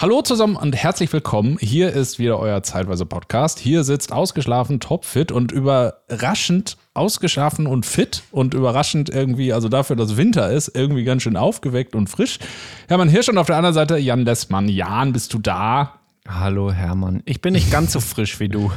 Hallo 0.00 0.22
zusammen 0.22 0.54
und 0.54 0.76
herzlich 0.76 1.12
willkommen. 1.12 1.58
Hier 1.60 1.92
ist 1.92 2.20
wieder 2.20 2.38
euer 2.38 2.62
Zeitweise 2.62 3.04
Podcast. 3.04 3.58
Hier 3.58 3.82
sitzt 3.82 4.12
ausgeschlafen, 4.12 4.78
topfit 4.78 5.32
und 5.32 5.50
überraschend 5.50 6.76
ausgeschlafen 6.94 7.66
und 7.66 7.84
fit 7.84 8.22
und 8.30 8.54
überraschend 8.54 9.10
irgendwie, 9.10 9.52
also 9.52 9.68
dafür, 9.68 9.96
dass 9.96 10.16
Winter 10.16 10.52
ist, 10.52 10.68
irgendwie 10.68 11.02
ganz 11.02 11.24
schön 11.24 11.36
aufgeweckt 11.36 11.96
und 11.96 12.08
frisch. 12.08 12.38
Hermann 12.86 13.08
Hirsch 13.08 13.28
und 13.28 13.38
auf 13.38 13.48
der 13.48 13.56
anderen 13.56 13.74
Seite 13.74 13.98
Jan 13.98 14.24
Lessmann. 14.24 14.68
Jan, 14.68 15.12
bist 15.12 15.34
du 15.34 15.40
da? 15.40 15.94
Hallo 16.28 16.70
Hermann. 16.70 17.24
Ich 17.24 17.40
bin 17.40 17.54
nicht 17.54 17.72
ganz 17.72 17.92
so 17.92 17.98
frisch 17.98 18.38
wie 18.38 18.48
du. 18.48 18.70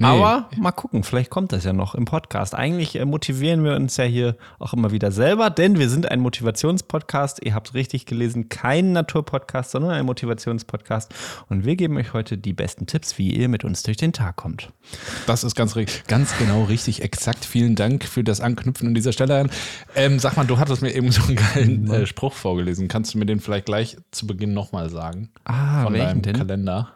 Nee. 0.00 0.06
Aber 0.06 0.48
mal 0.56 0.72
gucken, 0.72 1.02
vielleicht 1.02 1.28
kommt 1.28 1.52
das 1.52 1.64
ja 1.64 1.74
noch 1.74 1.94
im 1.94 2.06
Podcast. 2.06 2.54
Eigentlich 2.54 2.96
äh, 2.96 3.04
motivieren 3.04 3.62
wir 3.64 3.76
uns 3.76 3.98
ja 3.98 4.04
hier 4.04 4.34
auch 4.58 4.72
immer 4.72 4.92
wieder 4.92 5.12
selber, 5.12 5.50
denn 5.50 5.78
wir 5.78 5.90
sind 5.90 6.10
ein 6.10 6.20
Motivationspodcast. 6.20 7.44
Ihr 7.44 7.54
habt 7.54 7.74
richtig 7.74 8.06
gelesen, 8.06 8.48
kein 8.48 8.92
Naturpodcast, 8.92 9.72
sondern 9.72 9.90
ein 9.90 10.06
Motivationspodcast. 10.06 11.14
Und 11.50 11.66
wir 11.66 11.76
geben 11.76 11.98
euch 11.98 12.14
heute 12.14 12.38
die 12.38 12.54
besten 12.54 12.86
Tipps, 12.86 13.18
wie 13.18 13.30
ihr 13.30 13.50
mit 13.50 13.62
uns 13.62 13.82
durch 13.82 13.98
den 13.98 14.14
Tag 14.14 14.36
kommt. 14.36 14.70
Das 15.26 15.44
ist 15.44 15.54
ganz, 15.54 15.76
ganz 16.06 16.38
genau 16.38 16.64
richtig, 16.64 17.02
exakt. 17.02 17.44
Vielen 17.44 17.76
Dank 17.76 18.04
für 18.04 18.24
das 18.24 18.40
Anknüpfen 18.40 18.88
an 18.88 18.94
dieser 18.94 19.12
Stelle. 19.12 19.50
Ähm, 19.94 20.18
sag 20.18 20.34
mal, 20.34 20.46
du 20.46 20.58
hattest 20.58 20.80
mir 20.80 20.94
eben 20.94 21.12
so 21.12 21.20
einen 21.24 21.36
geilen 21.36 21.90
äh, 21.90 22.06
Spruch 22.06 22.32
vorgelesen. 22.32 22.88
Kannst 22.88 23.12
du 23.12 23.18
mir 23.18 23.26
den 23.26 23.40
vielleicht 23.40 23.66
gleich 23.66 23.98
zu 24.12 24.26
Beginn 24.26 24.54
nochmal 24.54 24.88
sagen? 24.88 25.28
Ah, 25.44 25.84
von 25.84 25.92
welchen 25.92 26.06
deinem 26.06 26.22
denn? 26.22 26.36
Kalender. 26.36 26.92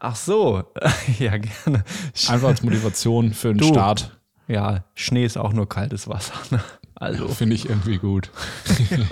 Ach 0.00 0.16
so, 0.16 0.64
ja, 1.18 1.36
gerne. 1.38 1.84
Einfach 2.28 2.48
als 2.48 2.62
Motivation 2.62 3.32
für 3.32 3.48
den 3.48 3.58
Du. 3.58 3.68
Start. 3.68 4.18
Ja, 4.48 4.84
Schnee 4.94 5.24
ist 5.24 5.38
auch 5.38 5.52
nur 5.52 5.68
kaltes 5.68 6.08
Wasser. 6.08 6.34
ne? 6.50 6.60
Also, 6.96 7.26
Finde 7.28 7.56
ich 7.56 7.68
irgendwie 7.68 7.98
gut. 7.98 8.30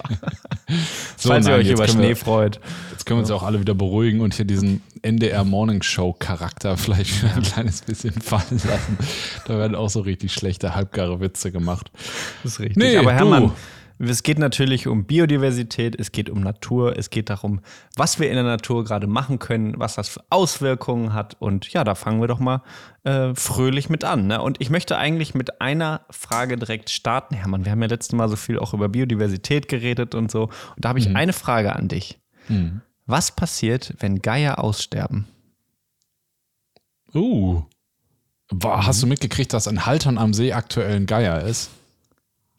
so, 1.17 1.29
falls 1.29 1.47
ihr 1.47 1.51
nein, 1.53 1.61
euch 1.61 1.67
jetzt 1.67 1.79
über 1.79 1.89
Schnee 1.89 2.09
wir, 2.09 2.17
freut. 2.17 2.61
Jetzt 2.93 3.07
können 3.07 3.19
wir 3.19 3.23
uns 3.23 3.31
auch 3.31 3.43
alle 3.43 3.61
wieder 3.61 3.75
beruhigen 3.75 4.21
und 4.21 4.35
hier 4.35 4.45
diesen 4.45 4.83
NDR 5.03 5.43
Morning 5.45 5.83
Show 5.83 6.13
Charakter 6.13 6.77
vielleicht 6.77 7.23
wieder 7.23 7.34
ein 7.34 7.43
kleines 7.43 7.83
bisschen 7.83 8.12
fallen 8.12 8.61
lassen. 8.65 8.99
Da 9.47 9.59
werden 9.59 9.75
auch 9.75 9.91
so 9.91 10.01
richtig 10.01 10.33
schlechte, 10.33 10.75
halbgare 10.75 11.21
Witze 11.21 11.51
gemacht. 11.51 11.91
Das 12.45 12.53
ist 12.53 12.61
richtig. 12.61 12.77
Nee, 12.77 12.97
Aber 12.99 13.12
du. 13.15 13.53
Es 14.05 14.25
geht 14.25 14.39
natürlich 14.39 14.89
um 14.89 15.05
Biodiversität, 15.05 15.95
es 15.98 16.11
geht 16.11 16.28
um 16.28 16.41
Natur, 16.41 16.98
es 16.98 17.08
geht 17.11 17.31
darum, 17.31 17.61
was 17.95 18.19
wir 18.19 18.28
in 18.28 18.34
der 18.34 18.42
Natur 18.42 18.83
gerade 18.84 19.06
machen 19.06 19.39
können, 19.39 19.78
was 19.78 19.94
das 19.94 20.09
für 20.09 20.25
Auswirkungen 20.28 21.12
hat. 21.14 21.36
Und 21.41 21.72
ja, 21.72 21.84
da 21.84 21.94
fangen 21.94 22.20
wir 22.20 22.27
doch 22.27 22.41
mal 22.41 22.62
äh, 23.05 23.33
fröhlich 23.34 23.91
mit 23.91 24.03
an. 24.03 24.27
Ne? 24.27 24.42
Und 24.42 24.61
ich 24.61 24.70
möchte 24.70 24.98
eigentlich 24.98 25.34
mit 25.34 25.61
einer 25.61 26.05
Frage 26.11 26.56
direkt 26.56 26.91
starten, 26.91 27.36
Hermann. 27.36 27.64
Wir 27.64 27.70
haben 27.70 27.81
ja 27.83 27.86
letztes 27.89 28.12
Mal 28.17 28.28
so 28.28 28.34
viel 28.34 28.59
auch 28.59 28.75
über 28.75 28.89
Biodiversität 28.89 29.69
geredet 29.69 30.16
und 30.16 30.31
so. 30.33 30.44
Und 30.44 30.84
da 30.84 30.89
habe 30.89 30.98
ich 30.98 31.09
Mhm. 31.09 31.16
eine 31.16 31.33
Frage 31.33 31.77
an 31.77 31.87
dich. 31.89 32.19
Was 33.06 33.31
passiert, 33.37 33.94
wenn 34.00 34.20
Geier 34.20 34.59
aussterben? 34.59 35.28
Uh. 37.14 37.62
Boah, 38.48 38.84
hast 38.87 39.03
du 39.03 39.06
mitgekriegt, 39.06 39.53
dass 39.53 39.66
in 39.66 39.87
Haltern 39.87 40.19
am 40.19 40.34
See 40.34 40.53
aktuell 40.53 40.97
ein 40.97 41.06
Geier 41.06 41.42
ist? 41.42 41.70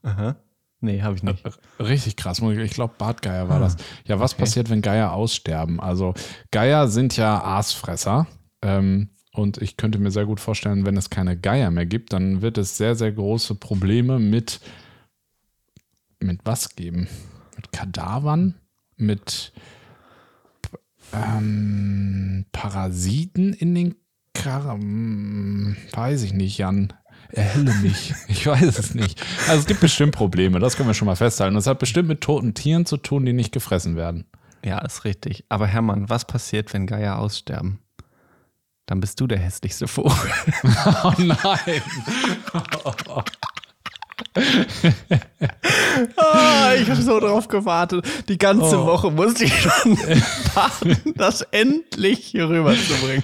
Aha. 0.04 0.36
Nee, 0.84 1.02
habe 1.02 1.16
ich 1.16 1.24
nicht. 1.24 1.42
Richtig 1.80 2.18
krass. 2.18 2.40
Ich 2.40 2.72
glaube, 2.72 2.96
Bartgeier 2.98 3.48
war 3.48 3.62
das. 3.62 3.78
Ja, 4.06 4.20
was 4.20 4.34
passiert, 4.34 4.70
wenn 4.70 4.82
Geier 4.82 5.14
aussterben? 5.14 5.80
Also, 5.80 6.14
Geier 6.52 6.90
sind 6.90 7.16
ja 7.16 7.42
Aasfresser. 7.42 8.28
Ähm, 8.62 9.10
und 9.34 9.62
ich 9.62 9.78
könnte 9.78 9.98
mir 9.98 10.12
sehr 10.12 10.26
gut 10.26 10.42
vorstellen, 10.42 10.86
wenn 10.86 10.98
es 10.98 11.10
keine 11.10 11.38
Geier 11.38 11.72
mehr 11.72 11.86
gibt, 11.86 12.12
dann 12.12 12.42
wird 12.42 12.58
es 12.58 12.76
sehr, 12.76 12.96
sehr 12.96 13.14
große 13.14 13.56
Probleme 13.56 14.20
mit, 14.20 14.60
mit 16.20 16.42
was 16.44 16.76
geben? 16.76 17.08
Mit 17.56 17.72
Kadavern? 17.72 18.56
Mit 18.98 19.54
ähm, 21.14 22.46
Parasiten 22.52 23.54
in 23.54 23.74
den 23.74 23.96
Kar 24.34 24.74
hm, 24.74 25.78
Weiß 25.94 26.24
ich 26.24 26.34
nicht, 26.34 26.58
Jan. 26.58 26.92
Erhelle 27.34 27.74
mich. 27.76 28.14
Ich 28.28 28.46
weiß 28.46 28.78
es 28.78 28.94
nicht. 28.96 29.22
Also 29.48 29.62
es 29.62 29.66
gibt 29.66 29.80
bestimmt 29.80 30.14
Probleme, 30.14 30.60
das 30.60 30.76
können 30.76 30.90
wir 30.90 30.94
schon 30.94 31.06
mal 31.08 31.16
festhalten. 31.16 31.56
Das 31.56 31.68
hat 31.68 31.80
bestimmt 31.80 32.08
mit 32.08 32.22
toten 32.22 32.54
Tieren 32.54 32.86
zu 32.86 32.98
tun, 32.98 33.26
die 33.26 33.34
nicht 33.34 33.52
gefressen 33.52 33.96
werden. 33.96 34.26
Ja, 34.64 34.80
ist 34.80 35.04
richtig. 35.04 35.46
Aber 35.50 35.68
Hermann, 35.68 36.10
was 36.10 36.26
passiert, 36.26 36.74
wenn 36.74 36.88
Geier 36.88 37.20
aussterben? 37.20 37.80
Dann 38.86 39.00
bist 39.00 39.20
du 39.20 39.28
der 39.28 39.40
hässlichste 39.40 39.88
Vogel. 39.88 40.14
Oh 41.04 41.14
nein. 41.18 41.82
Ah, 46.18 46.72
ich 46.80 46.90
habe 46.90 47.02
so 47.02 47.20
drauf 47.20 47.48
gewartet. 47.48 48.06
Die 48.28 48.38
ganze 48.38 48.80
Oh. 48.82 48.86
Woche 48.88 49.12
musste 49.12 49.44
ich 49.46 49.62
schon 49.62 49.98
warten, 50.56 50.98
das 51.16 51.42
endlich 51.52 52.20
hier 52.20 52.50
rüberzubringen. 52.50 53.24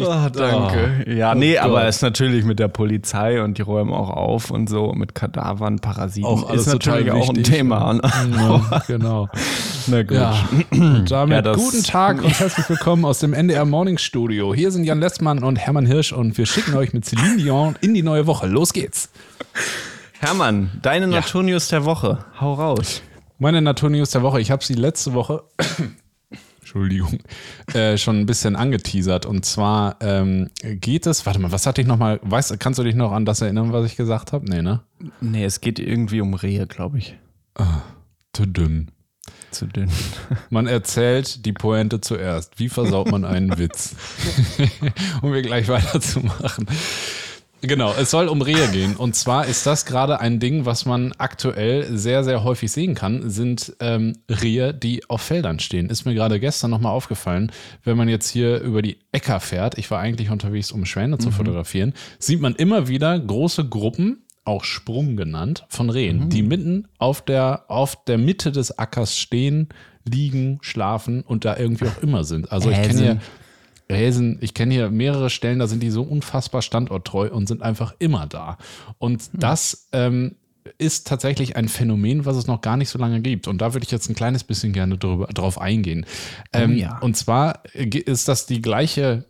Oh, 0.00 0.28
danke. 0.32 1.04
ja, 1.14 1.32
Oh 1.32 1.34
nee, 1.36 1.54
Gott. 1.54 1.62
aber 1.62 1.84
es 1.86 1.96
ist 1.96 2.02
natürlich 2.02 2.44
mit 2.44 2.58
der 2.58 2.68
Polizei 2.68 3.42
und 3.42 3.58
die 3.58 3.62
räumen 3.62 3.92
auch 3.92 4.10
auf 4.10 4.50
und 4.50 4.68
so 4.68 4.92
mit 4.92 5.14
Kadavern, 5.14 5.78
Parasiten. 5.78 6.24
Auch 6.28 6.48
alles 6.50 6.66
ist 6.66 6.72
natürlich 6.72 7.10
auch 7.12 7.28
ein. 7.28 7.42
Thema. 7.44 8.00
Ja, 8.34 8.82
genau. 8.86 9.28
Na 9.86 10.02
gut. 10.02 10.12
Ja. 10.16 10.48
Und 10.70 11.10
damit 11.10 11.44
Ja, 11.46 11.52
guten 11.54 11.82
Tag 11.84 12.22
und 12.22 12.38
herzlich 12.40 12.68
willkommen 12.68 13.04
aus 13.04 13.18
dem 13.20 13.32
NDR 13.34 13.64
Morning 13.64 13.98
Studio. 13.98 14.54
Hier 14.54 14.70
sind 14.70 14.84
Jan 14.84 14.98
Lessmann 15.00 15.44
und 15.44 15.56
Hermann 15.56 15.86
Hirsch 15.86 16.12
und 16.12 16.36
wir 16.38 16.46
schicken 16.46 16.74
euch 16.74 16.92
mit 16.92 17.04
Celine 17.04 17.36
Dion 17.36 17.76
in 17.80 17.94
die 17.94 18.02
neue 18.02 18.26
Woche. 18.26 18.46
Los 18.46 18.72
geht's. 18.72 19.10
Hermann, 20.24 20.70
deine 20.80 21.04
Ja. 21.06 21.20
Naturnews 21.20 21.68
der 21.68 21.84
Woche. 21.84 22.24
Hau 22.40 22.54
raus. 22.54 23.02
Meine 23.38 23.60
Naturnews 23.60 24.10
der 24.10 24.22
Woche. 24.22 24.40
Ich 24.40 24.50
habe 24.50 24.64
sie 24.64 24.72
letzte 24.74 25.12
Woche, 25.12 25.42
Entschuldigung, 26.60 27.18
äh, 27.74 27.98
schon 27.98 28.20
ein 28.20 28.26
bisschen 28.26 28.56
angeteasert. 28.56 29.26
Und 29.26 29.44
zwar 29.44 29.96
ähm, 30.00 30.48
geht 30.62 31.06
es, 31.06 31.26
warte 31.26 31.40
mal, 31.40 31.52
was 31.52 31.66
hatte 31.66 31.82
ich 31.82 31.86
nochmal, 31.86 32.20
weißt, 32.22 32.58
kannst 32.58 32.78
du 32.78 32.84
dich 32.84 32.94
noch 32.94 33.12
an 33.12 33.26
das 33.26 33.42
erinnern, 33.42 33.72
was 33.72 33.84
ich 33.84 33.96
gesagt 33.96 34.32
habe? 34.32 34.48
Nee, 34.48 34.62
ne? 34.62 34.80
Nee, 35.20 35.44
es 35.44 35.60
geht 35.60 35.78
irgendwie 35.78 36.22
um 36.22 36.32
Rehe, 36.32 36.66
glaube 36.66 36.98
ich. 36.98 37.18
Zu 38.32 38.46
dünn. 38.46 38.90
Zu 39.50 39.66
dünn. 39.66 39.90
Man 40.50 40.66
erzählt 40.66 41.44
die 41.44 41.52
Pointe 41.52 42.00
zuerst. 42.00 42.58
Wie 42.58 42.68
versaut 42.68 43.10
man 43.10 43.24
einen 43.24 43.58
Witz? 43.58 43.94
um 45.22 45.32
wir 45.32 45.42
gleich 45.42 45.68
weiterzumachen. 45.68 46.66
Genau, 47.66 47.94
es 47.98 48.10
soll 48.10 48.28
um 48.28 48.42
Rehe 48.42 48.68
gehen. 48.68 48.96
Und 48.96 49.14
zwar 49.16 49.46
ist 49.46 49.66
das 49.66 49.86
gerade 49.86 50.20
ein 50.20 50.38
Ding, 50.38 50.66
was 50.66 50.84
man 50.86 51.12
aktuell 51.18 51.96
sehr, 51.96 52.24
sehr 52.24 52.44
häufig 52.44 52.70
sehen 52.70 52.94
kann, 52.94 53.30
sind 53.30 53.74
ähm, 53.80 54.14
Rehe, 54.28 54.74
die 54.74 55.08
auf 55.08 55.22
Feldern 55.22 55.58
stehen. 55.58 55.88
Ist 55.88 56.04
mir 56.04 56.14
gerade 56.14 56.40
gestern 56.40 56.70
nochmal 56.70 56.92
aufgefallen, 56.92 57.50
wenn 57.82 57.96
man 57.96 58.08
jetzt 58.08 58.28
hier 58.28 58.60
über 58.60 58.82
die 58.82 58.98
Äcker 59.12 59.40
fährt, 59.40 59.78
ich 59.78 59.90
war 59.90 60.00
eigentlich 60.00 60.30
unterwegs, 60.30 60.72
um 60.72 60.84
Schwäne 60.84 61.18
zu 61.18 61.30
fotografieren, 61.30 61.94
sieht 62.18 62.40
man 62.40 62.54
immer 62.54 62.88
wieder 62.88 63.18
große 63.18 63.68
Gruppen, 63.68 64.24
auch 64.44 64.64
Sprung 64.64 65.16
genannt, 65.16 65.64
von 65.68 65.88
Rehen, 65.88 66.28
die 66.28 66.42
mitten 66.42 66.88
auf 66.98 67.22
der, 67.22 67.64
auf 67.68 68.04
der 68.04 68.18
Mitte 68.18 68.52
des 68.52 68.78
Ackers 68.78 69.16
stehen, 69.16 69.68
liegen, 70.04 70.58
schlafen 70.60 71.22
und 71.22 71.44
da 71.46 71.56
irgendwie 71.56 71.86
auch 71.86 72.02
immer 72.02 72.24
sind. 72.24 72.52
Also 72.52 72.70
ich 72.70 72.76
kenne 72.76 73.00
Häsen. 73.00 73.20
Häsen, 73.88 74.38
ich 74.40 74.54
kenne 74.54 74.74
hier 74.74 74.90
mehrere 74.90 75.30
Stellen, 75.30 75.58
da 75.58 75.66
sind 75.66 75.82
die 75.82 75.90
so 75.90 76.02
unfassbar 76.02 76.62
standorttreu 76.62 77.30
und 77.30 77.46
sind 77.46 77.62
einfach 77.62 77.94
immer 77.98 78.26
da. 78.26 78.56
Und 78.98 79.30
das 79.34 79.88
ähm, 79.92 80.36
ist 80.78 81.06
tatsächlich 81.06 81.56
ein 81.56 81.68
Phänomen, 81.68 82.24
was 82.24 82.36
es 82.36 82.46
noch 82.46 82.60
gar 82.60 82.76
nicht 82.76 82.88
so 82.88 82.98
lange 82.98 83.20
gibt. 83.20 83.48
Und 83.48 83.58
da 83.58 83.74
würde 83.74 83.84
ich 83.84 83.90
jetzt 83.90 84.08
ein 84.08 84.14
kleines 84.14 84.44
bisschen 84.44 84.72
gerne 84.72 84.96
drüber, 84.96 85.26
drauf 85.26 85.60
eingehen. 85.60 86.06
Ähm, 86.52 86.76
ja. 86.76 86.98
Und 87.00 87.16
zwar 87.16 87.62
ist 87.74 88.28
das 88.28 88.46
die 88.46 88.62
gleiche 88.62 89.26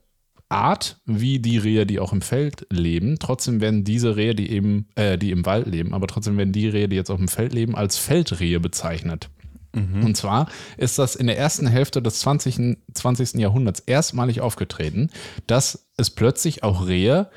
Art 0.48 1.00
wie 1.04 1.40
die 1.40 1.58
Rehe, 1.58 1.86
die 1.86 1.98
auch 1.98 2.12
im 2.12 2.22
Feld 2.22 2.66
leben. 2.70 3.18
Trotzdem 3.18 3.60
werden 3.60 3.82
diese 3.82 4.16
Rehe, 4.16 4.34
die 4.34 4.50
eben, 4.50 4.86
äh, 4.94 5.18
die 5.18 5.30
im 5.30 5.44
Wald 5.46 5.66
leben, 5.66 5.94
aber 5.94 6.06
trotzdem 6.06 6.36
werden 6.36 6.52
die 6.52 6.68
Rehe, 6.68 6.88
die 6.88 6.96
jetzt 6.96 7.10
auf 7.10 7.18
dem 7.18 7.28
Feld 7.28 7.52
leben, 7.52 7.74
als 7.74 7.96
Feldrehe 7.96 8.60
bezeichnet. 8.60 9.30
Und 9.74 10.16
zwar 10.16 10.48
ist 10.76 10.98
das 10.98 11.16
in 11.16 11.26
der 11.26 11.38
ersten 11.38 11.66
Hälfte 11.66 12.00
des 12.00 12.20
20. 12.20 12.78
20. 12.92 13.34
Jahrhunderts 13.34 13.80
erstmalig 13.80 14.40
aufgetreten, 14.40 15.10
dass 15.46 15.86
es 15.96 16.10
plötzlich 16.10 16.62
auch 16.62 16.86
Rehe 16.86 17.30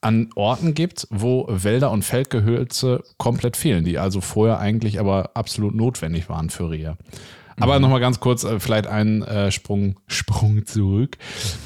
an 0.00 0.30
Orten 0.34 0.74
gibt, 0.74 1.06
wo 1.10 1.46
Wälder 1.48 1.90
und 1.92 2.04
Feldgehölze 2.04 3.04
komplett 3.18 3.56
fehlen, 3.56 3.84
die 3.84 3.98
also 3.98 4.20
vorher 4.20 4.58
eigentlich 4.58 4.98
aber 4.98 5.30
absolut 5.34 5.74
notwendig 5.74 6.28
waren 6.28 6.50
für 6.50 6.70
Rehe. 6.70 6.96
Aber 7.60 7.78
nochmal 7.78 8.00
ganz 8.00 8.18
kurz, 8.18 8.44
äh, 8.44 8.58
vielleicht 8.58 8.86
einen 8.86 9.22
äh, 9.22 9.52
Sprung, 9.52 10.00
Sprung 10.06 10.66
zurück. 10.66 11.18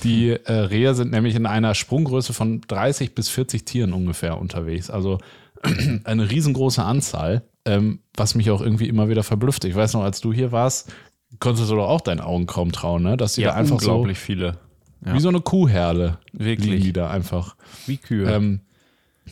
Die 0.04 0.30
äh, 0.30 0.52
Rehe 0.52 0.94
sind 0.94 1.10
nämlich 1.10 1.34
in 1.34 1.46
einer 1.46 1.74
Sprunggröße 1.74 2.32
von 2.32 2.60
30 2.60 3.14
bis 3.14 3.28
40 3.28 3.64
Tieren 3.64 3.92
ungefähr 3.92 4.38
unterwegs. 4.38 4.90
Also 4.90 5.18
eine 6.04 6.30
riesengroße 6.30 6.82
Anzahl, 6.82 7.48
ähm, 7.66 8.00
was 8.14 8.34
mich 8.34 8.50
auch 8.50 8.60
irgendwie 8.60 8.88
immer 8.88 9.08
wieder 9.08 9.22
verblüfft. 9.22 9.64
Ich 9.64 9.74
weiß 9.74 9.92
noch, 9.94 10.02
als 10.02 10.20
du 10.20 10.32
hier 10.32 10.52
warst, 10.52 10.92
konntest 11.40 11.70
du 11.70 11.76
doch 11.76 11.88
auch 11.88 12.00
deinen 12.00 12.20
Augen 12.20 12.46
kaum 12.46 12.72
trauen, 12.72 13.02
ne? 13.02 13.16
Dass 13.16 13.34
die 13.34 13.42
da 13.42 13.54
einfach 13.54 13.76
unglaublich 13.76 14.18
viele. 14.18 14.58
so 15.04 15.12
wie 15.14 15.20
so 15.20 15.28
eine 15.28 15.40
Kuhherde 15.40 16.18
Wirklich. 16.32 16.70
liegen 16.70 16.82
die 16.82 16.92
da 16.92 17.10
einfach. 17.10 17.56
Wie 17.86 17.98
Kühe. 17.98 18.30
Ähm, 18.30 18.60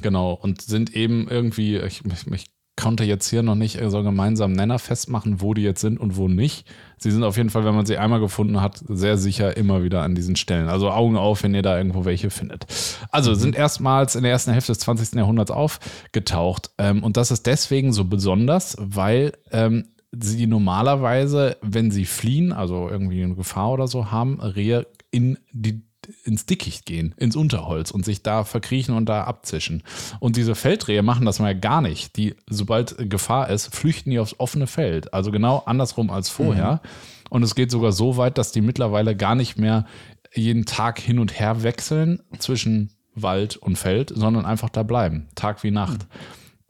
genau, 0.01 0.33
und 0.33 0.63
sind 0.63 0.95
eben 0.95 1.29
irgendwie, 1.29 1.79
ich, 1.79 2.03
ich, 2.05 2.27
ich 2.33 2.47
konnte 2.77 3.05
jetzt 3.05 3.29
hier 3.29 3.43
noch 3.43 3.55
nicht 3.55 3.81
so 3.87 4.03
gemeinsam 4.03 4.53
Nenner 4.53 4.79
festmachen, 4.79 5.41
wo 5.41 5.55
die 5.55 5.63
jetzt 5.63 5.81
sind 5.81 5.99
und 5.99 6.17
wo 6.17 6.29
nicht. 6.29 6.67
Sie 6.99 7.11
sind 7.11 7.23
auf 7.23 7.37
jeden 7.37 7.51
Fall, 7.51 7.65
wenn 7.65 7.75
man 7.75 7.87
sie 7.87 7.99
einmal 7.99 8.21
gefunden 8.21 8.61
hat, 8.61 8.83
sehr 8.89 9.17
sicher 9.17 9.57
immer 9.57 9.83
wieder 9.83 10.03
an 10.03 10.15
diesen 10.15 10.37
Stellen. 10.37 10.69
Also 10.69 10.91
Augen 10.91 11.17
auf, 11.17 11.43
wenn 11.43 11.55
ihr 11.55 11.63
da 11.63 11.77
irgendwo 11.77 12.05
welche 12.05 12.31
findet. 12.31 12.67
Also 13.11 13.31
mhm. 13.31 13.37
sind 13.37 13.57
erstmals 13.57 14.17
in 14.17 14.23
der 14.23 14.33
ersten 14.33 14.53
Hälfte 14.53 14.73
des 14.73 14.81
20. 14.81 15.15
Jahrhunderts 15.15 15.51
aufgetaucht. 15.51 16.71
Ähm, 16.79 17.05
und 17.05 17.17
das 17.17 17.31
ist 17.31 17.47
deswegen 17.47 17.93
so 17.93 18.05
besonders, 18.07 18.77
weil 18.81 19.35
ähm, 19.53 19.89
sie 20.13 20.47
normalerweise, 20.47 21.57
wenn 21.63 21.91
sie 21.91 22.05
fliehen, 22.05 22.53
also 22.53 22.89
irgendwie 22.89 23.23
eine 23.23 23.35
Gefahr 23.35 23.73
oder 23.73 23.87
so 23.87 24.11
haben, 24.11 24.41
Rehe 24.41 24.87
in 25.11 25.39
die 25.53 25.83
ins 26.25 26.47
Dickicht 26.47 26.87
gehen, 26.87 27.15
ins 27.17 27.37
Unterholz 27.37 27.91
und 27.91 28.05
sich 28.05 28.23
da 28.23 28.45
verkriechen 28.45 28.95
und 28.95 29.09
da 29.09 29.25
abzischen. 29.25 29.83
Und 30.21 30.37
diese 30.37 30.55
Feldrehe 30.55 31.03
machen 31.03 31.27
das 31.27 31.39
mal 31.39 31.59
gar 31.59 31.81
nicht. 31.81 32.17
Die, 32.17 32.35
sobald 32.49 33.11
Gefahr 33.11 33.51
ist, 33.51 33.75
flüchten 33.75 34.11
die 34.11 34.19
aufs 34.19 34.39
offene 34.39 34.67
Feld. 34.67 35.13
Also 35.15 35.31
genau 35.31 35.63
andersrum 35.67 36.11
als 36.11 36.29
vorher. 36.29 36.81
Mhm. 36.83 36.89
Und 37.31 37.43
es 37.43 37.55
geht 37.55 37.71
sogar 37.71 37.93
so 37.93 38.17
weit, 38.17 38.39
dass 38.39 38.53
die 38.53 38.61
mittlerweile 38.61 39.17
gar 39.17 39.35
nicht 39.35 39.59
mehr 39.59 39.87
jeden 40.35 40.67
Tag 40.67 40.99
hin 40.99 41.19
und 41.19 41.39
her 41.39 41.63
wechseln 41.63 42.23
zwischen 42.39 42.91
Wald 43.15 43.57
und 43.57 43.77
Feld, 43.77 44.13
sondern 44.15 44.45
einfach 44.45 44.69
da 44.69 44.83
bleiben, 44.83 45.29
Tag 45.35 45.63
wie 45.63 45.71
Nacht. 45.71 46.03
Mhm. 46.03 46.09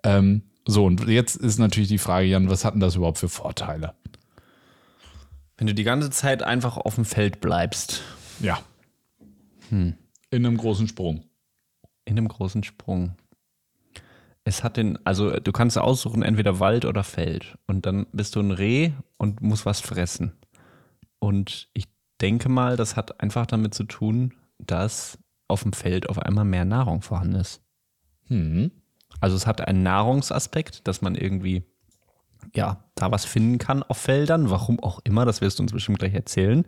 Ähm, 0.04 0.42
so, 0.66 0.84
und 0.84 1.06
jetzt 1.08 1.36
ist 1.36 1.58
natürlich 1.58 1.88
die 1.88 1.98
Frage, 1.98 2.26
Jan, 2.26 2.48
was 2.48 2.64
hat 2.64 2.74
denn 2.74 2.80
das 2.80 2.96
überhaupt 2.96 3.18
für 3.18 3.28
Vorteile? 3.28 3.94
Wenn 5.56 5.66
du 5.66 5.74
die 5.74 5.84
ganze 5.84 6.10
Zeit 6.10 6.42
einfach 6.42 6.76
auf 6.76 6.96
dem 6.96 7.04
Feld 7.04 7.40
bleibst. 7.40 8.02
Ja. 8.40 8.58
Hm. 9.70 9.94
In 10.30 10.46
einem 10.46 10.56
großen 10.56 10.88
Sprung. 10.88 11.24
In 12.04 12.18
einem 12.18 12.28
großen 12.28 12.64
Sprung. 12.64 13.16
Es 14.44 14.62
hat 14.62 14.76
den, 14.76 14.98
also 15.06 15.38
du 15.40 15.52
kannst 15.52 15.78
aussuchen, 15.78 16.22
entweder 16.22 16.60
Wald 16.60 16.84
oder 16.84 17.02
Feld. 17.02 17.56
Und 17.66 17.86
dann 17.86 18.06
bist 18.12 18.36
du 18.36 18.40
ein 18.40 18.50
Reh 18.50 18.92
und 19.16 19.40
musst 19.40 19.64
was 19.64 19.80
fressen. 19.80 20.32
Und 21.18 21.68
ich 21.72 21.86
denke 22.20 22.48
mal, 22.48 22.76
das 22.76 22.96
hat 22.96 23.20
einfach 23.20 23.46
damit 23.46 23.74
zu 23.74 23.84
tun, 23.84 24.34
dass 24.58 25.18
auf 25.48 25.62
dem 25.62 25.72
Feld 25.72 26.08
auf 26.08 26.18
einmal 26.18 26.44
mehr 26.44 26.64
Nahrung 26.64 27.00
vorhanden 27.00 27.36
ist. 27.36 27.62
Hm. 28.26 28.70
Also 29.20 29.36
es 29.36 29.46
hat 29.46 29.60
einen 29.66 29.82
Nahrungsaspekt, 29.82 30.86
dass 30.86 31.00
man 31.00 31.14
irgendwie 31.14 31.64
ja, 32.54 32.84
da 32.94 33.10
was 33.10 33.24
finden 33.24 33.58
kann 33.58 33.82
auf 33.82 33.98
Feldern, 33.98 34.50
warum 34.50 34.80
auch 34.80 35.00
immer, 35.04 35.24
das 35.24 35.40
wirst 35.40 35.58
du 35.58 35.62
uns 35.62 35.72
bestimmt 35.72 35.98
gleich 35.98 36.14
erzählen. 36.14 36.66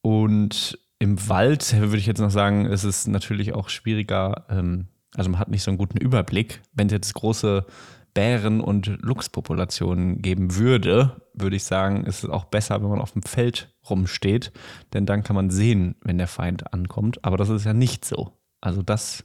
Und 0.00 0.78
im 1.02 1.28
Wald 1.28 1.76
würde 1.80 1.96
ich 1.96 2.06
jetzt 2.06 2.20
noch 2.20 2.30
sagen, 2.30 2.66
ist 2.66 2.84
es 2.84 3.08
natürlich 3.08 3.54
auch 3.54 3.70
schwieriger, 3.70 4.46
ähm, 4.48 4.86
also 5.16 5.30
man 5.30 5.40
hat 5.40 5.48
nicht 5.48 5.64
so 5.64 5.70
einen 5.72 5.78
guten 5.78 5.98
Überblick. 5.98 6.62
Wenn 6.74 6.86
es 6.86 6.92
jetzt 6.92 7.14
große 7.14 7.66
Bären- 8.14 8.60
und 8.60 8.86
Luchspopulationen 9.02 10.22
geben 10.22 10.54
würde, 10.54 11.20
würde 11.34 11.56
ich 11.56 11.64
sagen, 11.64 12.04
ist 12.04 12.22
es 12.22 12.30
auch 12.30 12.44
besser, 12.44 12.80
wenn 12.82 12.88
man 12.88 13.00
auf 13.00 13.12
dem 13.12 13.22
Feld 13.22 13.74
rumsteht, 13.90 14.52
denn 14.92 15.04
dann 15.04 15.24
kann 15.24 15.34
man 15.34 15.50
sehen, 15.50 15.96
wenn 16.02 16.18
der 16.18 16.28
Feind 16.28 16.72
ankommt. 16.72 17.24
Aber 17.24 17.36
das 17.36 17.48
ist 17.48 17.64
ja 17.64 17.74
nicht 17.74 18.04
so. 18.04 18.30
Also 18.60 18.82
das 18.82 19.24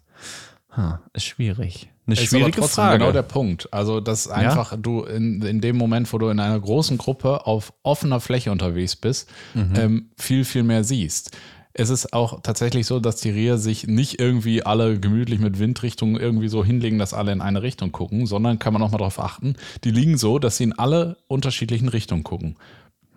huh, 0.76 0.96
ist 1.14 1.26
schwierig. 1.26 1.92
Eine 2.08 2.16
ist 2.16 2.24
schwierige 2.24 2.58
aber 2.58 2.70
Frage. 2.70 2.98
Genau 2.98 3.12
der 3.12 3.22
Punkt. 3.22 3.72
Also, 3.72 4.00
dass 4.00 4.30
einfach 4.30 4.72
ja? 4.72 4.78
du 4.78 5.04
in, 5.04 5.42
in 5.42 5.60
dem 5.62 5.78
Moment, 5.78 6.12
wo 6.12 6.18
du 6.18 6.30
in 6.30 6.40
einer 6.40 6.60
großen 6.60 6.98
Gruppe 6.98 7.46
auf 7.46 7.74
offener 7.84 8.22
Fläche 8.22 8.52
unterwegs 8.52 8.96
bist, 8.96 9.30
mhm. 9.54 9.74
ähm, 9.76 10.12
viel, 10.18 10.44
viel 10.44 10.64
mehr 10.64 10.84
siehst 10.84 11.38
es 11.78 11.90
ist 11.90 12.14
auch 12.14 12.42
tatsächlich 12.42 12.86
so, 12.86 13.00
dass 13.00 13.18
die 13.18 13.30
Rehe 13.30 13.58
sich 13.58 13.88
nicht 13.88 14.20
irgendwie 14.20 14.64
alle 14.64 15.00
gemütlich 15.00 15.40
mit 15.40 15.60
Windrichtungen 15.60 16.20
irgendwie 16.20 16.50
so 16.50 16.64
hinlegen, 16.64 17.00
dass 17.00 17.14
alle 17.14 17.32
in 17.32 17.42
eine 17.42 17.62
Richtung 17.62 17.92
gucken, 17.92 18.26
sondern 18.26 18.60
kann 18.60 18.74
man 18.74 18.82
auch 18.82 18.92
mal 18.92 18.98
darauf 18.98 19.20
achten, 19.20 19.56
die 19.84 19.92
liegen 19.92 20.18
so, 20.18 20.40
dass 20.40 20.58
sie 20.58 20.66
in 20.66 20.74
alle 20.74 21.18
unterschiedlichen 21.28 21.90
Richtungen 21.90 22.24
gucken. 22.24 22.58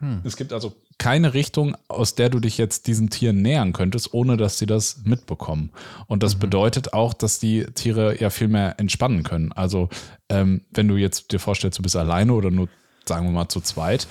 Hm. 0.01 0.21
Es 0.25 0.37
gibt 0.37 0.53
also 0.53 0.75
keine 0.99 1.33
Richtung, 1.33 1.77
aus 1.89 2.15
der 2.15 2.29
du 2.29 2.41
dich 2.41 2.59
jetzt 2.59 2.87
diesen 2.87 3.09
Tieren 3.09 3.41
nähern 3.41 3.73
könntest, 3.73 4.13
ohne 4.13 4.37
dass 4.37 4.59
sie 4.59 4.67
das 4.67 5.01
mitbekommen. 5.05 5.71
Und 6.09 6.23
das 6.23 6.37
mhm. 6.37 6.41
bedeutet 6.41 6.93
auch, 6.93 7.15
dass 7.15 7.39
die 7.39 7.65
Tiere 7.75 8.21
ja 8.21 8.29
viel 8.29 8.49
mehr 8.49 8.79
entspannen 8.79 9.23
können. 9.23 9.51
Also 9.53 9.89
ähm, 10.29 10.61
wenn 10.71 10.89
du 10.89 10.97
jetzt 10.97 11.33
dir 11.33 11.39
vorstellst, 11.39 11.79
du 11.79 11.83
bist 11.83 11.97
alleine 11.97 12.35
oder 12.35 12.51
nur, 12.51 12.69
sagen 13.11 13.27
wir 13.27 13.33
mal, 13.33 13.49
zu 13.49 13.61
zweit, 13.61 14.07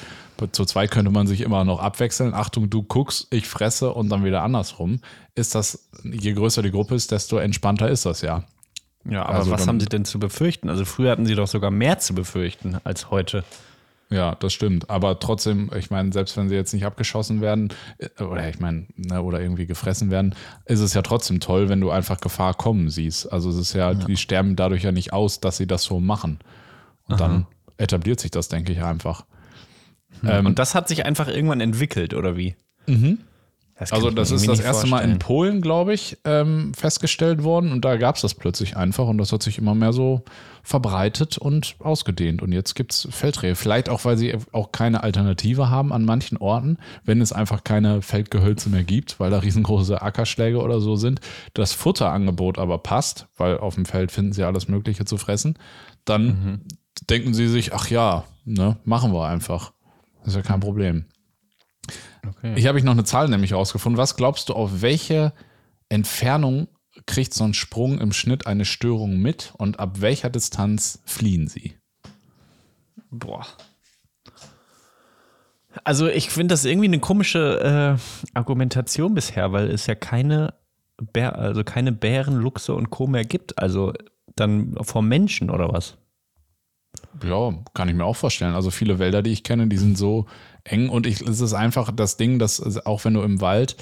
zu 0.52 0.66
zweit 0.66 0.92
könnte 0.92 1.12
man 1.12 1.28
sich 1.28 1.42
immer 1.42 1.66
noch 1.66 1.80
abwechseln. 1.80 2.34
Achtung, 2.34 2.70
du 2.70 2.84
guckst, 2.84 3.28
ich 3.32 3.48
fresse 3.48 3.94
und 3.94 4.10
dann 4.10 4.24
wieder 4.24 4.44
andersrum. 4.44 5.00
Ist 5.36 5.56
das, 5.56 5.90
je 6.04 6.34
größer 6.34 6.62
die 6.62 6.72
Gruppe 6.72 6.96
ist, 6.96 7.12
desto 7.12 7.38
entspannter 7.38 7.90
ist 7.90 8.06
das 8.06 8.22
ja. 8.22 8.44
Ja, 9.10 9.24
aber 9.24 9.40
also 9.40 9.52
was 9.52 9.68
haben 9.68 9.80
sie 9.80 9.88
denn 9.88 10.06
zu 10.06 10.20
befürchten? 10.20 10.70
Also 10.70 10.86
früher 10.86 11.12
hatten 11.12 11.26
sie 11.26 11.36
doch 11.36 11.48
sogar 11.48 11.72
mehr 11.72 12.00
zu 12.00 12.14
befürchten 12.14 12.78
als 12.84 13.10
heute. 13.10 13.44
Ja, 14.12 14.36
das 14.36 14.54
stimmt. 14.54 14.90
Aber 14.90 15.20
trotzdem, 15.20 15.70
ich 15.78 15.92
meine, 15.92 16.12
selbst 16.12 16.36
wenn 16.36 16.50
sie 16.50 16.56
jetzt 16.56 16.74
nicht 16.74 16.86
abgeschossen 16.86 17.42
werden, 17.42 17.70
äh, 18.00 18.24
oder 18.24 18.50
ich 18.50 18.60
meine, 18.60 18.88
ne, 18.96 19.22
oder 19.22 19.40
irgendwie 19.40 19.68
gefressen 19.68 20.10
werden, 20.10 20.36
ist 20.66 20.80
es 20.80 20.96
ja 20.96 21.04
trotzdem 21.04 21.40
toll, 21.40 21.70
wenn 21.70 21.80
du 21.80 21.92
einfach 21.92 22.20
Gefahr 22.20 22.56
kommen 22.56 22.90
siehst. 22.90 23.32
Also 23.32 23.50
es 23.52 23.58
ist 23.58 23.74
ja, 23.74 23.92
ja. 23.92 23.94
die 23.94 24.18
sterben 24.18 24.56
dadurch 24.56 24.84
ja 24.84 24.92
nicht 24.92 25.14
aus, 25.14 25.40
dass 25.40 25.58
sie 25.58 25.68
das 25.68 25.84
so 25.84 26.00
machen. 26.00 26.40
Und 27.08 27.22
Aha. 27.22 27.28
dann 27.28 27.48
etabliert 27.80 28.20
sich 28.20 28.32
das, 28.32 28.50
denke 28.50 28.72
ich, 28.72 28.84
einfach. 28.84 29.26
Hm. 30.22 30.30
Ähm, 30.30 30.46
und 30.48 30.60
das 30.60 30.76
hat 30.76 30.88
sich 30.88 31.06
einfach 31.06 31.28
irgendwann 31.28 31.62
entwickelt, 31.62 32.14
oder 32.14 32.38
wie? 32.38 32.56
Mhm. 32.88 33.20
Das 33.80 33.94
also 33.94 34.12
das 34.12 34.30
ist 34.32 34.46
das 34.46 34.60
erste 34.60 34.88
Mal 34.88 35.06
in 35.06 35.20
Polen, 35.20 35.62
glaube 35.62 35.94
ich, 35.94 36.18
ähm, 36.26 36.74
festgestellt 36.74 37.44
worden 37.44 37.72
und 37.72 37.86
da 37.86 37.96
gab 37.96 38.18
es 38.18 38.22
das 38.22 38.34
plötzlich 38.34 38.76
einfach 38.76 39.08
und 39.08 39.18
das 39.18 39.32
hat 39.32 39.42
sich 39.42 39.58
immer 39.58 39.74
mehr 39.74 39.94
so 39.94 40.26
verbreitet 40.64 41.38
und 41.38 41.78
ausgedehnt. 41.80 42.42
Und 42.42 42.52
jetzt 42.52 42.76
gibt 42.76 42.92
es 42.92 43.08
Feldrehe. 43.10 43.56
Vielleicht 43.56 43.88
auch, 43.88 44.04
weil 44.04 44.18
sie 44.18 44.36
auch 44.52 44.74
keine 44.74 45.02
Alternative 45.02 45.70
haben 45.70 45.94
an 45.94 46.04
manchen 46.04 46.38
Orten, 46.38 46.78
wenn 47.06 47.22
es 47.22 47.32
einfach 47.32 47.64
keine 47.64 48.02
Feldgehölze 48.02 48.70
mehr 48.70 48.84
gibt, 48.84 49.18
weil 49.22 49.32
da 49.32 49.40
riesengroße 49.40 50.02
Ackerschläge 50.02 50.62
oder 50.62 50.82
so 50.82 50.98
sind. 50.98 51.22
Das 51.54 51.72
Futterangebot 51.72 52.60
aber 52.60 52.80
passt, 52.80 53.28
weil 53.38 53.60
auf 53.60 53.76
dem 53.76 53.86
Feld 53.86 54.12
finden 54.12 54.34
sie 54.34 54.44
alles 54.44 54.68
Mögliche 54.68 55.06
zu 55.06 55.16
fressen. 55.16 55.58
Dann 56.04 56.26
mhm. 56.26 56.62
Denken 57.02 57.34
sie 57.34 57.48
sich, 57.48 57.74
ach 57.74 57.90
ja, 57.90 58.26
ne, 58.46 58.78
machen 58.84 59.14
wir 59.14 59.28
einfach. 59.28 59.74
Das 60.20 60.30
ist 60.30 60.36
ja 60.36 60.42
kein 60.42 60.60
Problem. 60.60 61.06
Okay. 62.28 62.54
Ich 62.58 62.68
habe 62.68 62.78
ich 62.78 62.84
noch 62.84 62.92
eine 62.92 63.04
Zahl 63.04 63.30
nämlich 63.30 63.54
rausgefunden. 63.54 63.98
Was 63.98 64.16
glaubst 64.16 64.50
du, 64.50 64.54
auf 64.54 64.82
welche 64.82 65.34
Entfernung 65.88 66.68
kriegt 67.06 67.34
so 67.34 67.44
ein 67.44 67.54
Sprung 67.54 68.00
im 68.00 68.12
Schnitt 68.12 68.46
eine 68.46 68.66
Störung 68.66 69.18
mit 69.18 69.54
und 69.58 69.80
ab 69.80 70.02
welcher 70.02 70.30
Distanz 70.30 71.02
fliehen 71.06 71.48
sie? 71.48 71.76
Boah. 73.10 73.46
Also 75.84 76.08
ich 76.08 76.30
finde 76.30 76.54
das 76.54 76.66
irgendwie 76.66 76.88
eine 76.88 77.00
komische 77.00 77.98
äh, 77.98 78.38
Argumentation 78.38 79.14
bisher, 79.14 79.52
weil 79.52 79.70
es 79.70 79.88
ja 79.88 79.96
keine, 79.96 80.56
Bär, 80.98 81.38
also 81.38 81.64
keine 81.64 81.92
Bären, 81.92 82.36
Luchse 82.36 82.74
und 82.74 82.90
Co. 82.90 83.08
mehr 83.08 83.24
gibt. 83.24 83.60
Also 83.60 83.94
dann 84.36 84.76
vor 84.82 85.02
Menschen 85.02 85.50
oder 85.50 85.72
was? 85.72 85.98
Ja, 87.24 87.54
kann 87.74 87.90
ich 87.90 87.96
mir 87.96 88.06
auch 88.06 88.16
vorstellen. 88.16 88.54
Also 88.54 88.72
viele 88.72 89.00
Wälder, 89.00 89.22
die 89.22 89.32
ich 89.32 89.44
kenne, 89.44 89.68
die 89.68 89.78
sind 89.78 89.98
so 89.98 90.26
eng 90.64 90.90
und 90.90 91.06
ich, 91.06 91.22
es 91.22 91.42
ist 91.42 91.54
einfach 91.54 91.92
das 91.92 92.18
Ding, 92.18 92.40
dass 92.40 92.86
auch 92.86 93.06
wenn 93.06 93.14
du 93.14 93.22
im 93.22 93.42
Wald, 93.42 93.76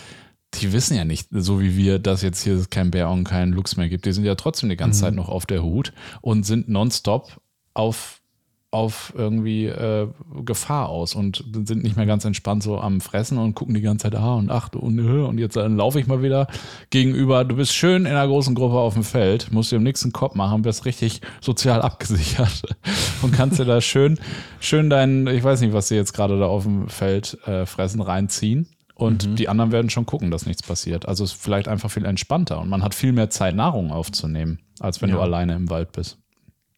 die 0.55 0.71
wissen 0.73 0.95
ja 0.95 1.05
nicht, 1.05 1.27
so 1.31 1.59
wie 1.59 1.75
wir, 1.75 1.99
dass 1.99 2.21
jetzt 2.21 2.41
hier 2.41 2.65
kein 2.69 2.91
Bär 2.91 3.09
und 3.09 3.25
kein 3.25 3.51
Luchs 3.51 3.75
mehr 3.77 3.89
gibt. 3.89 4.05
Die 4.05 4.13
sind 4.13 4.23
ja 4.23 4.35
trotzdem 4.35 4.69
die 4.69 4.77
ganze 4.77 4.99
mhm. 4.99 5.01
Zeit 5.01 5.13
noch 5.15 5.29
auf 5.29 5.45
der 5.45 5.63
Hut 5.63 5.93
und 6.21 6.45
sind 6.45 6.69
nonstop 6.69 7.41
auf 7.73 8.21
auf 8.69 9.13
irgendwie 9.15 9.65
äh, 9.65 10.09
Gefahr 10.43 10.89
aus 10.89 11.15
und 11.15 11.43
sind 11.53 11.83
nicht 11.83 11.95
mehr 11.95 12.05
ganz 12.05 12.25
entspannt 12.25 12.63
so 12.63 12.79
am 12.79 13.00
Fressen 13.00 13.38
und 13.38 13.55
gucken 13.55 13.74
die 13.74 13.81
ganze 13.81 14.03
Zeit, 14.03 14.15
ah 14.15 14.36
und 14.36 14.51
ach 14.51 14.69
und, 14.74 15.00
und 15.00 15.38
jetzt 15.38 15.55
dann 15.55 15.77
laufe 15.77 16.00
ich 16.00 16.07
mal 16.07 16.21
wieder 16.21 16.47
gegenüber. 16.89 17.45
Du 17.45 17.55
bist 17.55 17.74
schön 17.74 18.05
in 18.05 18.12
einer 18.12 18.27
großen 18.27 18.55
Gruppe 18.55 18.75
auf 18.75 18.93
dem 18.93 19.03
Feld, 19.03 19.53
musst 19.53 19.71
dir 19.71 19.77
im 19.77 19.83
nächsten 19.83 20.12
Kopf 20.12 20.36
machen, 20.36 20.65
wirst 20.65 20.83
richtig 20.83 21.21
sozial 21.39 21.81
abgesichert 21.81 22.63
und 23.21 23.31
kannst 23.33 23.57
dir 23.57 23.65
da 23.65 23.79
schön, 23.79 24.19
schön 24.59 24.89
deinen, 24.89 25.27
ich 25.27 25.43
weiß 25.43 25.62
nicht, 25.62 25.71
was 25.71 25.88
sie 25.88 25.95
jetzt 25.95 26.12
gerade 26.12 26.38
da 26.38 26.47
auf 26.47 26.63
dem 26.63 26.89
Feld 26.89 27.38
äh, 27.47 27.65
fressen, 27.65 28.01
reinziehen. 28.01 28.67
Und 28.95 29.27
mhm. 29.27 29.36
die 29.36 29.47
anderen 29.47 29.71
werden 29.71 29.91
schon 29.91 30.07
gucken, 30.07 30.31
dass 30.31 30.47
nichts 30.47 30.63
passiert. 30.63 31.07
Also 31.07 31.24
es 31.24 31.33
ist 31.33 31.41
vielleicht 31.41 31.67
einfach 31.67 31.91
viel 31.91 32.03
entspannter 32.03 32.59
und 32.59 32.67
man 32.67 32.83
hat 32.83 32.95
viel 32.95 33.12
mehr 33.12 33.29
Zeit, 33.29 33.55
Nahrung 33.55 33.91
aufzunehmen, 33.91 34.59
als 34.79 35.01
wenn 35.03 35.09
ja. 35.09 35.17
du 35.17 35.21
alleine 35.21 35.53
im 35.53 35.69
Wald 35.69 35.91
bist. 35.91 36.17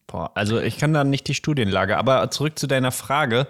Boah, 0.10 0.32
also 0.34 0.60
ich 0.60 0.80
kann 0.80 0.92
da 0.92 1.04
nicht 1.04 1.28
die 1.28 1.36
Studienlage, 1.36 1.96
aber 1.96 2.32
zurück 2.32 2.58
zu 2.58 2.66
deiner 2.66 2.92
Frage. 2.92 3.46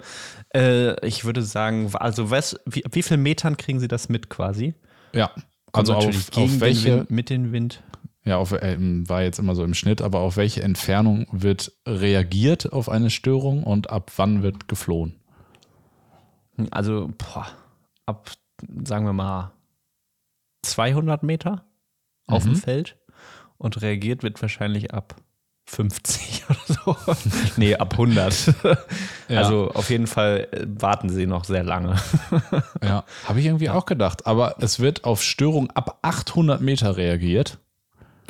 Äh, 0.54 1.08
ich 1.08 1.24
würde 1.24 1.42
sagen, 1.42 1.90
also 1.94 2.32
was, 2.32 2.60
wie, 2.66 2.84
wie 2.92 3.02
viel 3.02 3.16
Metern 3.16 3.56
kriegen 3.56 3.80
Sie 3.80 3.88
das 3.88 4.10
mit 4.10 4.30
quasi? 4.30 4.74
Ja, 5.14 5.32
also 5.72 5.94
auf, 5.94 6.06
auf 6.06 6.60
welche, 6.60 6.98
Wind, 6.98 7.12
mit 7.12 7.30
dem 7.30 7.54
Wind. 7.54 7.82
Ja, 8.26 8.38
auf, 8.38 8.52
äh, 8.52 8.76
war 8.78 9.22
jetzt 9.22 9.40
immer 9.40 9.56
so 9.56 9.64
im 9.64 9.74
Schnitt, 9.74 10.02
aber 10.02 10.20
auf 10.20 10.36
welche 10.36 10.62
Entfernung 10.62 11.28
wird 11.32 11.72
reagiert 11.88 12.74
auf 12.74 12.90
eine 12.90 13.10
Störung 13.10 13.64
und 13.64 13.90
ab 13.90 14.12
wann 14.18 14.44
wird 14.44 14.68
geflohen? 14.68 15.16
Also, 16.72 17.10
boah, 17.18 17.48
ab, 18.06 18.32
sagen 18.84 19.06
wir 19.06 19.14
mal, 19.14 19.54
200 20.64 21.24
Meter 21.24 21.64
auf 22.28 22.44
mhm. 22.44 22.50
dem 22.50 22.56
Feld 22.58 22.98
und 23.58 23.82
reagiert 23.82 24.24
wird 24.24 24.42
wahrscheinlich 24.42 24.94
ab 24.94 25.16
50 25.70 26.46
oder 26.50 26.60
so. 26.68 27.16
nee, 27.58 27.76
ab 27.76 27.94
100. 27.94 28.54
Ja. 29.28 29.42
Also 29.42 29.72
auf 29.72 29.90
jeden 29.90 30.08
Fall 30.08 30.48
äh, 30.52 30.66
warten 30.68 31.10
sie 31.10 31.28
noch 31.28 31.46
sehr 31.46 31.64
lange. 31.64 31.96
ja, 32.84 33.04
habe 33.26 33.40
ich 33.40 33.46
irgendwie 33.46 33.66
ja. 33.66 33.76
auch 33.76 33.86
gedacht. 33.86 34.26
Aber 34.26 34.56
es 34.60 34.80
wird 34.80 35.04
auf 35.04 35.22
Störung 35.22 35.70
ab 35.72 36.00
800 36.02 36.62
Meter 36.62 36.98
reagiert. 36.98 37.60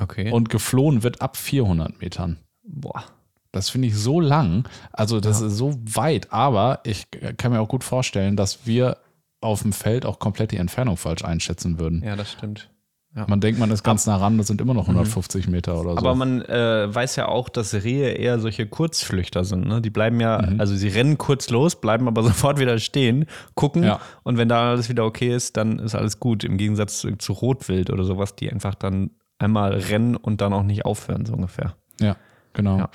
Okay. 0.02 0.32
Und 0.32 0.50
geflohen 0.50 1.04
wird 1.04 1.22
ab 1.22 1.38
400 1.38 2.02
Metern. 2.02 2.38
Boah. 2.64 3.04
Das 3.52 3.70
finde 3.70 3.88
ich 3.88 3.96
so 3.96 4.20
lang. 4.20 4.68
Also 4.92 5.20
das 5.20 5.40
ja. 5.42 5.48
ist 5.48 5.54
so 5.54 5.80
weit. 5.84 6.32
Aber 6.32 6.82
ich 6.84 7.08
kann 7.38 7.52
mir 7.52 7.62
auch 7.62 7.70
gut 7.70 7.84
vorstellen, 7.84 8.36
dass 8.36 8.66
wir 8.66 8.98
auf 9.42 9.62
dem 9.62 9.74
Feld 9.74 10.06
auch 10.06 10.20
komplett 10.20 10.52
die 10.52 10.58
Entfernung 10.58 10.98
falsch 10.98 11.24
einschätzen 11.24 11.80
würden. 11.80 12.04
Ja, 12.04 12.16
das 12.16 12.34
stimmt. 12.34 12.70
Ja. 13.16 13.26
Man 13.28 13.42
denkt, 13.42 13.60
man 13.60 13.72
ist 13.72 13.84
ganz 13.84 14.06
nah 14.06 14.18
ran, 14.18 14.38
das 14.38 14.48
sind 14.48 14.62
immer 14.62 14.76
noch 14.76 14.88
150 14.88 15.48
mhm. 15.48 15.52
Meter 15.52 15.80
oder 15.80 15.92
so. 15.92 15.98
Aber 15.98 16.14
man 16.14 16.44
äh, 16.44 16.94
weiß 16.94 17.16
ja 17.16 17.28
auch, 17.28 17.50
dass 17.50 17.74
Rehe 17.74 18.12
eher 18.12 18.40
solche 18.40 18.68
Kurzflüchter 18.68 19.44
sind. 19.44 19.68
Ne? 19.68 19.82
Die 19.82 19.90
bleiben 19.90 20.20
ja, 20.20 20.40
mhm. 20.42 20.60
also 20.60 20.76
sie 20.76 20.90
rennen 20.90 21.18
kurz 21.18 21.50
los, 21.50 21.82
bleiben 21.82 22.08
aber 22.08 22.22
sofort 22.30 22.60
wieder 22.60 22.78
stehen, 22.78 23.26
gucken 23.56 23.84
ja. 23.84 24.00
und 24.24 24.38
wenn 24.38 24.48
da 24.48 24.70
alles 24.70 24.90
wieder 24.90 25.06
okay 25.06 25.36
ist, 25.36 25.58
dann 25.58 25.80
ist 25.80 25.96
alles 25.96 26.20
gut. 26.20 26.44
Im 26.44 26.58
Gegensatz 26.58 27.00
zu, 27.00 27.16
zu 27.18 27.34
Rotwild 27.34 27.90
oder 27.90 28.04
sowas, 28.04 28.36
die 28.36 28.52
einfach 28.52 28.76
dann 28.76 29.12
einmal 29.40 29.74
rennen 29.74 30.16
und 30.16 30.42
dann 30.42 30.54
auch 30.54 30.64
nicht 30.64 30.86
aufhören, 30.86 31.26
so 31.26 31.34
ungefähr. 31.34 31.76
Ja, 32.00 32.16
genau. 32.54 32.78
Ja. 32.78 32.90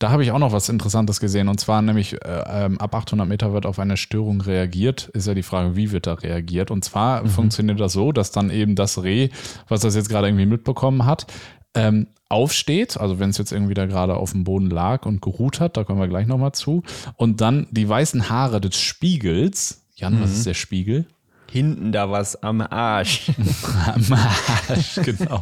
Da 0.00 0.10
habe 0.10 0.24
ich 0.24 0.32
auch 0.32 0.38
noch 0.38 0.52
was 0.52 0.68
Interessantes 0.68 1.20
gesehen 1.20 1.48
und 1.48 1.60
zwar 1.60 1.80
nämlich 1.80 2.14
äh, 2.14 2.44
ähm, 2.48 2.80
ab 2.80 2.94
800 2.94 3.28
Meter 3.28 3.52
wird 3.52 3.64
auf 3.64 3.78
eine 3.78 3.96
Störung 3.96 4.40
reagiert. 4.40 5.08
Ist 5.14 5.26
ja 5.26 5.34
die 5.34 5.42
Frage, 5.42 5.76
wie 5.76 5.92
wird 5.92 6.06
da 6.06 6.14
reagiert? 6.14 6.70
Und 6.70 6.84
zwar 6.84 7.22
mhm. 7.22 7.28
funktioniert 7.28 7.78
das 7.78 7.92
so, 7.92 8.10
dass 8.10 8.32
dann 8.32 8.50
eben 8.50 8.74
das 8.74 9.02
Reh, 9.02 9.28
was 9.68 9.80
das 9.80 9.94
jetzt 9.94 10.08
gerade 10.08 10.28
irgendwie 10.28 10.46
mitbekommen 10.46 11.06
hat, 11.06 11.26
ähm, 11.74 12.08
aufsteht, 12.28 12.98
also 12.98 13.20
wenn 13.20 13.30
es 13.30 13.38
jetzt 13.38 13.52
irgendwie 13.52 13.74
da 13.74 13.86
gerade 13.86 14.16
auf 14.16 14.32
dem 14.32 14.44
Boden 14.44 14.70
lag 14.70 15.06
und 15.06 15.22
geruht 15.22 15.60
hat, 15.60 15.76
da 15.76 15.84
kommen 15.84 16.00
wir 16.00 16.08
gleich 16.08 16.26
nochmal 16.26 16.52
zu, 16.52 16.82
und 17.16 17.40
dann 17.40 17.66
die 17.70 17.88
weißen 17.88 18.28
Haare 18.28 18.60
des 18.60 18.76
Spiegels, 18.76 19.86
Jan, 19.94 20.16
mhm. 20.16 20.22
was 20.22 20.32
ist 20.32 20.46
der 20.46 20.54
Spiegel? 20.54 21.06
Hinten 21.54 21.92
da 21.92 22.10
was 22.10 22.42
am 22.42 22.60
Arsch. 22.60 23.30
am 23.86 24.12
Arsch, 24.12 24.96
genau. 25.04 25.40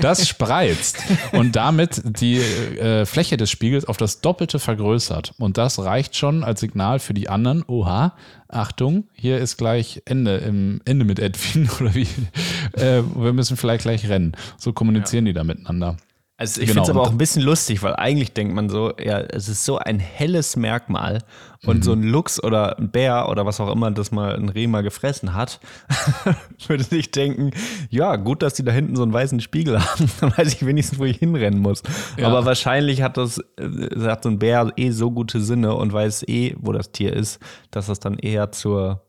Das 0.00 0.28
spreizt 0.28 0.98
und 1.32 1.56
damit 1.56 2.00
die 2.04 2.36
äh, 2.36 3.04
Fläche 3.06 3.36
des 3.36 3.50
Spiegels 3.50 3.86
auf 3.86 3.96
das 3.96 4.20
Doppelte 4.20 4.60
vergrößert. 4.60 5.34
Und 5.38 5.58
das 5.58 5.80
reicht 5.80 6.14
schon 6.14 6.44
als 6.44 6.60
Signal 6.60 7.00
für 7.00 7.12
die 7.12 7.28
anderen. 7.28 7.64
Oha, 7.66 8.14
Achtung, 8.46 9.08
hier 9.14 9.38
ist 9.38 9.56
gleich 9.56 10.00
Ende 10.04 10.36
im 10.36 10.80
Ende 10.84 11.04
mit 11.04 11.18
Edwin 11.18 11.68
oder 11.80 11.92
wie. 11.96 12.06
Äh, 12.74 13.02
wir 13.16 13.32
müssen 13.32 13.56
vielleicht 13.56 13.82
gleich 13.82 14.08
rennen. 14.08 14.30
So 14.56 14.72
kommunizieren 14.72 15.26
ja. 15.26 15.32
die 15.32 15.34
da 15.34 15.42
miteinander. 15.42 15.96
Also 16.38 16.60
ich 16.60 16.68
genau. 16.68 16.84
finde 16.84 16.90
es 16.90 16.96
aber 16.96 17.06
auch 17.06 17.12
ein 17.12 17.18
bisschen 17.18 17.42
lustig, 17.42 17.82
weil 17.82 17.96
eigentlich 17.96 18.34
denkt 18.34 18.54
man 18.54 18.68
so, 18.68 18.92
ja, 19.02 19.20
es 19.20 19.48
ist 19.48 19.64
so 19.64 19.78
ein 19.78 19.98
helles 19.98 20.54
Merkmal 20.56 21.22
und 21.64 21.78
mhm. 21.78 21.82
so 21.82 21.92
ein 21.92 22.02
Luchs 22.02 22.42
oder 22.42 22.78
ein 22.78 22.90
Bär 22.90 23.30
oder 23.30 23.46
was 23.46 23.58
auch 23.58 23.72
immer, 23.72 23.90
das 23.90 24.12
mal 24.12 24.36
ein 24.36 24.50
Reh 24.50 24.66
mal 24.66 24.82
gefressen 24.82 25.32
hat, 25.32 25.60
würde 26.66 26.84
sich 26.84 27.10
denken, 27.10 27.52
ja, 27.88 28.16
gut, 28.16 28.42
dass 28.42 28.52
die 28.52 28.64
da 28.64 28.72
hinten 28.72 28.96
so 28.96 29.02
einen 29.02 29.14
weißen 29.14 29.40
Spiegel 29.40 29.80
haben, 29.82 30.10
dann 30.20 30.36
weiß 30.36 30.52
ich 30.52 30.66
wenigstens, 30.66 30.98
wo 30.98 31.04
ich 31.04 31.16
hinrennen 31.16 31.60
muss. 31.60 31.82
Ja. 32.18 32.26
Aber 32.26 32.44
wahrscheinlich 32.44 33.00
hat 33.00 33.16
das, 33.16 33.38
äh, 33.58 34.00
hat 34.00 34.24
so 34.24 34.28
ein 34.28 34.38
Bär 34.38 34.70
eh 34.76 34.90
so 34.90 35.10
gute 35.10 35.40
Sinne 35.40 35.74
und 35.74 35.90
weiß 35.90 36.24
eh, 36.28 36.54
wo 36.58 36.72
das 36.72 36.92
Tier 36.92 37.14
ist, 37.14 37.40
dass 37.70 37.86
das 37.86 37.98
dann 37.98 38.18
eher 38.18 38.52
zur 38.52 39.05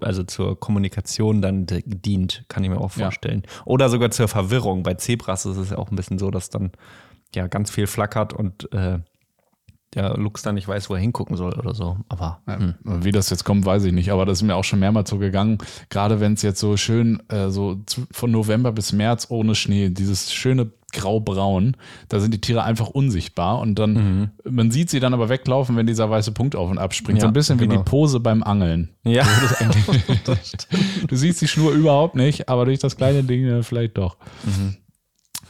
also 0.00 0.24
zur 0.24 0.58
Kommunikation 0.58 1.42
dann 1.42 1.66
dient, 1.66 2.44
kann 2.48 2.64
ich 2.64 2.70
mir 2.70 2.80
auch 2.80 2.92
vorstellen. 2.92 3.42
Ja. 3.44 3.62
Oder 3.64 3.88
sogar 3.88 4.10
zur 4.10 4.28
Verwirrung. 4.28 4.82
Bei 4.82 4.94
Zebras 4.94 5.46
ist 5.46 5.56
es 5.56 5.70
ja 5.70 5.78
auch 5.78 5.90
ein 5.90 5.96
bisschen 5.96 6.18
so, 6.18 6.30
dass 6.30 6.50
dann 6.50 6.72
ja 7.34 7.46
ganz 7.46 7.70
viel 7.70 7.86
flackert 7.86 8.32
und 8.32 8.72
äh, 8.72 8.98
der 9.94 10.16
Lux 10.16 10.42
dann 10.42 10.54
nicht 10.54 10.68
weiß, 10.68 10.88
wo 10.88 10.94
er 10.94 11.00
hingucken 11.00 11.36
soll 11.36 11.54
oder 11.54 11.74
so. 11.74 11.96
Aber 12.08 12.40
hm. 12.46 12.74
wie 12.84 13.12
das 13.12 13.30
jetzt 13.30 13.44
kommt, 13.44 13.64
weiß 13.64 13.84
ich 13.84 13.92
nicht. 13.92 14.12
Aber 14.12 14.24
das 14.24 14.38
ist 14.38 14.42
mir 14.42 14.54
auch 14.54 14.64
schon 14.64 14.78
mehrmals 14.78 15.10
so 15.10 15.18
gegangen. 15.18 15.58
Gerade 15.88 16.20
wenn 16.20 16.34
es 16.34 16.42
jetzt 16.42 16.60
so 16.60 16.76
schön 16.76 17.22
äh, 17.28 17.50
so 17.50 17.76
zu, 17.86 18.02
von 18.12 18.30
November 18.30 18.72
bis 18.72 18.92
März 18.92 19.26
ohne 19.30 19.54
Schnee, 19.54 19.90
dieses 19.90 20.32
schöne 20.32 20.70
grau-braun, 20.92 21.76
da 22.08 22.20
sind 22.20 22.34
die 22.34 22.40
Tiere 22.40 22.64
einfach 22.64 22.88
unsichtbar 22.88 23.60
und 23.60 23.78
dann, 23.78 23.92
mhm. 23.92 24.30
man 24.50 24.70
sieht 24.70 24.90
sie 24.90 25.00
dann 25.00 25.14
aber 25.14 25.28
weglaufen, 25.28 25.76
wenn 25.76 25.86
dieser 25.86 26.10
weiße 26.10 26.32
Punkt 26.32 26.56
auf 26.56 26.70
und 26.70 26.78
ab 26.78 26.94
springt. 26.94 27.18
Ja, 27.18 27.22
so 27.22 27.26
ein 27.28 27.32
bisschen 27.32 27.58
genau. 27.58 27.72
wie 27.72 27.76
die 27.78 27.82
Pose 27.82 28.20
beim 28.20 28.42
Angeln. 28.42 28.90
Ja. 29.04 29.24
du 31.08 31.16
siehst 31.16 31.40
die 31.40 31.48
Schnur 31.48 31.72
überhaupt 31.72 32.16
nicht, 32.16 32.48
aber 32.48 32.64
durch 32.64 32.78
das 32.78 32.96
kleine 32.96 33.22
Ding 33.22 33.46
äh, 33.46 33.62
vielleicht 33.62 33.98
doch. 33.98 34.16
Mhm. 34.44 34.76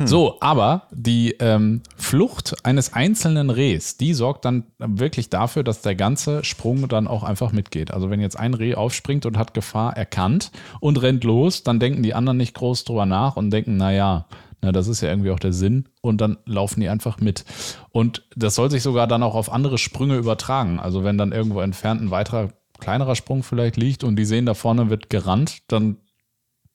Hm. 0.00 0.06
So, 0.06 0.38
aber 0.40 0.84
die 0.90 1.32
ähm, 1.40 1.82
Flucht 1.96 2.56
eines 2.64 2.94
einzelnen 2.94 3.50
Rehs, 3.50 3.98
die 3.98 4.14
sorgt 4.14 4.46
dann 4.46 4.64
wirklich 4.78 5.28
dafür, 5.28 5.62
dass 5.62 5.82
der 5.82 5.94
ganze 5.94 6.42
Sprung 6.42 6.88
dann 6.88 7.06
auch 7.06 7.22
einfach 7.22 7.52
mitgeht. 7.52 7.90
Also 7.90 8.08
wenn 8.08 8.20
jetzt 8.20 8.38
ein 8.38 8.54
Reh 8.54 8.74
aufspringt 8.74 9.26
und 9.26 9.36
hat 9.36 9.52
Gefahr 9.52 9.94
erkannt 9.94 10.52
und 10.80 11.02
rennt 11.02 11.22
los, 11.22 11.64
dann 11.64 11.80
denken 11.80 12.02
die 12.02 12.14
anderen 12.14 12.38
nicht 12.38 12.54
groß 12.54 12.84
drüber 12.84 13.04
nach 13.04 13.36
und 13.36 13.50
denken, 13.50 13.76
naja, 13.76 14.24
na, 14.62 14.72
das 14.72 14.88
ist 14.88 15.02
ja 15.02 15.10
irgendwie 15.10 15.32
auch 15.32 15.38
der 15.38 15.52
Sinn. 15.52 15.84
Und 16.00 16.22
dann 16.22 16.38
laufen 16.46 16.80
die 16.80 16.88
einfach 16.88 17.20
mit. 17.20 17.44
Und 17.92 18.24
das 18.34 18.54
soll 18.54 18.70
sich 18.70 18.82
sogar 18.82 19.06
dann 19.06 19.22
auch 19.22 19.34
auf 19.34 19.52
andere 19.52 19.76
Sprünge 19.76 20.16
übertragen. 20.16 20.80
Also 20.80 21.04
wenn 21.04 21.18
dann 21.18 21.32
irgendwo 21.32 21.60
entfernt 21.60 22.00
ein 22.00 22.10
weiterer 22.10 22.48
kleinerer 22.78 23.16
Sprung 23.16 23.42
vielleicht 23.42 23.76
liegt 23.76 24.02
und 24.02 24.16
die 24.16 24.24
sehen, 24.24 24.46
da 24.46 24.54
vorne 24.54 24.88
wird 24.88 25.10
gerannt, 25.10 25.58
dann 25.68 25.98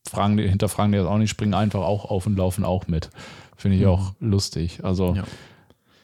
fragen 0.10 0.38
die, 0.38 0.48
hinterfragen 0.48 0.92
die 0.92 0.98
das 0.98 1.08
auch 1.08 1.18
nicht, 1.18 1.30
springen 1.30 1.54
einfach 1.54 1.82
auch 1.82 2.06
auf 2.06 2.26
und 2.26 2.38
laufen 2.38 2.64
auch 2.64 2.88
mit. 2.88 3.10
Finde 3.58 3.78
ich 3.78 3.84
mhm. 3.84 3.90
auch 3.90 4.14
lustig. 4.20 4.82
Also 4.84 5.16
ja. 5.16 5.24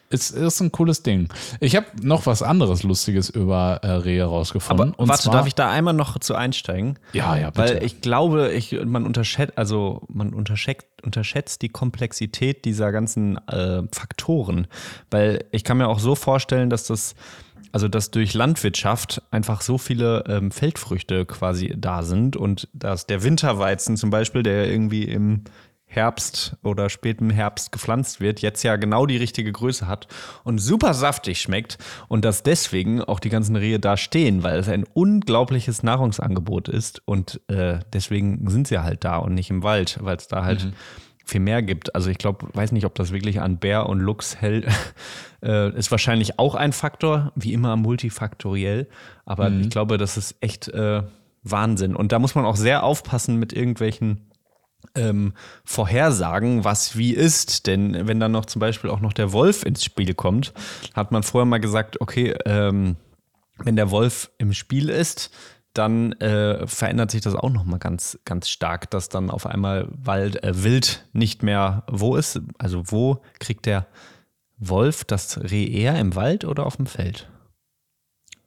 es 0.10 0.32
ist 0.32 0.62
ein 0.62 0.72
cooles 0.72 1.04
Ding. 1.04 1.28
Ich 1.60 1.76
habe 1.76 1.86
noch 2.02 2.26
was 2.26 2.42
anderes 2.42 2.84
Lustiges 2.84 3.30
über 3.30 3.80
äh, 3.84 3.92
Rehe 3.92 4.24
rausgefunden. 4.24 4.94
Aber 4.98 5.08
warte, 5.08 5.24
zwar, 5.24 5.34
darf 5.34 5.48
ich 5.48 5.56
da 5.56 5.70
einmal 5.70 5.94
noch 5.94 6.18
zu 6.20 6.36
einsteigen? 6.36 6.98
Ja, 7.14 7.36
ja, 7.36 7.50
bitte. 7.50 7.76
Weil 7.76 7.84
ich 7.84 8.02
glaube, 8.02 8.52
ich, 8.54 8.78
man 8.86 9.06
unterschätzt, 9.06 9.58
also 9.58 10.04
man 10.08 10.34
unterschätzt, 10.34 10.88
unterschätzt 11.04 11.62
die 11.62 11.70
Komplexität 11.70 12.66
dieser 12.66 12.92
ganzen 12.92 13.38
äh, 13.48 13.84
Faktoren. 13.92 14.68
Weil 15.10 15.46
ich 15.52 15.64
kann 15.64 15.78
mir 15.78 15.90
auch 15.90 16.00
so 16.00 16.16
vorstellen, 16.16 16.70
dass 16.70 16.88
das 16.88 17.16
also 17.72 17.88
dass 17.88 18.12
durch 18.12 18.34
Landwirtschaft 18.34 19.22
einfach 19.32 19.62
so 19.62 19.78
viele 19.78 20.24
ähm, 20.28 20.52
Feldfrüchte 20.52 21.26
quasi 21.26 21.74
da 21.78 22.04
sind 22.04 22.36
und 22.36 22.68
dass 22.74 23.08
der 23.08 23.24
Winterweizen 23.24 23.98
zum 23.98 24.10
Beispiel, 24.10 24.44
der 24.44 24.70
irgendwie 24.70 25.04
im 25.04 25.44
Herbst 25.86 26.56
oder 26.64 26.90
spätem 26.90 27.30
Herbst 27.30 27.74
gepflanzt 27.74 28.22
wird, 28.22 28.42
jetzt 28.42 28.64
ja 28.64 28.78
genau 28.78 29.06
die 29.06 29.18
richtige 29.18 29.52
Größe 29.52 29.88
hat 29.88 30.08
und 30.46 30.60
super 30.60 30.94
saftig 30.94 31.42
schmeckt 31.42 31.78
und 32.08 32.24
dass 32.24 32.44
deswegen 32.44 33.02
auch 33.02 33.20
die 33.20 33.30
ganzen 33.30 33.58
Rehe 33.58 33.78
da 33.78 33.98
stehen, 33.98 34.42
weil 34.42 34.58
es 34.60 34.70
ein 34.70 34.86
unglaubliches 34.94 35.84
Nahrungsangebot 35.84 36.70
ist 36.70 37.02
und 37.06 37.42
äh, 37.50 37.80
deswegen 37.92 38.50
sind 38.50 38.68
sie 38.68 38.80
halt 38.80 39.04
da 39.04 39.18
und 39.18 39.34
nicht 39.34 39.50
im 39.50 39.64
Wald, 39.64 40.00
weil 40.02 40.16
es 40.16 40.30
da 40.30 40.46
halt 40.46 40.66
mhm 40.66 40.74
viel 41.32 41.42
mehr 41.42 41.62
gibt. 41.62 41.96
Also 41.96 42.10
ich 42.10 42.18
glaube, 42.18 42.48
weiß 42.54 42.72
nicht, 42.72 42.86
ob 42.86 42.96
das 42.96 43.12
wirklich 43.12 43.42
an 43.42 43.58
Bär 43.58 43.88
und 43.88 44.00
Lux 44.00 44.36
hält. 44.38 44.68
äh, 45.42 45.76
ist 45.78 45.90
wahrscheinlich 45.90 46.38
auch 46.38 46.56
ein 46.56 46.74
Faktor, 46.74 47.32
wie 47.36 47.54
immer 47.54 47.76
multifaktoriell. 47.76 48.88
Aber 49.26 49.50
mhm. 49.50 49.62
ich 49.62 49.70
glaube, 49.70 49.98
das 49.98 50.18
ist 50.18 50.36
echt 50.42 50.68
äh, 50.68 51.04
Wahnsinn. 51.44 51.96
Und 51.96 52.12
da 52.12 52.20
muss 52.20 52.36
man 52.36 52.46
auch 52.46 52.56
sehr 52.56 52.84
aufpassen 52.84 53.38
mit 53.38 53.54
irgendwelchen 53.54 54.30
ähm, 54.96 55.34
Vorhersagen, 55.64 56.64
was 56.64 56.98
wie 56.98 57.14
ist. 57.14 57.66
Denn 57.66 58.08
wenn 58.08 58.20
dann 58.20 58.32
noch 58.32 58.46
zum 58.46 58.60
Beispiel 58.60 58.90
auch 58.90 59.00
noch 59.00 59.14
der 59.14 59.32
Wolf 59.32 59.64
ins 59.64 59.84
Spiel 59.84 60.14
kommt, 60.14 60.54
hat 60.94 61.12
man 61.12 61.24
vorher 61.24 61.46
mal 61.46 61.60
gesagt, 61.60 62.02
okay, 62.02 62.36
ähm, 62.46 62.98
wenn 63.58 63.76
der 63.76 63.92
Wolf 63.92 64.32
im 64.38 64.54
Spiel 64.54 64.90
ist, 64.90 65.32
dann 65.74 66.12
äh, 66.14 66.68
verändert 66.68 67.12
sich 67.12 67.22
das 67.22 67.36
auch 67.36 67.50
nochmal 67.50 67.80
ganz, 67.80 68.20
ganz 68.26 68.50
stark, 68.50 68.90
dass 68.92 69.10
dann 69.10 69.30
auf 69.30 69.46
einmal 69.46 69.88
Wald, 69.92 70.44
äh, 70.44 70.64
Wild 70.64 71.08
nicht 71.14 71.44
mehr 71.44 71.84
wo 71.90 72.16
ist. 72.16 72.42
Also 72.58 72.84
wo 72.88 73.22
kriegt 73.40 73.66
der 73.66 73.88
Wolf 74.58 75.04
das 75.04 75.40
Reh 75.42 75.66
eher 75.66 75.98
im 75.98 76.16
Wald 76.16 76.46
oder 76.46 76.66
auf 76.66 76.76
dem 76.76 76.86
Feld? 76.86 77.30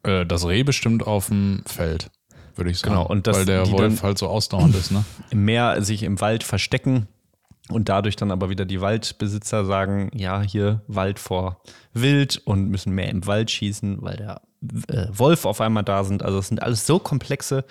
Äh, 0.02 0.26
das 0.26 0.46
Reh 0.46 0.62
bestimmt 0.62 1.06
auf 1.06 1.28
dem 1.28 1.62
Feld, 1.66 2.10
würde 2.56 2.70
ich 2.70 2.78
sagen. 2.78 2.94
Genau, 2.94 3.06
und 3.06 3.26
das, 3.26 3.38
weil 3.38 3.46
der 3.46 3.70
Wolf 3.70 4.02
halt 4.02 4.18
so 4.18 4.28
ausdauernd 4.28 4.74
ist, 4.74 4.90
ne? 4.90 5.04
Mehr 5.32 5.82
sich 5.82 6.02
im 6.02 6.20
Wald 6.20 6.44
verstecken 6.44 7.08
und 7.70 7.88
dadurch 7.88 8.16
dann 8.16 8.30
aber 8.30 8.50
wieder 8.50 8.66
die 8.66 8.80
Waldbesitzer 8.80 9.64
sagen, 9.64 10.10
ja, 10.14 10.42
hier 10.42 10.82
Wald 10.86 11.18
vor 11.18 11.62
Wild 11.94 12.42
und 12.44 12.68
müssen 12.68 12.94
mehr 12.94 13.08
im 13.08 13.26
Wald 13.26 13.50
schießen, 13.50 14.02
weil 14.02 14.16
der 14.16 14.42
Wolf 15.10 15.44
auf 15.44 15.60
einmal 15.60 15.84
da 15.84 16.04
sind. 16.04 16.22
Also 16.22 16.38
es 16.38 16.48
sind 16.48 16.62
alles 16.62 16.86
so 16.86 16.98
komplexe 16.98 17.64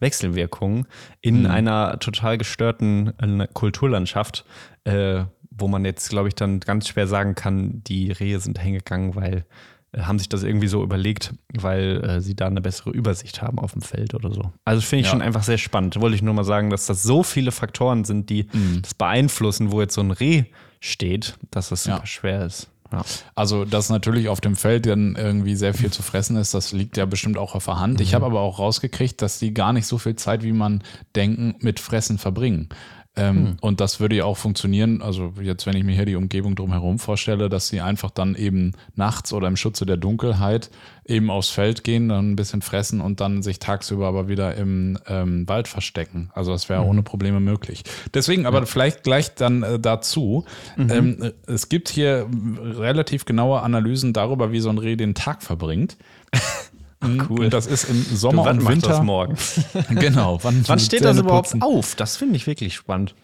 Wechselwirkungen 0.00 0.86
in 1.20 1.40
mhm. 1.40 1.50
einer 1.50 1.98
total 1.98 2.38
gestörten 2.38 3.12
äh, 3.18 3.46
Kulturlandschaft, 3.52 4.44
äh, 4.84 5.24
wo 5.50 5.68
man 5.68 5.84
jetzt, 5.84 6.08
glaube 6.08 6.28
ich, 6.28 6.34
dann 6.34 6.60
ganz 6.60 6.88
schwer 6.88 7.06
sagen 7.06 7.34
kann, 7.34 7.84
die 7.84 8.10
Rehe 8.10 8.40
sind 8.40 8.58
hingegangen, 8.58 9.14
weil 9.14 9.44
äh, 9.92 10.02
haben 10.02 10.18
sich 10.18 10.28
das 10.28 10.42
irgendwie 10.42 10.68
so 10.68 10.82
überlegt, 10.82 11.34
weil 11.52 12.02
äh, 12.02 12.20
sie 12.20 12.34
da 12.34 12.46
eine 12.46 12.60
bessere 12.60 12.90
Übersicht 12.90 13.42
haben 13.42 13.58
auf 13.58 13.72
dem 13.72 13.82
Feld 13.82 14.14
oder 14.14 14.32
so. 14.32 14.52
Also 14.64 14.80
finde 14.80 15.00
ich 15.02 15.06
ja. 15.06 15.12
schon 15.12 15.22
einfach 15.22 15.42
sehr 15.42 15.58
spannend. 15.58 16.00
Wollte 16.00 16.16
ich 16.16 16.22
nur 16.22 16.34
mal 16.34 16.44
sagen, 16.44 16.70
dass 16.70 16.86
das 16.86 17.02
so 17.02 17.22
viele 17.22 17.52
Faktoren 17.52 18.04
sind, 18.04 18.30
die 18.30 18.48
mhm. 18.52 18.80
das 18.82 18.94
beeinflussen, 18.94 19.70
wo 19.70 19.80
jetzt 19.80 19.94
so 19.94 20.00
ein 20.00 20.10
Reh 20.10 20.44
steht, 20.80 21.36
dass 21.50 21.68
das 21.68 21.84
super 21.84 21.98
ja. 21.98 22.06
schwer 22.06 22.46
ist. 22.46 22.70
Ja. 22.92 23.02
Also, 23.34 23.64
dass 23.64 23.88
natürlich 23.88 24.28
auf 24.28 24.40
dem 24.40 24.56
Feld 24.56 24.86
dann 24.86 25.14
irgendwie 25.16 25.54
sehr 25.54 25.74
viel 25.74 25.90
zu 25.90 26.02
fressen 26.02 26.36
ist, 26.36 26.54
das 26.54 26.72
liegt 26.72 26.96
ja 26.96 27.06
bestimmt 27.06 27.38
auch 27.38 27.54
auf 27.54 27.66
der 27.66 27.78
Hand. 27.78 28.00
Ich 28.00 28.14
habe 28.14 28.26
aber 28.26 28.40
auch 28.40 28.58
rausgekriegt, 28.58 29.22
dass 29.22 29.38
die 29.38 29.54
gar 29.54 29.72
nicht 29.72 29.86
so 29.86 29.98
viel 29.98 30.16
Zeit, 30.16 30.42
wie 30.42 30.52
man 30.52 30.82
denken, 31.14 31.54
mit 31.60 31.78
Fressen 31.78 32.18
verbringen. 32.18 32.68
Ähm, 33.16 33.56
Und 33.60 33.80
das 33.80 33.98
würde 33.98 34.14
ja 34.14 34.24
auch 34.24 34.36
funktionieren, 34.36 35.02
also 35.02 35.34
jetzt, 35.42 35.66
wenn 35.66 35.76
ich 35.76 35.82
mir 35.82 35.94
hier 35.96 36.06
die 36.06 36.14
Umgebung 36.14 36.54
drumherum 36.54 37.00
vorstelle, 37.00 37.48
dass 37.48 37.66
sie 37.66 37.80
einfach 37.80 38.10
dann 38.10 38.36
eben 38.36 38.72
nachts 38.94 39.32
oder 39.32 39.48
im 39.48 39.56
Schutze 39.56 39.84
der 39.84 39.96
Dunkelheit 39.96 40.70
eben 41.06 41.28
aufs 41.28 41.50
Feld 41.50 41.82
gehen, 41.82 42.08
dann 42.08 42.32
ein 42.32 42.36
bisschen 42.36 42.62
fressen 42.62 43.00
und 43.00 43.20
dann 43.20 43.42
sich 43.42 43.58
tagsüber 43.58 44.06
aber 44.06 44.28
wieder 44.28 44.54
im 44.54 44.96
ähm, 45.08 45.48
Wald 45.48 45.66
verstecken. 45.66 46.30
Also 46.34 46.52
das 46.52 46.68
wäre 46.68 46.84
ohne 46.84 47.02
Probleme 47.02 47.40
möglich. 47.40 47.82
Deswegen 48.14 48.46
aber 48.46 48.64
vielleicht 48.66 49.02
gleich 49.02 49.34
dann 49.34 49.64
äh, 49.64 49.80
dazu. 49.80 50.44
Ähm, 50.78 51.20
äh, 51.20 51.32
es 51.46 51.68
gibt 51.68 51.88
hier 51.88 52.28
relativ 52.62 53.24
genaue 53.24 53.60
Analysen 53.62 54.12
darüber, 54.12 54.52
wie 54.52 54.60
so 54.60 54.70
ein 54.70 54.78
Reh 54.78 54.94
den 54.94 55.14
Tag 55.14 55.42
verbringt. 55.42 55.96
cool. 57.02 57.44
Und 57.44 57.52
das 57.52 57.66
ist 57.66 57.84
im 57.84 58.02
Sommer 58.02 58.44
wann 58.44 58.58
und 58.58 58.64
macht 58.64 58.74
Winter. 58.74 58.88
das 58.88 59.02
morgen? 59.02 59.36
Genau. 59.90 60.38
Wann, 60.42 60.62
Wann 60.68 60.78
steht 60.78 61.04
das 61.04 61.18
überhaupt 61.18 61.50
putzen. 61.50 61.62
auf? 61.62 61.94
Das 61.94 62.16
finde 62.16 62.36
ich 62.36 62.46
wirklich 62.46 62.74
spannend. 62.74 63.14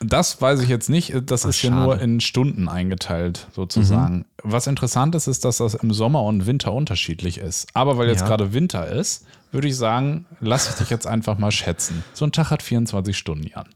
Das 0.00 0.42
weiß 0.42 0.60
ich 0.60 0.68
jetzt 0.68 0.90
nicht. 0.90 1.14
Das 1.26 1.44
ist 1.46 1.56
hier 1.56 1.70
schade. 1.70 1.82
nur 1.82 2.00
in 2.00 2.20
Stunden 2.20 2.68
eingeteilt, 2.68 3.46
sozusagen. 3.54 4.26
Was 4.42 4.66
interessant 4.66 5.14
ist, 5.14 5.26
ist, 5.26 5.44
dass 5.46 5.56
das 5.58 5.74
im 5.74 5.92
Sommer 5.94 6.22
und 6.24 6.46
Winter 6.46 6.72
unterschiedlich 6.74 7.38
ist. 7.38 7.68
Aber 7.72 7.96
weil 7.96 8.08
jetzt 8.08 8.20
Ja. 8.20 8.26
gerade 8.28 8.52
Winter 8.52 8.86
ist, 8.88 9.24
würde 9.52 9.68
ich 9.68 9.76
sagen, 9.76 10.26
lass 10.40 10.68
ich 10.68 10.74
dich 10.76 10.90
jetzt 10.90 11.06
einfach 11.06 11.38
mal 11.38 11.50
schätzen. 11.50 12.04
So 12.12 12.26
ein 12.26 12.32
Tag 12.32 12.50
hat 12.50 12.62
24 12.62 13.16
Stunden, 13.16 13.46
Jan. 13.46 13.68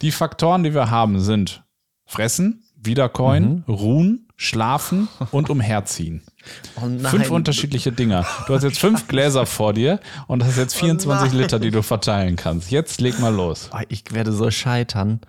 Die 0.00 0.12
Faktoren, 0.12 0.62
die 0.62 0.72
wir 0.72 0.90
haben, 0.90 1.20
sind 1.20 1.62
Fressen, 2.06 2.62
Wiederkäuen, 2.76 3.64
Ruhen, 3.68 4.28
Schlafen 4.36 5.08
und 5.30 5.50
Umherziehen. 5.50 6.22
Oh. 6.76 7.08
Fünf 7.08 7.30
unterschiedliche 7.30 7.92
Dinger. 7.92 8.24
Du 8.46 8.54
hast 8.54 8.62
jetzt 8.62 8.78
fünf 8.78 9.06
Gläser 9.08 9.46
vor 9.46 9.72
dir 9.72 10.00
und 10.26 10.44
hast 10.44 10.56
jetzt 10.58 10.76
24 10.76 11.32
nein. 11.32 11.40
Liter, 11.40 11.58
die 11.58 11.70
du 11.70 11.82
verteilen 11.82 12.36
kannst. 12.36 12.70
Jetzt 12.70 13.00
leg 13.00 13.18
mal 13.18 13.34
los. 13.34 13.70
Oh, 13.72 13.78
ich 13.88 14.04
werde 14.12 14.32
so 14.32 14.50
scheitern. 14.50 15.20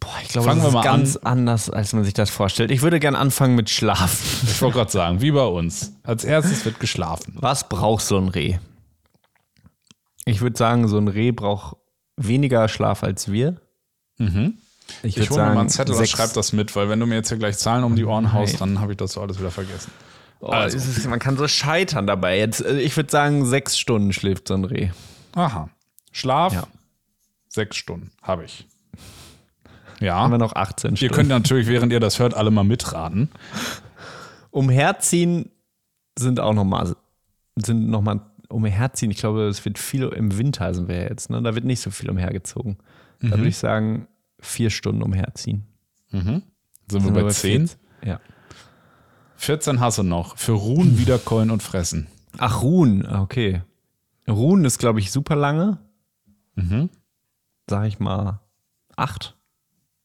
Boah, 0.00 0.10
ich 0.22 0.28
glaube, 0.28 0.48
Fangen 0.48 0.62
das 0.62 0.72
wir 0.72 0.80
ist 0.80 0.84
mal 0.86 0.90
ganz 0.96 1.16
anders, 1.16 1.70
als 1.70 1.92
man 1.92 2.04
sich 2.04 2.14
das 2.14 2.30
vorstellt. 2.30 2.70
Ich 2.70 2.82
würde 2.82 3.00
gern 3.00 3.16
anfangen 3.16 3.56
mit 3.56 3.68
Schlafen. 3.68 4.16
Ich 4.48 4.62
wollte 4.62 4.76
gerade 4.78 4.90
sagen, 4.90 5.20
wie 5.20 5.32
bei 5.32 5.44
uns. 5.44 5.92
Als 6.04 6.24
erstes 6.24 6.64
wird 6.64 6.78
geschlafen. 6.80 7.34
Was 7.36 7.68
braucht 7.68 8.04
so 8.04 8.16
ein 8.16 8.28
Reh? 8.28 8.58
Ich 10.24 10.40
würde 10.40 10.56
sagen, 10.56 10.88
so 10.88 10.98
ein 10.98 11.08
Reh 11.08 11.32
braucht 11.32 11.76
weniger 12.16 12.68
Schlaf 12.68 13.02
als 13.02 13.32
wir. 13.32 13.60
Mhm. 14.18 14.58
Ich 15.02 15.16
Ich 15.16 15.30
hole 15.30 15.42
mir 15.42 15.54
mal 15.54 15.60
einen 15.60 15.68
Zettel 15.68 15.92
und 15.94 15.98
sechs- 15.98 16.10
schreib 16.10 16.32
das 16.32 16.52
mit, 16.52 16.74
weil 16.76 16.88
wenn 16.88 16.98
du 17.00 17.06
mir 17.06 17.14
jetzt 17.16 17.28
hier 17.28 17.38
gleich 17.38 17.58
Zahlen 17.58 17.84
um 17.84 17.94
die 17.96 18.04
Ohren 18.04 18.32
haust, 18.32 18.60
dann 18.60 18.80
habe 18.80 18.92
ich 18.92 18.98
das 18.98 19.12
so 19.12 19.20
alles 19.20 19.38
wieder 19.38 19.50
vergessen. 19.50 19.90
Oh, 20.40 20.52
es 20.54 20.74
ist, 20.74 21.06
man 21.08 21.18
kann 21.18 21.36
so 21.36 21.48
scheitern 21.48 22.06
dabei. 22.06 22.38
Jetzt, 22.38 22.64
äh, 22.64 22.78
ich 22.80 22.96
würde 22.96 23.10
sagen, 23.10 23.44
sechs 23.44 23.76
Stunden 23.78 24.12
schläft 24.12 24.48
so 24.48 24.54
ein 24.54 24.64
Reh. 24.64 24.90
Aha. 25.34 25.68
Schlaf, 26.12 26.52
Ja. 26.52 26.66
sechs 27.48 27.76
Stunden 27.76 28.10
habe 28.22 28.44
ich. 28.44 28.66
Haben 30.00 30.00
wir 30.00 30.06
Ja. 30.06 30.28
noch 30.38 30.54
18 30.54 30.92
Ihr 30.92 30.96
Stunden. 30.96 31.14
könnt 31.14 31.28
natürlich, 31.28 31.66
während 31.66 31.92
ihr 31.92 31.98
das 32.00 32.18
hört, 32.20 32.34
alle 32.34 32.50
mal 32.52 32.62
mitraten. 32.64 33.30
Umherziehen 34.50 35.50
sind 36.18 36.40
auch 36.40 36.54
nochmal, 36.54 36.94
sind 37.56 37.88
noch 37.90 38.00
mal 38.00 38.20
umherziehen. 38.48 39.10
Ich 39.10 39.18
glaube, 39.18 39.46
es 39.48 39.64
wird 39.64 39.78
viel 39.78 40.04
im 40.04 40.38
Winter 40.38 40.72
sind 40.72 40.88
wir 40.88 40.96
ja 41.02 41.08
jetzt, 41.08 41.30
ne? 41.30 41.42
Da 41.42 41.54
wird 41.54 41.64
nicht 41.64 41.80
so 41.80 41.90
viel 41.90 42.08
umhergezogen. 42.10 42.78
Da 43.20 43.30
würde 43.32 43.48
ich 43.48 43.58
sagen, 43.58 44.06
vier 44.40 44.70
Stunden 44.70 45.02
umherziehen. 45.02 45.66
Sind 46.10 46.42
wir 46.90 47.00
Sind 47.00 47.14
bei 47.14 47.24
wir 47.24 47.30
10? 47.30 47.68
14? 47.68 47.80
Ja. 48.04 48.20
14 49.36 49.80
hasse 49.80 50.04
noch. 50.04 50.36
Für 50.36 50.52
Ruhen, 50.52 50.98
Wiederkäuen 50.98 51.50
und 51.50 51.62
Fressen. 51.62 52.08
Ach, 52.38 52.62
Ruhen, 52.62 53.06
okay. 53.06 53.62
Ruhen 54.28 54.64
ist, 54.64 54.78
glaube 54.78 55.00
ich, 55.00 55.10
super 55.10 55.36
lange. 55.36 55.78
Mhm. 56.54 56.90
Sag 57.68 57.86
ich 57.86 57.98
mal 57.98 58.40
acht. 58.96 59.36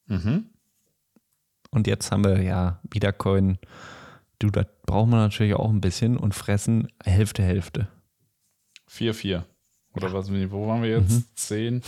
Mhm. 0.07 0.45
Und 1.71 1.87
jetzt 1.87 2.11
haben 2.11 2.23
wir 2.23 2.41
ja 2.41 2.79
Wiedercoin. 2.91 3.57
Du, 4.39 4.49
das 4.49 4.67
braucht 4.85 5.09
man 5.09 5.19
natürlich 5.19 5.55
auch 5.55 5.69
ein 5.69 5.81
bisschen 5.81 6.17
und 6.17 6.35
fressen 6.35 6.89
Hälfte, 7.03 7.41
Hälfte. 7.43 7.87
4, 8.87 9.13
4. 9.13 9.45
Oder 9.95 10.11
was, 10.11 10.29
wo 10.31 10.67
waren 10.67 10.81
wir 10.81 10.89
jetzt? 10.89 11.21
10? 11.35 11.81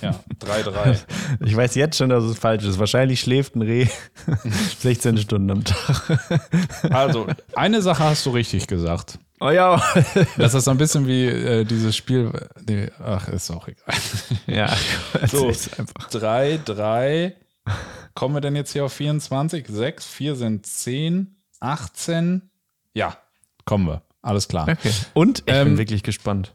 Ja, 0.00 0.18
3, 0.38 0.62
3. 0.62 0.98
Ich 1.44 1.54
weiß 1.56 1.74
jetzt 1.74 1.96
schon, 1.98 2.08
dass 2.08 2.24
es 2.24 2.38
falsch 2.38 2.64
ist. 2.64 2.78
Wahrscheinlich 2.78 3.20
schläft 3.20 3.54
ein 3.54 3.62
Reh 3.62 3.86
16 4.78 5.18
Stunden 5.18 5.50
am 5.50 5.64
Tag. 5.64 6.20
Also, 6.90 7.26
eine 7.54 7.82
Sache 7.82 8.04
hast 8.04 8.24
du 8.26 8.30
richtig 8.30 8.66
gesagt. 8.66 9.18
Oh 9.40 9.50
ja. 9.50 9.82
Das 10.36 10.54
ist 10.54 10.64
so 10.64 10.70
ein 10.70 10.78
bisschen 10.78 11.06
wie 11.06 11.26
äh, 11.26 11.64
dieses 11.64 11.96
Spiel. 11.96 12.30
Nee, 12.66 12.90
ach, 13.02 13.28
ist 13.28 13.50
auch 13.50 13.68
egal. 13.68 13.94
ja, 14.46 14.74
So. 15.26 15.52
3, 16.10 16.60
3. 16.64 17.34
Kommen 18.14 18.34
wir 18.34 18.40
denn 18.40 18.56
jetzt 18.56 18.72
hier 18.72 18.84
auf 18.86 18.92
24? 18.92 19.66
6, 19.68 20.06
4 20.06 20.36
sind 20.36 20.66
10, 20.66 21.36
18. 21.60 22.50
Ja, 22.94 23.16
kommen 23.64 23.86
wir. 23.86 24.02
Alles 24.22 24.48
klar. 24.48 24.68
Okay. 24.68 24.92
Und 25.14 25.44
ich 25.46 25.54
Ähm, 25.54 25.68
bin 25.68 25.78
wirklich 25.78 26.02
gespannt. 26.02 26.52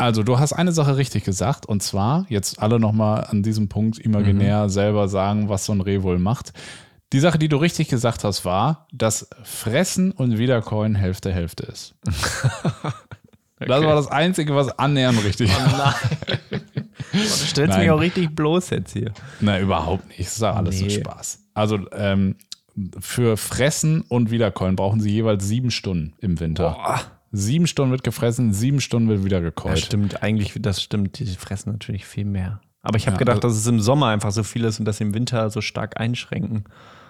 Also, 0.00 0.22
du 0.22 0.38
hast 0.38 0.52
eine 0.54 0.72
Sache 0.72 0.96
richtig 0.96 1.24
gesagt, 1.24 1.66
und 1.66 1.82
zwar 1.82 2.24
jetzt 2.28 2.60
alle 2.62 2.80
nochmal 2.80 3.24
an 3.28 3.42
diesem 3.42 3.68
Punkt 3.68 3.98
imaginär 3.98 4.68
selber 4.70 5.08
sagen, 5.08 5.48
was 5.50 5.66
so 5.66 5.72
ein 5.72 5.80
Reh 5.82 6.02
wohl 6.02 6.18
macht. 6.18 6.52
Die 7.12 7.20
Sache, 7.20 7.38
die 7.38 7.48
du 7.48 7.58
richtig 7.58 7.88
gesagt 7.88 8.24
hast, 8.24 8.44
war, 8.44 8.86
dass 8.92 9.28
Fressen 9.42 10.10
und 10.12 10.38
Wiederkäuen 10.38 10.94
Hälfte 10.94 11.32
Hälfte 11.32 11.64
ist. 11.64 11.94
Das 13.62 13.84
war 13.84 13.94
das 13.94 14.06
Einzige, 14.06 14.54
was 14.56 14.70
annähernd 14.78 15.22
richtig 15.22 15.50
war. 15.50 15.94
Du 17.12 17.18
stellst 17.18 17.56
Nein. 17.72 17.80
mich 17.80 17.90
auch 17.90 18.00
richtig 18.00 18.34
bloß 18.34 18.70
jetzt 18.70 18.92
hier. 18.94 19.12
Na, 19.40 19.58
überhaupt 19.60 20.08
nicht. 20.08 20.20
Das 20.20 20.32
ist 20.36 20.40
ja 20.40 20.54
alles 20.54 20.78
so 20.78 20.86
Nee. 20.86 20.90
Spaß. 20.92 21.40
Also, 21.52 21.78
ähm, 21.92 22.36
für 23.00 23.36
Fressen 23.36 24.00
und 24.02 24.30
Wiederkäuen 24.30 24.76
brauchen 24.76 25.00
sie 25.00 25.10
jeweils 25.10 25.46
sieben 25.46 25.70
Stunden 25.70 26.14
im 26.20 26.40
Winter. 26.40 27.00
Sieben 27.32 27.66
Stunden 27.66 27.92
wird 27.92 28.02
gefressen, 28.02 28.52
sieben 28.52 28.80
Stunden 28.80 29.08
wird 29.08 29.24
wieder 29.24 29.38
Ja, 29.38 29.44
gekeult. 29.44 29.78
stimmt, 29.78 30.22
eigentlich, 30.22 30.52
das 30.60 30.82
stimmt. 30.82 31.18
Die 31.18 31.26
fressen 31.26 31.70
natürlich 31.72 32.04
viel 32.06 32.24
mehr. 32.24 32.60
Aber 32.82 32.96
ich 32.96 33.06
habe 33.06 33.14
Ja, 33.14 33.18
gedacht, 33.18 33.36
also- 33.44 33.48
dass 33.48 33.56
es 33.56 33.66
im 33.66 33.80
Sommer 33.80 34.06
einfach 34.08 34.32
so 34.32 34.42
viel 34.42 34.64
ist 34.64 34.78
und 34.80 34.84
das 34.86 35.00
im 35.00 35.14
Winter 35.14 35.48
so 35.50 35.60
stark 35.60 36.00
einschränken. 36.00 36.64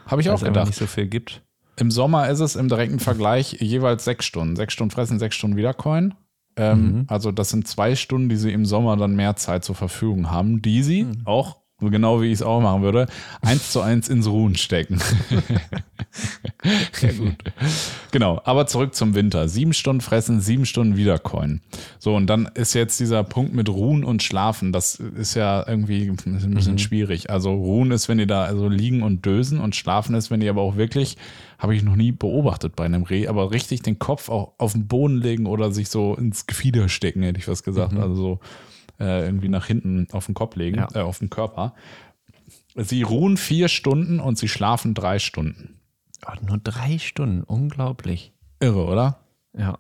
Habe 0.07 0.21
ich 0.21 0.29
auch 0.31 0.43
gedacht. 0.43 0.67
nicht 0.67 0.79
so 0.79 0.87
viel 0.87 1.07
gibt. 1.07 1.43
Im 1.77 1.91
Sommer 1.91 2.29
ist 2.29 2.41
es 2.41 2.57
im 2.57 2.69
direkten 2.69 2.99
Vergleich 2.99 3.53
jeweils 3.61 4.05
sechs 4.05 4.25
Stunden. 4.27 4.57
Sechs 4.57 4.73
Stunden 4.75 4.91
fressen, 4.91 5.19
sechs 5.19 5.37
Stunden 5.37 5.57
Wiedercoin. 5.57 6.15
Ähm, 6.57 7.05
Also 7.09 7.31
das 7.33 7.49
sind 7.51 7.67
zwei 7.69 7.95
Stunden, 7.95 8.29
die 8.29 8.37
sie 8.37 8.53
im 8.53 8.67
Sommer 8.67 8.97
dann 8.97 9.15
mehr 9.15 9.37
Zeit 9.37 9.65
zur 9.65 9.77
Verfügung 9.77 10.31
haben, 10.31 10.61
die 10.61 10.83
sie 10.83 11.07
auch, 11.25 11.59
genau 11.81 12.21
wie 12.21 12.27
ich 12.27 12.35
es 12.35 12.43
auch 12.43 12.61
machen 12.61 12.83
würde, 12.83 13.07
eins 13.41 13.73
zu 13.73 13.81
eins 13.81 14.09
ins 14.09 14.27
Ruhen 14.27 14.57
stecken. 14.57 14.99
Sehr 16.93 17.15
gut. 17.15 17.37
Genau, 18.11 18.41
aber 18.45 18.67
zurück 18.67 18.95
zum 18.95 19.15
Winter. 19.15 19.49
Sieben 19.49 19.73
Stunden 19.73 20.01
fressen, 20.01 20.41
sieben 20.41 20.67
Stunden 20.67 20.97
Wiedercoin. 20.97 21.61
So, 21.99 22.15
und 22.15 22.27
dann 22.27 22.51
ist 22.55 22.75
jetzt 22.75 23.01
dieser 23.01 23.25
Punkt 23.25 23.55
mit 23.55 23.69
Ruhen 23.69 24.05
und 24.05 24.23
Schlafen, 24.23 24.73
das 24.73 24.97
ist 24.97 25.35
ja 25.35 25.67
irgendwie 25.67 26.09
ein 26.09 26.55
bisschen 26.55 26.79
schwierig. 26.79 27.31
Also 27.31 27.55
Ruhen 27.55 27.91
ist, 27.93 28.09
wenn 28.09 28.19
die 28.19 28.27
da 28.27 28.45
also 28.45 28.69
liegen 28.69 29.03
und 29.03 29.25
dösen 29.25 29.61
und 29.61 29.77
Schlafen 29.77 30.15
ist, 30.15 30.31
wenn 30.31 30.41
die 30.41 30.49
aber 30.49 30.63
auch 30.63 30.77
wirklich, 30.77 31.17
habe 31.59 31.75
ich 31.75 31.83
noch 31.83 31.97
nie 31.97 32.13
beobachtet 32.13 32.77
bei 32.77 32.85
einem 32.85 33.05
Reh, 33.05 33.29
aber 33.29 33.53
richtig 33.53 33.83
den 33.83 33.99
Kopf 33.99 34.29
auch 34.29 34.53
auf 34.59 34.73
den 34.73 34.87
Boden 34.87 35.19
legen 35.19 35.47
oder 35.47 35.71
sich 35.71 35.89
so 35.89 36.15
ins 36.15 36.47
Gefieder 36.47 36.89
stecken, 36.89 37.23
hätte 37.23 37.39
ich 37.39 37.49
was 37.49 37.63
gesagt. 37.63 37.95
Also 37.97 38.15
so 38.15 38.41
äh, 39.01 39.25
irgendwie 39.25 39.49
nach 39.49 39.67
hinten 39.67 40.07
auf 40.13 40.27
den 40.27 40.35
Kopf 40.35 40.57
legen, 40.57 40.77
Ja. 40.79 40.89
äh, 40.95 41.01
auf 41.01 41.19
den 41.19 41.31
Körper. 41.31 41.75
Sie 42.77 43.03
ruhen 43.03 43.37
vier 43.37 43.69
Stunden 43.69 44.21
und 44.21 44.39
sie 44.39 44.49
schlafen 44.49 44.95
drei 44.95 45.19
Stunden. 45.19 45.81
Oh, 46.27 46.33
nur 46.47 46.59
drei 46.59 46.99
Stunden, 46.99 47.43
unglaublich. 47.43 48.33
Irre, 48.61 48.85
oder? 48.87 49.21
Ja. 49.57 49.79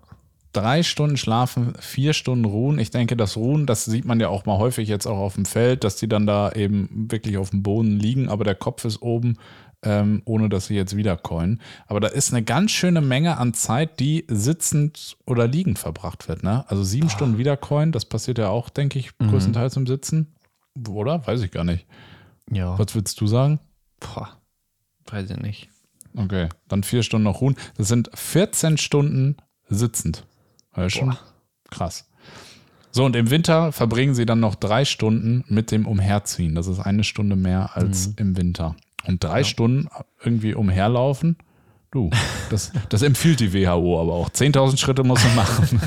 drei 0.52 0.83
Stunden 0.83 1.16
schlafen, 1.16 1.74
vier 1.78 2.12
Stunden 2.12 2.44
ruhen. 2.44 2.80
Ich 2.80 2.90
denke, 2.90 3.16
das 3.16 3.37
Ruhen, 3.37 3.66
das 3.66 3.85
sieht 3.85 4.04
man 4.04 4.18
ja 4.18 4.28
auch 4.28 4.46
mal 4.46 4.59
häufig 4.59 4.88
jetzt 4.88 5.06
auch 5.06 5.18
auf 5.18 5.35
dem 5.37 5.44
Feld, 5.44 5.85
dass 5.85 5.94
die 5.94 6.09
dann 6.09 6.26
da 6.26 6.50
eben 6.50 7.06
wirklich 7.09 7.37
auf 7.38 7.50
dem 7.50 7.62
Boden 7.62 8.00
liegen, 8.00 8.28
aber 8.28 8.42
der 8.42 8.56
Kopf 8.56 8.85
ist 8.85 9.00
oben, 9.00 9.37
ähm, 9.82 10.22
ohne 10.24 10.48
dass 10.48 10.66
sie 10.66 10.74
jetzt 10.74 10.96
wiedercoin. 10.96 11.60
Aber 11.86 12.00
da 12.00 12.08
ist 12.08 12.32
eine 12.32 12.42
ganz 12.42 12.70
schöne 12.70 13.00
Menge 13.00 13.38
an 13.38 13.54
Zeit, 13.54 14.00
die 14.00 14.24
sitzend 14.28 15.16
oder 15.26 15.46
liegend 15.46 15.78
verbracht 15.78 16.28
wird. 16.28 16.42
Ne? 16.42 16.64
Also 16.68 16.84
sieben 16.84 17.10
Stunden 17.10 17.38
wiedercoin, 17.38 17.92
das 17.92 18.04
passiert 18.04 18.38
ja 18.38 18.48
auch, 18.48 18.68
denke 18.68 18.98
ich, 18.98 19.16
größtenteils 19.18 19.76
im 19.76 19.86
Sitzen. 19.86 20.34
Oder? 20.88 21.26
Weiß 21.26 21.42
ich 21.42 21.50
gar 21.50 21.64
nicht. 21.64 21.86
Ja. 22.50 22.78
Was 22.78 22.94
würdest 22.94 23.20
du 23.20 23.26
sagen? 23.26 23.60
Boah, 24.00 24.28
weiß 25.06 25.30
ich 25.30 25.36
nicht. 25.38 25.68
Okay, 26.16 26.48
dann 26.68 26.82
vier 26.82 27.02
Stunden 27.02 27.24
noch 27.24 27.40
ruhen. 27.40 27.56
Das 27.76 27.88
sind 27.88 28.10
14 28.14 28.78
Stunden 28.78 29.36
sitzend. 29.68 30.26
Das 30.74 30.92
schon 30.92 31.16
krass. 31.70 32.10
So, 32.92 33.04
und 33.04 33.14
im 33.14 33.30
Winter 33.30 33.70
verbringen 33.70 34.14
sie 34.14 34.26
dann 34.26 34.40
noch 34.40 34.56
drei 34.56 34.84
Stunden 34.84 35.44
mit 35.48 35.70
dem 35.70 35.86
Umherziehen. 35.86 36.56
Das 36.56 36.66
ist 36.66 36.80
eine 36.80 37.04
Stunde 37.04 37.36
mehr 37.36 37.76
als 37.76 38.14
im 38.16 38.36
Winter. 38.36 38.74
Und 39.06 39.22
drei 39.24 39.44
Stunden 39.44 39.88
irgendwie 40.22 40.54
umherlaufen. 40.54 41.36
Du, 41.92 42.08
das, 42.50 42.70
das 42.88 43.02
empfiehlt 43.02 43.40
die 43.40 43.52
WHO 43.52 44.00
aber 44.00 44.12
auch. 44.12 44.28
10.000 44.30 44.78
Schritte 44.78 45.02
muss 45.02 45.24
man 45.24 45.34
machen. 45.36 45.80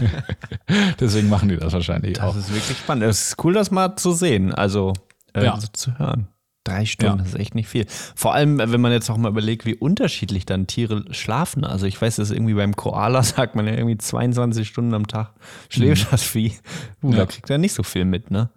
Deswegen 0.99 1.29
machen 1.29 1.47
die 1.49 1.57
das 1.57 1.71
wahrscheinlich 1.71 2.13
Das 2.17 2.25
auch. 2.25 2.35
ist 2.35 2.53
wirklich 2.53 2.77
spannend. 2.77 3.03
Es 3.05 3.29
ist 3.29 3.43
cool, 3.43 3.53
das 3.53 3.71
mal 3.71 3.95
zu 3.95 4.11
sehen, 4.11 4.53
also 4.53 4.93
äh, 5.33 5.45
Ja. 5.45 5.59
so 5.59 5.67
zu 5.71 5.97
hören. 5.97 6.27
Drei 6.65 6.85
Stunden, 6.85 7.17
Ja. 7.17 7.23
das 7.23 7.29
ist 7.33 7.39
echt 7.39 7.55
nicht 7.55 7.67
viel. 7.67 7.85
Vor 8.15 8.33
allem, 8.33 8.57
wenn 8.57 8.81
man 8.81 8.91
jetzt 8.91 9.09
auch 9.09 9.17
mal 9.17 9.29
überlegt, 9.29 9.65
wie 9.65 9.75
unterschiedlich 9.75 10.45
dann 10.45 10.65
Tiere 10.67 11.05
schlafen. 11.11 11.63
Also 11.65 11.85
ich 11.85 12.01
weiß, 12.01 12.17
dass 12.17 12.31
irgendwie 12.31 12.53
beim 12.53 12.75
Koala 12.75 13.21
sagt 13.23 13.55
man 13.55 13.67
ja 13.67 13.73
irgendwie 13.73 13.97
22 13.97 14.67
Stunden 14.67 14.93
am 14.93 15.07
Tag 15.07 15.31
schläft 15.69 16.11
das 16.11 16.23
Vieh. 16.23 16.53
Uh, 17.01 17.11
Ja. 17.11 17.17
Da 17.19 17.25
kriegt 17.27 17.49
er 17.49 17.57
nicht 17.57 17.73
so 17.73 17.83
viel 17.83 18.03
mit, 18.05 18.31
ne? 18.31 18.49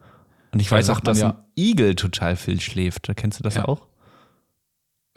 Und 0.52 0.60
ich 0.60 0.70
weiß 0.70 0.90
auch, 0.90 1.00
dass 1.00 1.20
ja- 1.20 1.30
ein 1.30 1.34
Igel 1.56 1.94
total 1.96 2.34
viel 2.36 2.60
schläft. 2.60 3.10
Kennst 3.16 3.38
du 3.38 3.42
das 3.44 3.56
Ja. 3.56 3.66
auch? 3.66 3.86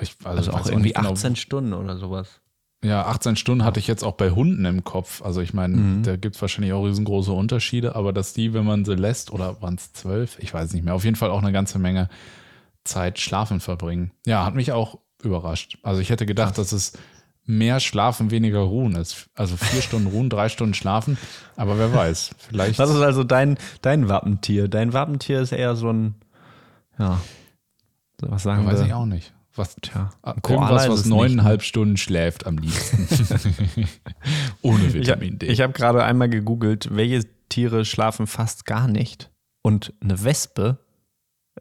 Ich, 0.01 0.15
Also 0.23 0.51
weiß 0.53 0.61
auch 0.61 0.67
irgendwie 0.69 0.93
genau. 0.93 1.11
18 1.11 1.35
Stunden 1.35 1.73
oder 1.73 1.97
sowas. 1.97 2.41
Ja, 2.83 3.05
18 3.07 3.35
Stunden 3.35 3.65
hatte 3.65 3.79
ich 3.79 3.87
jetzt 3.87 4.03
auch 4.03 4.13
bei 4.13 4.31
Hunden 4.31 4.63
im 4.63 4.83
Kopf. 4.85 5.21
Also 5.21 5.41
ich 5.41 5.53
meine, 5.53 5.75
Mhm. 5.75 6.03
da 6.03 6.15
gibt 6.15 6.35
es 6.35 6.41
wahrscheinlich 6.41 6.71
auch 6.73 6.85
riesengroße 6.85 7.31
Unterschiede, 7.33 7.95
aber 7.95 8.13
dass 8.13 8.33
die, 8.33 8.53
wenn 8.53 8.63
man 8.65 8.85
sie 8.85 8.95
lässt, 8.95 9.31
oder 9.31 9.61
waren 9.61 9.75
es 9.75 9.91
zwölf? 9.91 10.37
Ich 10.39 10.53
weiß 10.53 10.73
nicht 10.73 10.85
mehr, 10.85 10.95
auf 10.95 11.03
jeden 11.03 11.17
Fall 11.17 11.29
auch 11.31 11.41
eine 11.41 11.51
ganze 11.51 11.77
Menge 11.79 12.07
Zeit 12.85 13.19
schlafen 13.19 13.59
verbringen. 13.59 14.11
Ja, 14.25 14.45
hat 14.45 14.55
mich 14.55 14.71
auch 14.71 14.99
überrascht. 15.21 15.77
Also 15.83 15.99
ich 15.99 16.09
hätte 16.09 16.25
gedacht, 16.25 16.57
dass 16.57 16.71
es 16.71 16.93
mehr 17.45 17.81
Schlafen, 17.81 18.31
weniger 18.31 18.59
Ruhen 18.59 18.95
ist. 18.95 19.29
Also 19.35 19.57
vier 19.57 19.81
Stunden 19.81 20.07
Ruhen, 20.07 20.29
drei 20.29 20.47
Stunden 20.47 20.73
Schlafen. 20.73 21.17
Aber 21.57 21.77
wer 21.77 21.93
weiß, 21.93 22.35
vielleicht. 22.37 22.79
Was 22.79 22.91
ist 22.91 23.01
also 23.01 23.25
dein, 23.25 23.57
dein 23.81 24.07
Wappentier? 24.07 24.69
Dein 24.69 24.93
Wappentier 24.93 25.41
ist 25.41 25.51
eher 25.51 25.75
so 25.75 25.91
ein, 25.91 26.15
ja, 26.97 27.19
was 28.21 28.43
sagen 28.43 28.65
weiß 28.65 28.79
wir? 28.79 28.85
ich 28.87 28.93
auch 28.93 29.05
nicht. 29.05 29.33
Was, 29.59 29.75
Tja, 29.81 30.09
ein 30.21 30.35
irgendwas, 30.47 30.87
was 30.87 31.05
neuneinhalb 31.05 31.61
Stunden 31.63 31.97
schläft 31.97 32.47
am 32.47 32.57
liebsten. 32.57 33.07
Ohne 34.61 34.85
Ich, 34.85 34.93
Vitamin 34.93 35.37
D. 35.37 35.47
ich 35.47 35.59
habe 35.61 35.73
gerade 35.73 36.01
einmal 36.03 36.29
gegoogelt, 36.29 36.95
welche 36.95 37.25
Tiere 37.49 37.83
schlafen 37.83 38.25
fast 38.25 38.65
gar 38.65 38.87
nicht. 38.87 39.29
Und 39.61 39.93
eine 40.01 40.23
Wespe, 40.23 40.79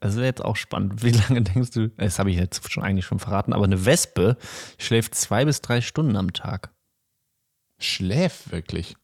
das 0.00 0.14
wäre 0.14 0.26
jetzt 0.26 0.44
auch 0.44 0.54
spannend. 0.54 1.02
Wie 1.02 1.10
lange 1.10 1.42
denkst 1.42 1.70
du, 1.72 1.88
das 1.88 2.20
habe 2.20 2.30
ich 2.30 2.36
jetzt 2.36 2.70
schon 2.70 2.84
eigentlich 2.84 3.04
schon 3.04 3.18
verraten, 3.18 3.52
aber 3.52 3.64
eine 3.64 3.84
Wespe 3.84 4.36
schläft 4.78 5.16
zwei 5.16 5.44
bis 5.44 5.60
drei 5.60 5.80
Stunden 5.80 6.14
am 6.16 6.32
Tag. 6.32 6.70
schläft 7.80 8.52
wirklich. 8.52 8.96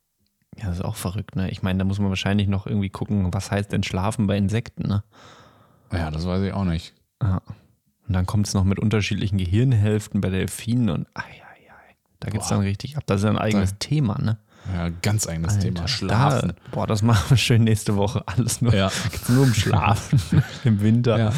Ja, 0.56 0.68
das 0.68 0.76
ist 0.78 0.84
auch 0.84 0.94
verrückt, 0.94 1.34
ne? 1.34 1.50
Ich 1.50 1.62
meine, 1.62 1.80
da 1.80 1.84
muss 1.84 1.98
man 1.98 2.10
wahrscheinlich 2.10 2.46
noch 2.46 2.66
irgendwie 2.68 2.90
gucken, 2.90 3.34
was 3.34 3.50
heißt 3.50 3.72
denn 3.72 3.82
Schlafen 3.82 4.28
bei 4.28 4.36
Insekten, 4.36 4.86
ne? 4.86 5.02
Ja, 5.92 6.12
das 6.12 6.26
weiß 6.26 6.42
ich 6.44 6.52
auch 6.52 6.64
nicht. 6.64 6.94
Ja. 7.20 7.42
Und 8.06 8.14
dann 8.14 8.26
kommt 8.26 8.46
es 8.46 8.54
noch 8.54 8.64
mit 8.64 8.78
unterschiedlichen 8.78 9.38
Gehirnhälften 9.38 10.20
bei 10.20 10.28
Delfinen 10.30 10.90
und 10.90 11.06
ai, 11.14 11.22
ai, 11.22 11.70
ai. 11.70 11.94
Da 12.20 12.30
geht 12.30 12.42
es 12.42 12.48
dann 12.48 12.60
richtig 12.60 12.96
ab. 12.96 13.04
Das 13.06 13.20
ist 13.20 13.24
ja 13.24 13.30
ein 13.30 13.38
eigenes 13.38 13.76
Thema, 13.78 14.18
ne? 14.20 14.38
Ja, 14.72 14.88
ganz 15.02 15.26
eigenes 15.26 15.58
Thema. 15.58 15.80
Alter, 15.80 15.88
Schlafen. 15.88 16.48
Da, 16.48 16.70
boah, 16.70 16.86
das 16.86 17.02
machen 17.02 17.30
wir 17.30 17.36
schön 17.36 17.64
nächste 17.64 17.96
Woche. 17.96 18.22
Alles 18.26 18.62
nur, 18.62 18.74
Ja. 18.74 18.90
nur 19.28 19.44
um 19.44 19.54
Schlafen 19.54 20.20
im 20.64 20.80
Winter. 20.80 21.18
Ja. 21.18 21.32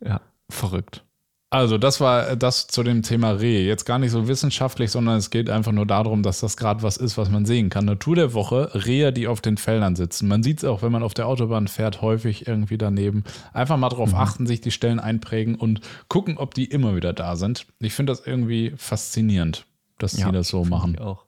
ja, 0.00 0.20
verrückt. 0.48 1.04
Also, 1.50 1.78
das 1.78 1.98
war 2.00 2.36
das 2.36 2.66
zu 2.66 2.82
dem 2.82 3.02
Thema 3.02 3.30
Reh. 3.30 3.66
Jetzt 3.66 3.86
gar 3.86 3.98
nicht 3.98 4.10
so 4.10 4.28
wissenschaftlich, 4.28 4.90
sondern 4.90 5.16
es 5.16 5.30
geht 5.30 5.48
einfach 5.48 5.72
nur 5.72 5.86
darum, 5.86 6.22
dass 6.22 6.40
das 6.40 6.58
gerade 6.58 6.82
was 6.82 6.98
ist, 6.98 7.16
was 7.16 7.30
man 7.30 7.46
sehen 7.46 7.70
kann. 7.70 7.86
Natur 7.86 8.16
der 8.16 8.34
Woche, 8.34 8.70
Rehe, 8.74 9.14
die 9.14 9.26
auf 9.26 9.40
den 9.40 9.56
Feldern 9.56 9.96
sitzen. 9.96 10.28
Man 10.28 10.42
sieht 10.42 10.58
es 10.58 10.64
auch, 10.64 10.82
wenn 10.82 10.92
man 10.92 11.02
auf 11.02 11.14
der 11.14 11.26
Autobahn 11.26 11.66
fährt, 11.66 12.02
häufig 12.02 12.46
irgendwie 12.46 12.76
daneben. 12.76 13.24
Einfach 13.54 13.78
mal 13.78 13.88
drauf 13.88 14.12
achten, 14.12 14.46
sich 14.46 14.60
die 14.60 14.70
Stellen 14.70 15.00
einprägen 15.00 15.54
und 15.54 15.80
gucken, 16.08 16.36
ob 16.36 16.52
die 16.52 16.66
immer 16.66 16.94
wieder 16.94 17.14
da 17.14 17.34
sind. 17.34 17.66
Ich 17.78 17.94
finde 17.94 18.12
das 18.12 18.26
irgendwie 18.26 18.74
faszinierend, 18.76 19.64
dass 19.96 20.12
die 20.12 20.30
das 20.30 20.48
so 20.48 20.66
machen. 20.66 20.94
Ich 20.94 21.00
auch. 21.00 21.27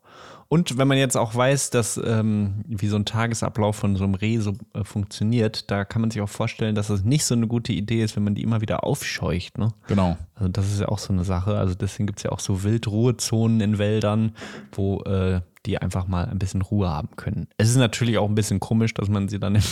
Und 0.53 0.79
wenn 0.79 0.89
man 0.89 0.99
jetzt 0.99 1.17
auch 1.17 1.33
weiß, 1.33 1.71
dass 1.71 1.97
ähm, 1.97 2.65
wie 2.67 2.89
so 2.89 2.97
ein 2.97 3.05
Tagesablauf 3.05 3.77
von 3.77 3.95
so 3.95 4.03
einem 4.03 4.15
Reh 4.15 4.39
so 4.39 4.55
äh, 4.75 4.83
funktioniert, 4.83 5.71
da 5.71 5.85
kann 5.85 6.01
man 6.01 6.11
sich 6.11 6.21
auch 6.21 6.29
vorstellen, 6.29 6.75
dass 6.75 6.91
es 6.91 7.05
nicht 7.05 7.25
so 7.25 7.37
eine 7.37 7.47
gute 7.47 7.73
Idee 7.73 8.03
ist, 8.03 8.17
wenn 8.17 8.25
man 8.25 8.35
die 8.35 8.43
immer 8.43 8.61
wieder 8.61 8.83
aufscheucht. 8.83 9.59
Ne? 9.59 9.69
Genau. 9.87 10.19
Also 10.35 10.49
das 10.49 10.73
ist 10.73 10.81
ja 10.81 10.89
auch 10.89 10.99
so 10.99 11.13
eine 11.13 11.23
Sache. 11.23 11.57
Also 11.57 11.77
deswegen 11.77 12.09
gibt 12.09 12.19
es 12.19 12.25
ja 12.25 12.33
auch 12.33 12.41
so 12.41 12.65
Wildruhezonen 12.65 13.61
in 13.61 13.79
Wäldern, 13.79 14.35
wo 14.73 15.03
äh, 15.03 15.41
die 15.67 15.79
einfach 15.79 16.09
mal 16.09 16.27
ein 16.27 16.41
bisschen 16.41 16.63
Ruhe 16.63 16.91
haben 16.91 17.11
können. 17.15 17.47
Es 17.57 17.71
ist 17.71 17.77
natürlich 17.77 18.19
auch 18.19 18.29
ein 18.29 18.35
bisschen 18.35 18.59
komisch, 18.59 18.93
dass 18.93 19.09
man 19.09 19.29
sie 19.29 19.39
dann 19.39 19.55
im, 19.55 19.63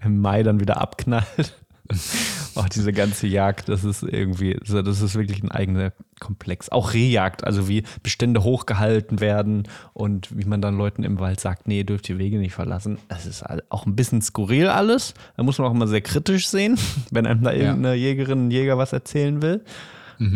im 0.04 0.20
Mai 0.20 0.42
dann 0.42 0.60
wieder 0.60 0.82
abknallt. 0.82 1.56
Auch 2.58 2.68
diese 2.68 2.92
ganze 2.92 3.26
Jagd, 3.26 3.68
das 3.68 3.84
ist 3.84 4.02
irgendwie, 4.02 4.58
das 4.66 5.00
ist 5.00 5.14
wirklich 5.14 5.42
ein 5.42 5.50
eigener 5.50 5.92
Komplex. 6.20 6.68
Auch 6.70 6.92
Rehjagd, 6.94 7.44
also 7.44 7.68
wie 7.68 7.84
Bestände 8.02 8.42
hochgehalten 8.42 9.20
werden 9.20 9.64
und 9.92 10.36
wie 10.36 10.44
man 10.44 10.60
dann 10.60 10.76
Leuten 10.76 11.02
im 11.04 11.18
Wald 11.20 11.40
sagt, 11.40 11.68
nee, 11.68 11.78
ihr 11.78 11.86
dürft 11.86 12.08
die 12.08 12.18
Wege 12.18 12.38
nicht 12.38 12.54
verlassen. 12.54 12.98
Das 13.08 13.26
ist 13.26 13.44
auch 13.70 13.86
ein 13.86 13.94
bisschen 13.96 14.20
skurril 14.22 14.68
alles. 14.68 15.14
Da 15.36 15.42
muss 15.42 15.58
man 15.58 15.68
auch 15.68 15.74
immer 15.74 15.86
sehr 15.86 16.00
kritisch 16.00 16.48
sehen, 16.48 16.78
wenn 17.10 17.26
einem 17.26 17.42
da 17.42 17.52
irgendeine 17.52 17.94
Jägerin, 17.94 18.48
ein 18.48 18.50
Jäger 18.50 18.76
was 18.78 18.92
erzählen 18.92 19.40
will. 19.42 19.64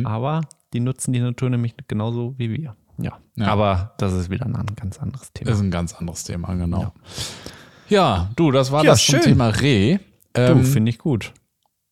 Aber 0.05 0.43
die 0.73 0.81
nutzen 0.81 1.13
die 1.13 1.19
Natur 1.21 1.51
nämlich 1.51 1.75
genauso 1.89 2.35
wie 2.39 2.51
wir. 2.53 2.77
Ja. 2.99 3.19
Ja. 3.35 3.47
Aber 3.49 3.95
das 3.99 4.13
ist 4.13 4.31
wieder 4.31 4.47
ein 4.47 4.53
ganz 4.77 4.99
anderes 4.99 5.33
Thema. 5.33 5.51
Das 5.51 5.59
ist 5.59 5.65
ein 5.65 5.71
ganz 5.73 5.95
anderes 5.95 6.23
Thema, 6.25 6.55
genau. 6.55 6.93
Ja, 7.89 8.31
du, 8.37 8.51
das 8.53 8.71
war 8.71 8.85
Ja, 8.85 8.93
das 8.93 9.05
zum 9.05 9.17
schön. 9.17 9.23
Thema 9.23 9.49
Reh. 9.49 9.99
du, 10.35 10.41
Ähm, 10.41 10.65
finde 10.65 10.91
ich 10.91 10.99
gut. 10.99 11.33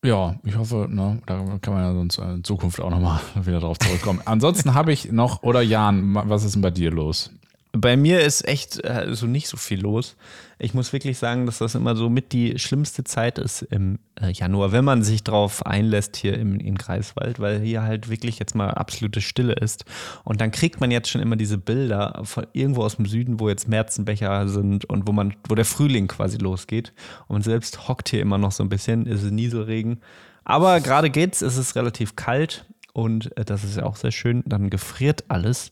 Ja, 0.02 0.36
ich 0.44 0.56
hoffe, 0.56 0.86
ne, 0.88 1.20
da 1.26 1.58
kann 1.60 1.74
man 1.74 1.82
ja 1.82 1.92
sonst 1.92 2.18
in 2.18 2.42
Zukunft 2.42 2.80
auch 2.80 2.88
nochmal 2.88 3.20
wieder 3.34 3.60
drauf 3.60 3.78
zurückkommen. 3.78 4.22
Ansonsten 4.24 4.72
habe 4.72 4.92
ich 4.92 5.12
noch, 5.12 5.42
oder 5.42 5.60
Jan, 5.60 6.14
was 6.14 6.44
ist 6.44 6.54
denn 6.54 6.62
bei 6.62 6.70
dir 6.70 6.90
los? 6.90 7.30
Bei 7.72 7.96
mir 7.96 8.20
ist 8.20 8.48
echt 8.48 8.84
äh, 8.84 9.14
so 9.14 9.26
nicht 9.26 9.46
so 9.46 9.56
viel 9.56 9.80
los. 9.80 10.16
Ich 10.58 10.74
muss 10.74 10.92
wirklich 10.92 11.18
sagen, 11.18 11.46
dass 11.46 11.58
das 11.58 11.76
immer 11.76 11.94
so 11.94 12.10
mit 12.10 12.32
die 12.32 12.58
schlimmste 12.58 13.04
Zeit 13.04 13.38
ist 13.38 13.62
im 13.62 14.00
äh, 14.20 14.32
Januar, 14.32 14.72
wenn 14.72 14.84
man 14.84 15.04
sich 15.04 15.22
drauf 15.22 15.64
einlässt 15.64 16.16
hier 16.16 16.36
im, 16.36 16.58
im 16.58 16.76
Greifswald, 16.76 17.38
weil 17.38 17.60
hier 17.60 17.82
halt 17.82 18.10
wirklich 18.10 18.40
jetzt 18.40 18.56
mal 18.56 18.70
absolute 18.70 19.20
Stille 19.20 19.52
ist. 19.52 19.84
Und 20.24 20.40
dann 20.40 20.50
kriegt 20.50 20.80
man 20.80 20.90
jetzt 20.90 21.10
schon 21.10 21.20
immer 21.20 21.36
diese 21.36 21.58
Bilder 21.58 22.20
von 22.24 22.46
irgendwo 22.52 22.82
aus 22.82 22.96
dem 22.96 23.06
Süden, 23.06 23.38
wo 23.38 23.48
jetzt 23.48 23.68
Märzenbecher 23.68 24.48
sind 24.48 24.84
und 24.86 25.06
wo 25.06 25.12
man, 25.12 25.34
wo 25.48 25.54
der 25.54 25.64
Frühling 25.64 26.08
quasi 26.08 26.38
losgeht. 26.38 26.92
Und 27.28 27.34
man 27.34 27.42
selbst 27.42 27.86
hockt 27.86 28.08
hier 28.08 28.20
immer 28.20 28.38
noch 28.38 28.52
so 28.52 28.64
ein 28.64 28.68
bisschen, 28.68 29.06
es 29.06 29.22
ist 29.22 29.30
Nieselregen. 29.30 30.00
Aber 30.42 30.80
gerade 30.80 31.08
geht's, 31.08 31.40
es 31.40 31.56
ist 31.56 31.76
relativ 31.76 32.16
kalt 32.16 32.64
und 32.92 33.36
äh, 33.36 33.44
das 33.44 33.62
ist 33.62 33.76
ja 33.76 33.84
auch 33.84 33.94
sehr 33.94 34.10
schön. 34.10 34.42
Dann 34.44 34.70
gefriert 34.70 35.24
alles. 35.28 35.70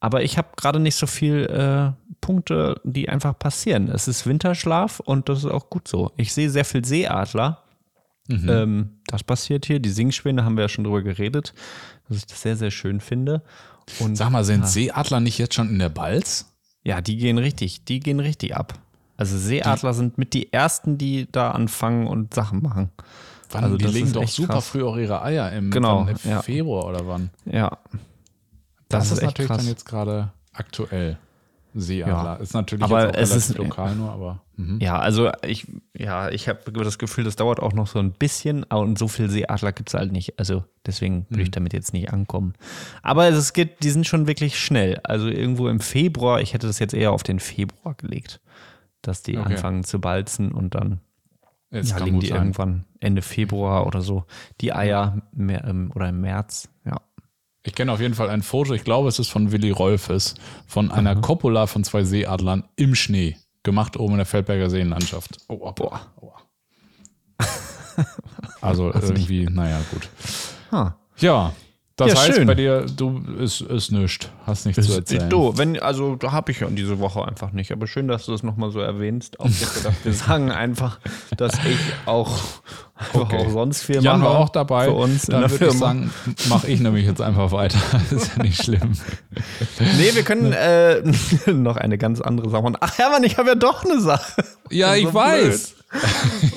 Aber 0.00 0.22
ich 0.22 0.36
habe 0.38 0.48
gerade 0.56 0.78
nicht 0.78 0.94
so 0.96 1.06
viel 1.06 1.46
äh, 1.46 1.92
Punkte, 2.20 2.80
die 2.84 3.08
einfach 3.08 3.38
passieren. 3.38 3.88
Es 3.88 4.08
ist 4.08 4.26
Winterschlaf 4.26 5.00
und 5.00 5.28
das 5.28 5.38
ist 5.38 5.46
auch 5.50 5.70
gut 5.70 5.88
so. 5.88 6.12
Ich 6.16 6.32
sehe 6.32 6.50
sehr 6.50 6.64
viel 6.64 6.84
Seeadler. 6.84 7.62
Ähm, 8.28 8.98
das 9.06 9.22
passiert 9.22 9.66
hier. 9.66 9.78
Die 9.78 9.88
Singschwäne 9.90 10.44
haben 10.44 10.56
wir 10.56 10.62
ja 10.64 10.68
schon 10.68 10.82
drüber 10.84 11.02
geredet, 11.02 11.54
dass 12.08 12.18
ich 12.18 12.26
das 12.26 12.42
sehr, 12.42 12.56
sehr 12.56 12.72
schön 12.72 13.00
finde. 13.00 13.42
Und 14.00 14.16
Sag 14.16 14.30
mal, 14.30 14.42
sind 14.44 14.66
Seeadler 14.66 15.20
nicht 15.20 15.38
jetzt 15.38 15.54
schon 15.54 15.68
in 15.70 15.78
der 15.78 15.88
Balz? 15.90 16.52
ja, 16.82 17.00
die 17.00 17.16
gehen 17.16 17.38
richtig, 17.38 17.84
die 17.84 17.98
gehen 18.00 18.20
richtig 18.20 18.54
ab. 18.56 18.74
Also 19.16 19.36
Seeadler 19.38 19.92
sind 19.94 20.18
mit 20.18 20.34
die 20.34 20.52
ersten, 20.52 20.98
die 20.98 21.26
da 21.32 21.50
anfangen 21.52 22.06
und 22.06 22.34
Sachen 22.34 22.62
machen. 22.62 22.90
Wann, 23.50 23.64
Also 23.64 23.76
die 23.76 23.86
legen 23.86 24.12
doch 24.12 24.28
super 24.28 24.54
krass. 24.54 24.68
früh 24.68 24.84
auch 24.84 24.96
ihre 24.96 25.22
Eier 25.22 25.50
im, 25.52 25.70
Genau, 25.70 26.06
im 26.06 26.16
ja. 26.30 26.42
Februar 26.42 26.84
oder 26.86 27.06
wann. 27.06 27.30
Ja. 27.44 27.78
Das, 28.88 29.06
ist, 29.10 29.18
echt 29.18 29.22
natürlich 29.26 29.48
krass. 29.48 29.58
dann 29.58 29.66
jetzt 29.68 29.84
gerade 29.84 30.32
aktuell. 30.52 31.18
Seeadler. 31.78 32.08
Ja. 32.08 32.34
Ist 32.36 32.54
natürlich 32.54 32.82
Aber 32.84 33.02
jetzt 33.08 33.16
auch 33.16 33.20
es 33.20 33.30
relativ 33.32 33.50
ist- 33.50 33.58
lokal 33.58 33.94
nur, 33.96 34.10
aber. 34.10 34.42
Mhm. 34.56 34.78
Ja, 34.80 34.98
also 34.98 35.30
ich, 35.46 35.66
ja, 35.94 36.30
ich 36.30 36.48
habe 36.48 36.72
das 36.72 36.96
Gefühl, 36.98 37.24
das 37.24 37.36
dauert 37.36 37.60
auch 37.60 37.74
noch 37.74 37.86
so 37.86 37.98
ein 37.98 38.12
bisschen 38.12 38.62
und 38.62 38.98
so 38.98 39.08
viel 39.08 39.28
Seeadler 39.28 39.72
gibt 39.72 39.90
es 39.90 39.94
halt 39.94 40.10
nicht. 40.10 40.38
Also 40.38 40.64
deswegen 40.86 41.26
würde 41.28 41.42
ich 41.42 41.50
damit 41.50 41.74
jetzt 41.74 41.92
nicht 41.92 42.10
ankommen. 42.14 42.54
Aber 43.02 43.28
es 43.28 43.52
geht, 43.52 43.82
die 43.82 43.90
sind 43.90 44.06
schon 44.06 44.26
wirklich 44.26 44.58
schnell. 44.58 45.00
Also 45.02 45.28
irgendwo 45.28 45.68
im 45.68 45.80
Februar, 45.80 46.40
ich 46.40 46.54
hätte 46.54 46.66
das 46.66 46.78
jetzt 46.78 46.94
eher 46.94 47.12
auf 47.12 47.22
den 47.22 47.40
Februar 47.40 47.92
gelegt, 47.94 48.40
dass 49.02 49.22
die 49.22 49.36
Okay. 49.36 49.52
anfangen 49.52 49.84
zu 49.84 50.00
balzen 50.00 50.52
und 50.52 50.74
dann 50.74 51.00
Jetzt 51.70 51.90
ja, 51.90 51.98
gut 51.98 52.22
die 52.22 52.28
sein. 52.28 52.38
irgendwann 52.38 52.84
Ende 53.00 53.20
Februar 53.20 53.86
oder 53.86 54.00
so 54.00 54.24
die 54.62 54.72
Eier 54.72 55.20
mehr, 55.32 55.64
ähm, 55.64 55.92
oder 55.94 56.08
im 56.08 56.22
März. 56.22 56.70
Ja. 56.86 57.02
Ich 57.76 57.78
kenne 57.78 57.92
auf 57.92 58.00
jeden 58.00 58.14
Fall 58.14 58.30
ein 58.30 58.40
Foto, 58.40 58.72
ich 58.72 58.84
glaube, 58.84 59.10
es 59.10 59.18
ist 59.18 59.28
von 59.28 59.52
Willi 59.52 59.70
Rolfes, 59.70 60.34
von 60.66 60.90
einer 60.90 61.14
Coppola 61.14 61.66
von 61.66 61.84
zwei 61.84 62.04
Seeadlern 62.04 62.64
im 62.76 62.94
Schnee. 62.94 63.36
Gemacht 63.64 63.98
oben 63.98 64.12
in 64.12 64.16
der 64.16 64.24
Feldberger 64.24 64.70
Seenlandschaft. 64.70 65.36
Oh, 65.48 65.70
boah. 65.72 66.00
Aua. 66.16 66.36
Also 68.62 68.94
irgendwie, 68.94 69.44
naja, 69.44 69.82
gut. 69.92 70.08
Ah. 70.70 70.92
Ja, 71.18 71.52
das 71.96 72.12
Ja, 72.12 72.20
heißt 72.20 72.34
schön. 72.36 72.46
bei 72.46 72.54
dir, 72.54 72.84
du 72.84 73.22
ist, 73.38 73.62
ist 73.62 73.90
nichts, 73.90 74.28
hast 74.46 74.66
nichts 74.66 74.86
zu 74.86 74.92
erzählen. 74.92 75.30
Du, 75.30 75.56
wenn, 75.56 75.80
also 75.80 76.16
da 76.16 76.32
habe 76.32 76.52
ich 76.52 76.60
ja 76.60 76.68
diese 76.68 76.98
Woche 76.98 77.26
einfach 77.26 77.52
nicht. 77.52 77.72
Aber 77.72 77.86
schön, 77.86 78.06
dass 78.06 78.26
du 78.26 78.32
das 78.32 78.42
nochmal 78.42 78.70
so 78.70 78.80
erwähnst. 78.80 79.40
Auch 79.40 79.44
gedacht, 79.46 79.96
wir 80.04 80.12
sagen 80.12 80.50
einfach, 80.50 81.00
dass 81.36 81.54
ich 81.64 81.78
auch 82.04 82.38
Okay. 83.12 83.36
Auch 83.36 83.50
sonst 83.50 83.82
viel 83.82 84.02
Jan 84.02 84.22
war 84.22 84.38
auch 84.38 84.48
dabei. 84.48 84.86
Für 84.86 84.94
uns 84.94 85.26
Dann 85.26 85.50
würde 85.50 85.66
ich 85.66 85.72
sagen, 85.72 86.10
mache 86.48 86.66
ich 86.68 86.80
nämlich 86.80 87.04
jetzt 87.04 87.20
einfach 87.20 87.52
weiter. 87.52 87.78
ist 88.10 88.36
ja 88.36 88.42
nicht 88.42 88.62
schlimm. 88.62 88.92
Nee, 89.78 90.14
wir 90.14 90.22
können 90.22 90.52
äh, 90.52 91.02
noch 91.52 91.76
eine 91.76 91.98
ganz 91.98 92.22
andere 92.22 92.48
Sache 92.48 92.62
machen. 92.62 92.78
Ach 92.80 92.96
Hermann, 92.96 93.22
ich 93.24 93.36
habe 93.36 93.50
ja 93.50 93.54
doch 93.54 93.84
eine 93.84 94.00
Sache. 94.00 94.42
Ja, 94.70 94.94
ich 94.94 95.04
so 95.08 95.14
weiß. 95.14 95.75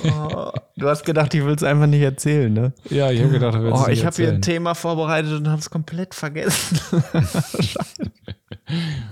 Oh, 0.05 0.51
du 0.77 0.89
hast 0.89 1.05
gedacht, 1.05 1.33
ich 1.33 1.43
will 1.43 1.53
es 1.53 1.63
einfach 1.63 1.87
nicht 1.87 2.01
erzählen, 2.01 2.51
ne? 2.51 2.73
Ja, 2.89 3.11
ich 3.11 3.21
habe 3.21 3.31
gedacht, 3.31 3.55
du 3.55 3.63
willst 3.63 3.83
oh, 3.85 3.89
Ich 3.89 4.05
habe 4.05 4.15
hier 4.15 4.29
ein 4.29 4.41
Thema 4.41 4.75
vorbereitet 4.75 5.33
und 5.33 5.47
habe 5.47 5.59
es 5.59 5.69
komplett 5.69 6.13
vergessen. 6.13 6.79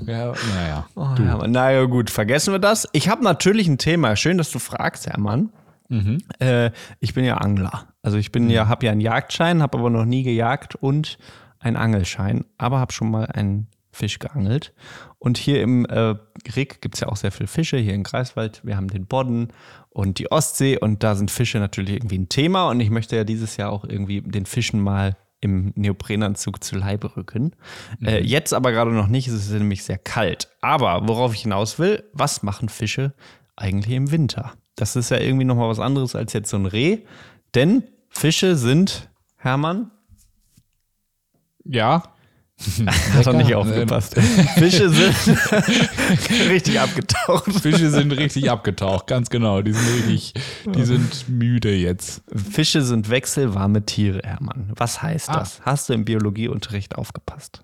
ja, 0.06 0.34
naja. 0.56 0.88
Oh, 0.96 1.16
Hermann, 1.18 1.52
naja, 1.52 1.84
gut, 1.86 2.10
vergessen 2.10 2.54
wir 2.54 2.60
das. 2.60 2.88
Ich 2.94 3.10
habe 3.10 3.24
natürlich 3.24 3.68
ein 3.68 3.78
Thema. 3.78 4.16
Schön, 4.16 4.38
dass 4.38 4.52
du 4.52 4.60
fragst, 4.60 5.08
Hermann. 5.08 5.50
Mhm. 5.90 6.20
Äh, 6.40 6.72
ich 7.00 7.14
bin 7.14 7.24
ja 7.26 7.38
Angler. 7.38 7.88
Also 8.02 8.18
ich 8.18 8.32
bin 8.32 8.46
mhm. 8.46 8.50
ja, 8.52 8.68
habe 8.68 8.86
ja 8.86 8.92
einen 8.92 9.02
Jagdschein, 9.02 9.62
habe 9.62 9.78
aber 9.78 9.90
noch 9.90 10.06
nie 10.06 10.24
gejagt 10.24 10.76
und 10.76 11.18
einen 11.60 11.78
Angelschein, 11.78 12.46
aber 12.58 12.80
habe 12.80 12.94
schon 12.94 13.12
mal 13.12 13.26
einen 13.26 13.68
Fisch 13.92 14.20
geangelt. 14.20 14.74
Und 15.20 15.38
hier 15.38 15.62
im 15.62 15.86
äh, 15.86 16.16
Rick 16.56 16.82
gibt 16.82 16.96
es 16.96 17.02
ja 17.02 17.08
auch 17.08 17.18
sehr 17.18 17.32
viele 17.32 17.48
Fische, 17.48 17.78
hier 17.78 17.94
in 17.94 18.04
Greifswald. 18.04 18.62
Wir 18.64 18.78
haben 18.78 18.88
den 18.88 19.08
Bodden 19.08 19.50
und 19.98 20.20
die 20.20 20.32
Ostsee 20.32 20.78
und 20.78 21.02
da 21.02 21.16
sind 21.16 21.32
Fische 21.32 21.58
natürlich 21.58 21.96
irgendwie 21.96 22.20
ein 22.20 22.30
Thema. 22.30 22.70
Und 22.70 22.82
ich 22.82 22.92
möchte 22.92 23.16
ja 23.16 23.24
dieses 23.24 23.58
Jahr 23.58 23.72
auch 23.72 23.84
irgendwie 23.84 24.22
den 24.22 24.46
Fischen 24.46 24.80
mal 24.80 25.18
im 25.42 25.74
Neoprenanzug 25.76 26.64
zu 26.64 26.76
Leibe 26.76 27.18
rücken. 27.18 27.54
Äh, 27.94 28.02
mhm. 28.02 28.08
Äh, 28.08 28.20
jetzt 28.20 28.54
aber 28.54 28.72
gerade 28.72 28.92
noch 28.92 29.08
nicht, 29.08 29.28
es 29.28 29.34
ist 29.34 29.50
nämlich 29.50 29.84
sehr 29.84 29.98
kalt. 29.98 30.50
Aber 30.62 31.08
worauf 31.08 31.34
ich 31.34 31.42
hinaus 31.42 31.80
will, 31.80 32.04
was 32.14 32.44
machen 32.44 32.70
Fische 32.70 33.16
eigentlich 33.56 33.96
im 33.96 34.12
Winter? 34.12 34.54
Das 34.76 34.96
ist 34.96 35.10
ja 35.10 35.18
irgendwie 35.18 35.46
nochmal 35.46 35.68
was 35.68 35.80
anderes 35.80 36.16
als 36.16 36.32
jetzt 36.34 36.52
so 36.52 36.58
ein 36.58 36.68
Reh. 36.68 37.00
Denn 37.56 37.82
Fische 38.10 38.56
sind, 38.56 39.10
Hermann? 39.36 39.90
Ja. 41.66 42.04
Hat 43.14 43.28
doch 43.28 43.34
nicht 43.34 43.54
aufgepasst. 43.54 44.16
Fische 44.56 44.90
sind 44.90 45.16
richtig 46.50 46.80
abgetaucht. 46.80 47.52
Fische 47.62 47.92
sind 47.92 48.12
richtig 48.12 48.50
abgetaucht, 48.50 49.06
ganz 49.08 49.30
genau. 49.30 49.62
Die 49.62 49.74
sind 49.74 49.88
richtig, 49.96 50.34
die 50.66 50.84
sind 50.84 51.30
müde 51.30 51.76
jetzt. 51.76 52.24
Fische 52.36 52.82
sind 52.82 53.10
wechselwarme 53.10 53.86
Tiere, 53.86 54.22
Hermann. 54.24 54.72
Was 54.76 55.02
heißt 55.02 55.30
ah. 55.30 55.40
das? 55.40 55.62
Hast 55.62 55.90
du 55.90 55.94
im 55.94 56.04
Biologieunterricht 56.06 56.96
aufgepasst? 56.96 57.62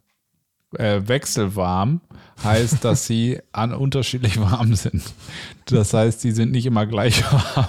Äh, 0.78 1.02
wechselwarm 1.08 2.02
heißt, 2.44 2.84
dass 2.84 3.06
sie 3.06 3.40
an 3.52 3.74
unterschiedlich 3.74 4.40
warm 4.40 4.76
sind. 4.76 5.04
Das 5.66 5.94
heißt, 5.94 6.22
sie 6.22 6.32
sind 6.32 6.52
nicht 6.52 6.66
immer 6.66 6.86
gleich 6.86 7.24
warm. 7.32 7.66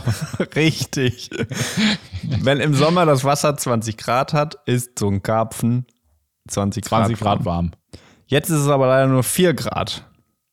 Richtig. 0.56 1.30
Wenn 2.22 2.60
im 2.60 2.74
Sommer 2.74 3.06
das 3.06 3.24
Wasser 3.24 3.56
20 3.56 3.96
Grad 3.96 4.32
hat, 4.32 4.58
ist 4.66 4.98
so 4.98 5.08
ein 5.08 5.22
Karpfen 5.22 5.86
20 6.48 6.84
Grad, 6.84 7.06
20 7.06 7.20
Grad 7.20 7.44
warm. 7.44 7.72
Jetzt 8.26 8.50
ist 8.50 8.60
es 8.60 8.68
aber 8.68 8.86
leider 8.86 9.06
nur 9.06 9.22
4 9.22 9.54
Grad. 9.54 10.04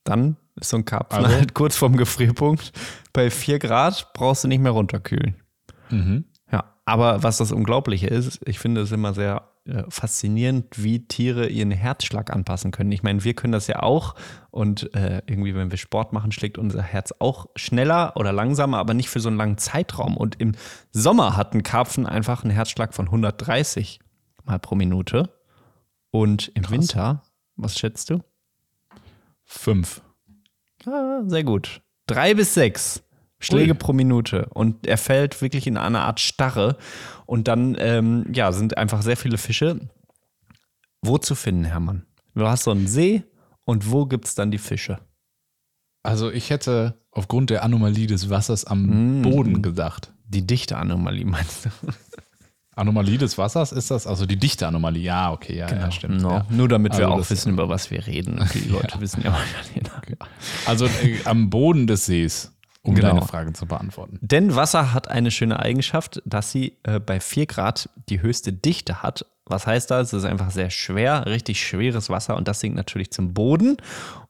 Dann 0.03 0.37
ist 0.55 0.69
so 0.69 0.77
ein 0.77 0.85
Karpfen 0.85 1.25
also? 1.25 1.37
halt 1.37 1.53
kurz 1.53 1.75
vorm 1.75 1.97
Gefrierpunkt. 1.97 2.71
Bei 3.13 3.29
4 3.29 3.59
Grad 3.59 4.13
brauchst 4.13 4.43
du 4.43 4.47
nicht 4.47 4.61
mehr 4.61 4.71
runterkühlen. 4.71 5.35
Mhm. 5.89 6.25
Ja, 6.51 6.75
aber 6.85 7.23
was 7.23 7.37
das 7.37 7.51
Unglaubliche 7.51 8.07
ist, 8.07 8.39
ich 8.45 8.59
finde 8.59 8.81
es 8.81 8.91
immer 8.91 9.13
sehr 9.13 9.51
äh, 9.65 9.83
faszinierend, 9.89 10.83
wie 10.83 11.07
Tiere 11.07 11.47
ihren 11.47 11.71
Herzschlag 11.71 12.33
anpassen 12.33 12.71
können. 12.71 12.91
Ich 12.91 13.03
meine, 13.03 13.23
wir 13.23 13.35
können 13.35 13.53
das 13.53 13.67
ja 13.67 13.83
auch 13.83 14.15
und 14.49 14.93
äh, 14.95 15.21
irgendwie, 15.27 15.53
wenn 15.53 15.69
wir 15.69 15.77
Sport 15.77 16.13
machen, 16.13 16.31
schlägt 16.31 16.57
unser 16.57 16.81
Herz 16.81 17.13
auch 17.19 17.45
schneller 17.55 18.13
oder 18.15 18.33
langsamer, 18.33 18.79
aber 18.79 18.95
nicht 18.95 19.09
für 19.09 19.19
so 19.19 19.29
einen 19.29 19.37
langen 19.37 19.59
Zeitraum. 19.59 20.17
Und 20.17 20.41
im 20.41 20.53
Sommer 20.91 21.37
hat 21.37 21.53
ein 21.53 21.61
Karpfen 21.61 22.07
einfach 22.07 22.43
einen 22.43 22.51
Herzschlag 22.51 22.95
von 22.95 23.05
130 23.05 23.99
mal 24.43 24.57
pro 24.57 24.73
Minute. 24.75 25.29
Und 26.11 26.51
im 26.55 26.63
Krass. 26.63 26.71
Winter, 26.71 27.23
was 27.55 27.77
schätzt 27.77 28.09
du? 28.09 28.19
Fünf. 29.45 30.01
Ah, 30.85 31.21
sehr 31.25 31.43
gut. 31.43 31.81
Drei 32.07 32.33
bis 32.33 32.53
sechs 32.53 33.03
Schläge 33.39 33.71
Ui. 33.71 33.77
pro 33.77 33.93
Minute. 33.93 34.47
Und 34.53 34.85
er 34.85 34.97
fällt 34.97 35.41
wirklich 35.41 35.67
in 35.67 35.77
eine 35.77 36.01
Art 36.01 36.19
Starre. 36.19 36.77
Und 37.25 37.47
dann, 37.47 37.75
ähm, 37.79 38.25
ja, 38.33 38.51
sind 38.51 38.77
einfach 38.77 39.01
sehr 39.01 39.17
viele 39.17 39.37
Fische. 39.37 39.79
Wo 41.01 41.17
zu 41.17 41.33
finden, 41.33 41.65
Hermann? 41.65 42.05
Du 42.35 42.47
hast 42.47 42.63
so 42.63 42.71
einen 42.71 42.87
See 42.87 43.23
und 43.65 43.91
wo 43.91 44.05
gibt 44.05 44.25
es 44.25 44.35
dann 44.35 44.51
die 44.51 44.59
Fische? 44.59 44.99
Also 46.03 46.31
ich 46.31 46.49
hätte 46.49 47.01
aufgrund 47.11 47.49
der 47.49 47.63
Anomalie 47.63 48.07
des 48.07 48.29
Wassers 48.29 48.65
am 48.65 49.19
mm. 49.19 49.21
Boden 49.23 49.61
gedacht. 49.61 50.13
Die 50.25 50.45
dichte 50.45 50.77
Anomalie 50.77 51.25
meinst 51.25 51.65
du? 51.65 51.69
Anomalie 52.75 53.17
des 53.17 53.37
Wassers 53.37 53.71
ist 53.71 53.91
das? 53.91 54.07
Also 54.07 54.25
die 54.25 54.37
dichte 54.37 54.65
Anomalie. 54.65 55.03
Ja, 55.03 55.31
okay, 55.31 55.57
ja, 55.57 55.67
genau. 55.67 55.81
ja 55.81 55.91
stimmt. 55.91 56.21
No. 56.21 56.29
Ja. 56.29 56.45
Nur 56.49 56.69
damit 56.69 56.93
also 56.93 57.03
wir 57.03 57.11
auch 57.11 57.29
wissen, 57.29 57.53
über 57.53 57.67
was 57.67 57.91
wir 57.91 58.07
reden. 58.07 58.47
Die 58.53 58.69
Leute 58.69 58.95
ja. 58.95 59.01
wissen 59.01 59.21
ja 59.23 59.31
mal 59.31 59.41
okay. 59.97 60.15
Also 60.65 60.85
äh, 60.85 61.19
am 61.25 61.49
Boden 61.49 61.85
des 61.85 62.05
Sees, 62.05 62.53
um 62.81 62.95
genau. 62.95 63.09
deine 63.09 63.21
Frage 63.23 63.51
zu 63.53 63.65
beantworten. 63.65 64.19
Denn 64.21 64.55
Wasser 64.55 64.93
hat 64.93 65.09
eine 65.09 65.31
schöne 65.31 65.59
Eigenschaft, 65.59 66.21
dass 66.25 66.51
sie 66.51 66.77
äh, 66.83 66.99
bei 66.99 67.19
4 67.19 67.45
Grad 67.45 67.89
die 68.09 68.21
höchste 68.21 68.53
Dichte 68.53 69.03
hat. 69.03 69.25
Was 69.45 69.67
heißt 69.67 69.91
das? 69.91 70.13
Es 70.13 70.23
ist 70.23 70.25
einfach 70.25 70.51
sehr 70.51 70.69
schwer, 70.69 71.25
richtig 71.25 71.65
schweres 71.65 72.09
Wasser 72.09 72.37
und 72.37 72.47
das 72.47 72.61
sinkt 72.61 72.77
natürlich 72.77 73.11
zum 73.11 73.33
Boden. 73.33 73.77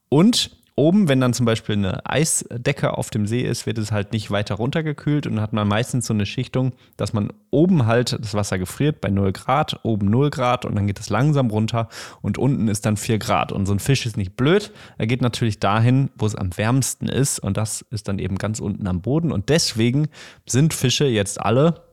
Und 0.10 0.52
oben, 0.82 1.08
wenn 1.08 1.22
dann 1.22 1.34
zum 1.34 1.46
Beispiel 1.46 1.76
eine 1.76 2.04
Eisdecke 2.08 2.98
auf 2.98 3.12
dem 3.12 3.28
See 3.28 3.42
ist, 3.42 3.68
wird 3.68 3.78
es 3.78 3.92
halt 3.92 4.14
nicht 4.14 4.32
weiter 4.32 4.56
runtergekühlt 4.56 5.28
und 5.28 5.36
dann 5.36 5.44
hat 5.44 5.54
man 5.54 5.68
meistens 5.68 6.08
so 6.08 6.14
eine 6.14 6.26
Schichtung, 6.26 6.74
dass 6.98 7.14
man 7.14 7.32
oben 7.52 7.86
halt 7.86 8.18
das 8.20 8.34
Wasser 8.34 8.58
gefriert 8.58 9.00
bei 9.00 9.10
0 9.10 9.32
Grad, 9.32 9.80
oben 9.84 10.10
0 10.10 10.32
Grad 10.32 10.66
und 10.66 10.74
dann 10.76 10.88
geht 10.88 11.00
es 11.00 11.10
langsam 11.10 11.52
runter 11.52 11.88
und 12.24 12.40
unten 12.40 12.68
ist 12.68 12.88
dann 12.88 12.98
4 12.98 13.20
Grad. 13.20 13.52
Und 13.52 13.68
so 13.68 13.74
ein 13.74 13.80
Fisch 13.80 14.08
ist 14.08 14.18
nicht 14.18 14.36
blöd, 14.36 14.72
er 14.98 15.06
geht 15.06 15.22
natürlich 15.22 15.60
dahin, 15.60 16.10
wo 16.16 16.26
es 16.26 16.34
am 16.34 16.58
wärmsten 16.58 17.08
ist 17.08 17.38
und 17.38 17.58
das 17.58 17.86
ist 17.92 18.08
dann 18.08 18.18
eben 18.18 18.40
ganz 18.40 18.60
unten 18.60 18.88
am 18.88 19.02
Boden 19.02 19.32
und 19.32 19.50
deswegen 19.50 20.08
sind 20.48 20.74
Fische 20.74 21.06
jetzt 21.06 21.40
alle 21.40 21.91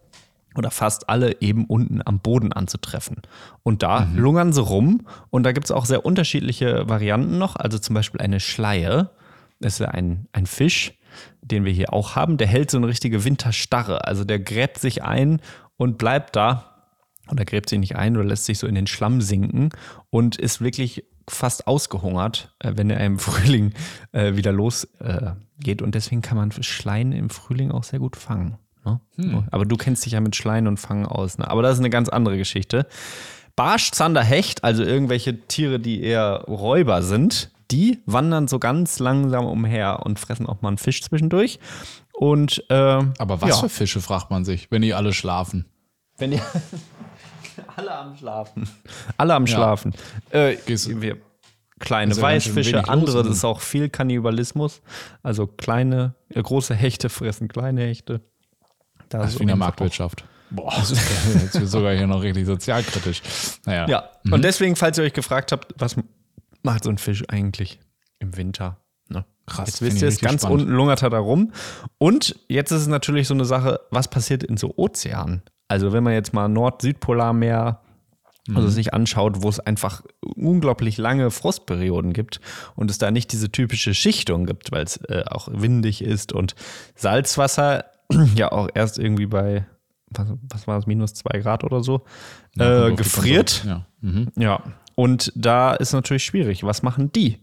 oder 0.54 0.70
fast 0.70 1.08
alle 1.08 1.40
eben 1.40 1.66
unten 1.66 2.00
am 2.04 2.20
Boden 2.20 2.52
anzutreffen. 2.52 3.22
Und 3.62 3.82
da 3.82 4.00
mhm. 4.00 4.18
lungern 4.18 4.52
sie 4.52 4.62
rum 4.62 5.06
und 5.30 5.44
da 5.44 5.52
gibt 5.52 5.66
es 5.66 5.70
auch 5.70 5.84
sehr 5.84 6.04
unterschiedliche 6.04 6.88
Varianten 6.88 7.38
noch. 7.38 7.56
Also 7.56 7.78
zum 7.78 7.94
Beispiel 7.94 8.20
eine 8.20 8.40
Schleie, 8.40 9.10
das 9.60 9.74
ist 9.74 9.80
ja 9.80 9.88
ein, 9.88 10.26
ein 10.32 10.46
Fisch, 10.46 10.94
den 11.40 11.64
wir 11.64 11.72
hier 11.72 11.92
auch 11.92 12.16
haben, 12.16 12.36
der 12.36 12.46
hält 12.46 12.70
so 12.70 12.76
eine 12.76 12.88
richtige 12.88 13.24
Winterstarre. 13.24 14.04
Also 14.04 14.24
der 14.24 14.38
gräbt 14.38 14.78
sich 14.78 15.02
ein 15.02 15.40
und 15.76 15.98
bleibt 15.98 16.36
da. 16.36 16.74
Oder 17.30 17.44
gräbt 17.44 17.68
sich 17.68 17.78
nicht 17.78 17.96
ein 17.96 18.16
oder 18.16 18.24
lässt 18.24 18.46
sich 18.46 18.58
so 18.58 18.66
in 18.66 18.74
den 18.74 18.86
Schlamm 18.86 19.20
sinken 19.20 19.68
und 20.08 20.36
ist 20.36 20.62
wirklich 20.62 21.04
fast 21.28 21.66
ausgehungert, 21.66 22.54
äh, 22.58 22.72
wenn 22.76 22.88
er 22.88 23.04
im 23.04 23.18
Frühling 23.18 23.74
äh, 24.12 24.36
wieder 24.36 24.52
losgeht. 24.52 25.82
und 25.82 25.94
deswegen 25.94 26.22
kann 26.22 26.38
man 26.38 26.52
Schleien 26.52 27.12
im 27.12 27.28
Frühling 27.28 27.70
auch 27.70 27.84
sehr 27.84 27.98
gut 27.98 28.16
fangen. 28.16 28.56
Ne? 28.88 29.00
Hm. 29.16 29.44
Aber 29.50 29.64
du 29.64 29.76
kennst 29.76 30.04
dich 30.04 30.12
ja 30.12 30.20
mit 30.20 30.36
Schleien 30.36 30.66
und 30.66 30.78
Fangen 30.78 31.06
aus. 31.06 31.38
Ne? 31.38 31.50
Aber 31.50 31.62
das 31.62 31.74
ist 31.74 31.80
eine 31.80 31.90
ganz 31.90 32.08
andere 32.08 32.38
Geschichte. 32.38 32.86
Barsch, 33.56 33.90
Zander, 33.90 34.22
Hecht, 34.22 34.62
also 34.62 34.84
irgendwelche 34.84 35.46
Tiere, 35.48 35.80
die 35.80 36.02
eher 36.02 36.44
Räuber 36.46 37.02
sind, 37.02 37.50
die 37.70 38.00
wandern 38.06 38.48
so 38.48 38.58
ganz 38.58 38.98
langsam 38.98 39.46
umher 39.46 40.00
und 40.04 40.18
fressen 40.18 40.46
auch 40.46 40.62
mal 40.62 40.68
einen 40.68 40.78
Fisch 40.78 41.02
zwischendurch. 41.02 41.58
Und, 42.12 42.64
äh, 42.70 42.74
Aber 42.74 43.40
was 43.42 43.50
ja. 43.50 43.56
für 43.56 43.68
Fische, 43.68 44.00
fragt 44.00 44.30
man 44.30 44.44
sich, 44.44 44.70
wenn 44.70 44.82
die 44.82 44.94
alle 44.94 45.12
schlafen? 45.12 45.66
Wenn 46.16 46.32
die 46.32 46.40
alle 47.76 47.96
am 47.96 48.16
Schlafen. 48.16 48.68
Alle 49.16 49.34
am 49.34 49.46
Schlafen. 49.46 49.94
Äh, 50.30 50.56
wir, 50.66 51.18
kleine 51.78 52.10
also 52.10 52.22
Weißfische, 52.22 52.88
andere, 52.88 53.22
das 53.22 53.38
ist 53.38 53.44
auch 53.44 53.60
viel 53.60 53.88
Kannibalismus. 53.88 54.82
Also 55.22 55.46
kleine, 55.46 56.14
äh, 56.28 56.42
große 56.42 56.74
Hechte 56.74 57.08
fressen 57.08 57.48
kleine 57.48 57.82
Hechte. 57.82 58.20
Da 59.08 59.18
das 59.18 59.34
ist 59.34 59.38
wie 59.38 59.42
in 59.42 59.48
der 59.48 59.56
Marktwirtschaft. 59.56 60.24
Boah, 60.50 60.72
jetzt 60.78 61.60
wird 61.60 61.68
sogar 61.68 61.94
hier 61.94 62.06
noch 62.06 62.22
richtig 62.22 62.46
sozialkritisch. 62.46 63.22
Naja. 63.66 63.86
Ja, 63.88 64.10
mhm. 64.24 64.34
und 64.34 64.44
deswegen, 64.44 64.76
falls 64.76 64.98
ihr 64.98 65.04
euch 65.04 65.12
gefragt 65.12 65.52
habt, 65.52 65.74
was 65.76 65.96
macht 66.62 66.84
so 66.84 66.90
ein 66.90 66.98
Fisch 66.98 67.24
eigentlich 67.28 67.78
im 68.18 68.36
Winter? 68.36 68.78
Ne? 69.08 69.24
Krass. 69.46 69.68
Jetzt 69.68 69.82
wisst 69.82 70.02
ihr 70.02 70.08
es, 70.08 70.20
ganz 70.20 70.42
spannend. 70.42 70.62
unten 70.62 70.72
lungert 70.72 71.02
er 71.02 71.10
da 71.10 71.18
rum. 71.18 71.52
Und 71.98 72.36
jetzt 72.48 72.70
ist 72.70 72.82
es 72.82 72.86
natürlich 72.86 73.28
so 73.28 73.34
eine 73.34 73.44
Sache, 73.44 73.80
was 73.90 74.08
passiert 74.08 74.42
in 74.42 74.56
so 74.56 74.74
Ozeanen? 74.76 75.42
Also, 75.68 75.92
wenn 75.92 76.02
man 76.02 76.14
jetzt 76.14 76.32
mal 76.32 76.48
Nord-Südpolarmeer 76.48 77.82
also 78.54 78.68
mhm. 78.68 78.72
sich 78.72 78.94
anschaut, 78.94 79.42
wo 79.42 79.48
es 79.48 79.60
einfach 79.60 80.02
unglaublich 80.20 80.96
lange 80.96 81.30
Frostperioden 81.30 82.12
gibt 82.12 82.40
und 82.76 82.90
es 82.90 82.98
da 82.98 83.10
nicht 83.10 83.32
diese 83.32 83.52
typische 83.52 83.94
Schichtung 83.94 84.46
gibt, 84.46 84.72
weil 84.72 84.84
es 84.84 84.96
äh, 85.08 85.24
auch 85.28 85.48
windig 85.52 86.02
ist 86.02 86.32
und 86.32 86.54
Salzwasser 86.94 87.84
ja 88.34 88.52
auch 88.52 88.68
erst 88.74 88.98
irgendwie 88.98 89.26
bei, 89.26 89.66
was, 90.10 90.28
was 90.50 90.66
war 90.66 90.76
das, 90.76 90.86
minus 90.86 91.14
zwei 91.14 91.38
Grad 91.40 91.64
oder 91.64 91.82
so, 91.82 92.04
ja, 92.54 92.88
äh, 92.88 92.94
gefriert. 92.94 93.64
Ja. 93.66 93.86
Mhm. 94.00 94.28
ja. 94.36 94.62
Und 94.94 95.32
da 95.36 95.74
ist 95.74 95.92
natürlich 95.92 96.24
schwierig. 96.24 96.64
Was 96.64 96.82
machen 96.82 97.12
die? 97.12 97.38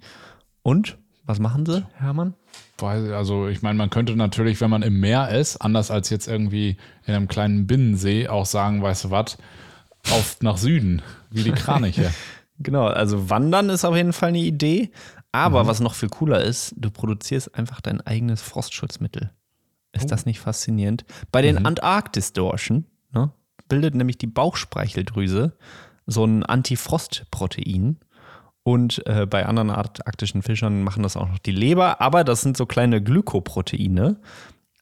Und 0.62 0.98
Was 1.28 1.40
machen 1.40 1.66
sie, 1.66 1.84
Hermann? 1.96 2.36
Also 2.82 3.48
ich 3.48 3.62
meine, 3.62 3.78
man 3.78 3.90
könnte 3.90 4.16
natürlich, 4.16 4.62
wenn 4.62 4.70
man 4.70 4.84
im 4.84 5.00
Meer 5.00 5.30
ist, 5.30 5.58
anders 5.58 5.90
als 5.90 6.10
jetzt 6.10 6.28
irgendwie 6.28 6.78
in 7.06 7.16
einem 7.16 7.28
kleinen 7.28 7.66
Binnensee, 7.66 8.28
auch 8.28 8.46
sagen, 8.46 8.82
weißt 8.84 9.06
du 9.06 9.12
was, 9.12 9.38
auf 10.12 10.38
nach 10.42 10.58
Süden, 10.58 11.02
wie 11.32 11.44
die 11.44 11.52
Kraniche. 11.52 12.12
genau, 12.60 12.86
also 12.86 13.30
wandern 13.30 13.70
ist 13.70 13.86
auf 13.86 13.96
jeden 13.96 14.14
Fall 14.14 14.30
eine 14.30 14.40
Idee. 14.40 14.92
Aber 15.32 15.64
mhm. 15.64 15.68
was 15.68 15.80
noch 15.80 15.96
viel 15.96 16.10
cooler 16.10 16.42
ist, 16.42 16.74
du 16.78 16.92
produzierst 16.92 17.56
einfach 17.56 17.82
dein 17.82 18.02
eigenes 18.02 18.42
Frostschutzmittel. 18.42 19.32
Ist 19.96 20.06
oh. 20.06 20.10
das 20.10 20.26
nicht 20.26 20.40
faszinierend? 20.40 21.06
Bei 21.32 21.42
den 21.42 21.58
mhm. 21.58 21.66
Antarktis-Dorschen 21.66 22.86
ne, 23.14 23.32
bildet 23.68 23.96
nämlich 23.96 24.18
die 24.18 24.28
Bauchspeicheldrüse 24.28 25.58
so 26.06 26.26
ein 26.26 26.44
Antifrostprotein. 26.44 27.98
Und 28.64 29.06
äh, 29.06 29.28
bei 29.28 29.46
anderen 29.46 29.70
arktischen 29.70 30.42
Fischern 30.42 30.84
machen 30.84 31.04
das 31.04 31.18
auch 31.18 31.30
noch 31.30 31.38
die 31.38 31.52
Leber, 31.52 32.02
aber 32.02 32.24
das 32.24 32.42
sind 32.42 32.58
so 32.58 32.66
kleine 32.66 33.02
Glykoproteine, 33.02 34.18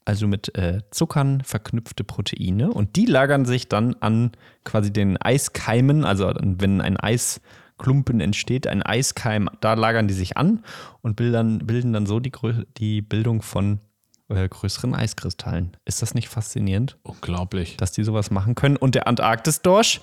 also 0.06 0.26
mit 0.26 0.56
äh, 0.56 0.80
Zuckern 0.90 1.42
verknüpfte 1.42 2.02
Proteine. 2.02 2.72
Und 2.72 2.96
die 2.96 3.04
lagern 3.04 3.44
sich 3.44 3.68
dann 3.68 3.94
an 4.00 4.32
quasi 4.64 4.90
den 4.90 5.20
Eiskeimen, 5.20 6.06
also 6.06 6.32
wenn 6.40 6.80
ein 6.80 6.96
Eisklumpen 6.96 8.22
entsteht, 8.22 8.66
ein 8.66 8.82
Eiskeim, 8.82 9.50
da 9.60 9.74
lagern 9.74 10.08
die 10.08 10.14
sich 10.14 10.38
an 10.38 10.64
und 11.02 11.16
bilden, 11.16 11.58
bilden 11.66 11.92
dann 11.92 12.06
so 12.06 12.20
die, 12.20 12.32
die 12.78 13.02
Bildung 13.02 13.42
von 13.42 13.80
äh, 14.28 14.48
größeren 14.48 14.94
Eiskristallen. 14.94 15.76
Ist 15.84 16.02
das 16.02 16.14
nicht 16.14 16.28
faszinierend? 16.28 16.96
Unglaublich. 17.02 17.76
Dass 17.76 17.92
die 17.92 18.04
sowas 18.04 18.30
machen 18.30 18.54
können. 18.54 18.76
Und 18.76 18.94
der 18.94 19.06
Antarktis-Dorsch, 19.06 20.00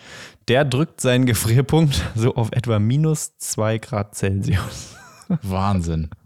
der 0.47 0.65
drückt 0.65 1.01
seinen 1.01 1.25
Gefrierpunkt 1.25 2.01
so 2.15 2.35
auf 2.35 2.51
etwa 2.51 2.79
minus 2.79 3.37
2 3.37 3.79
Grad 3.79 4.15
Celsius. 4.15 4.95
Wahnsinn. 5.41 6.09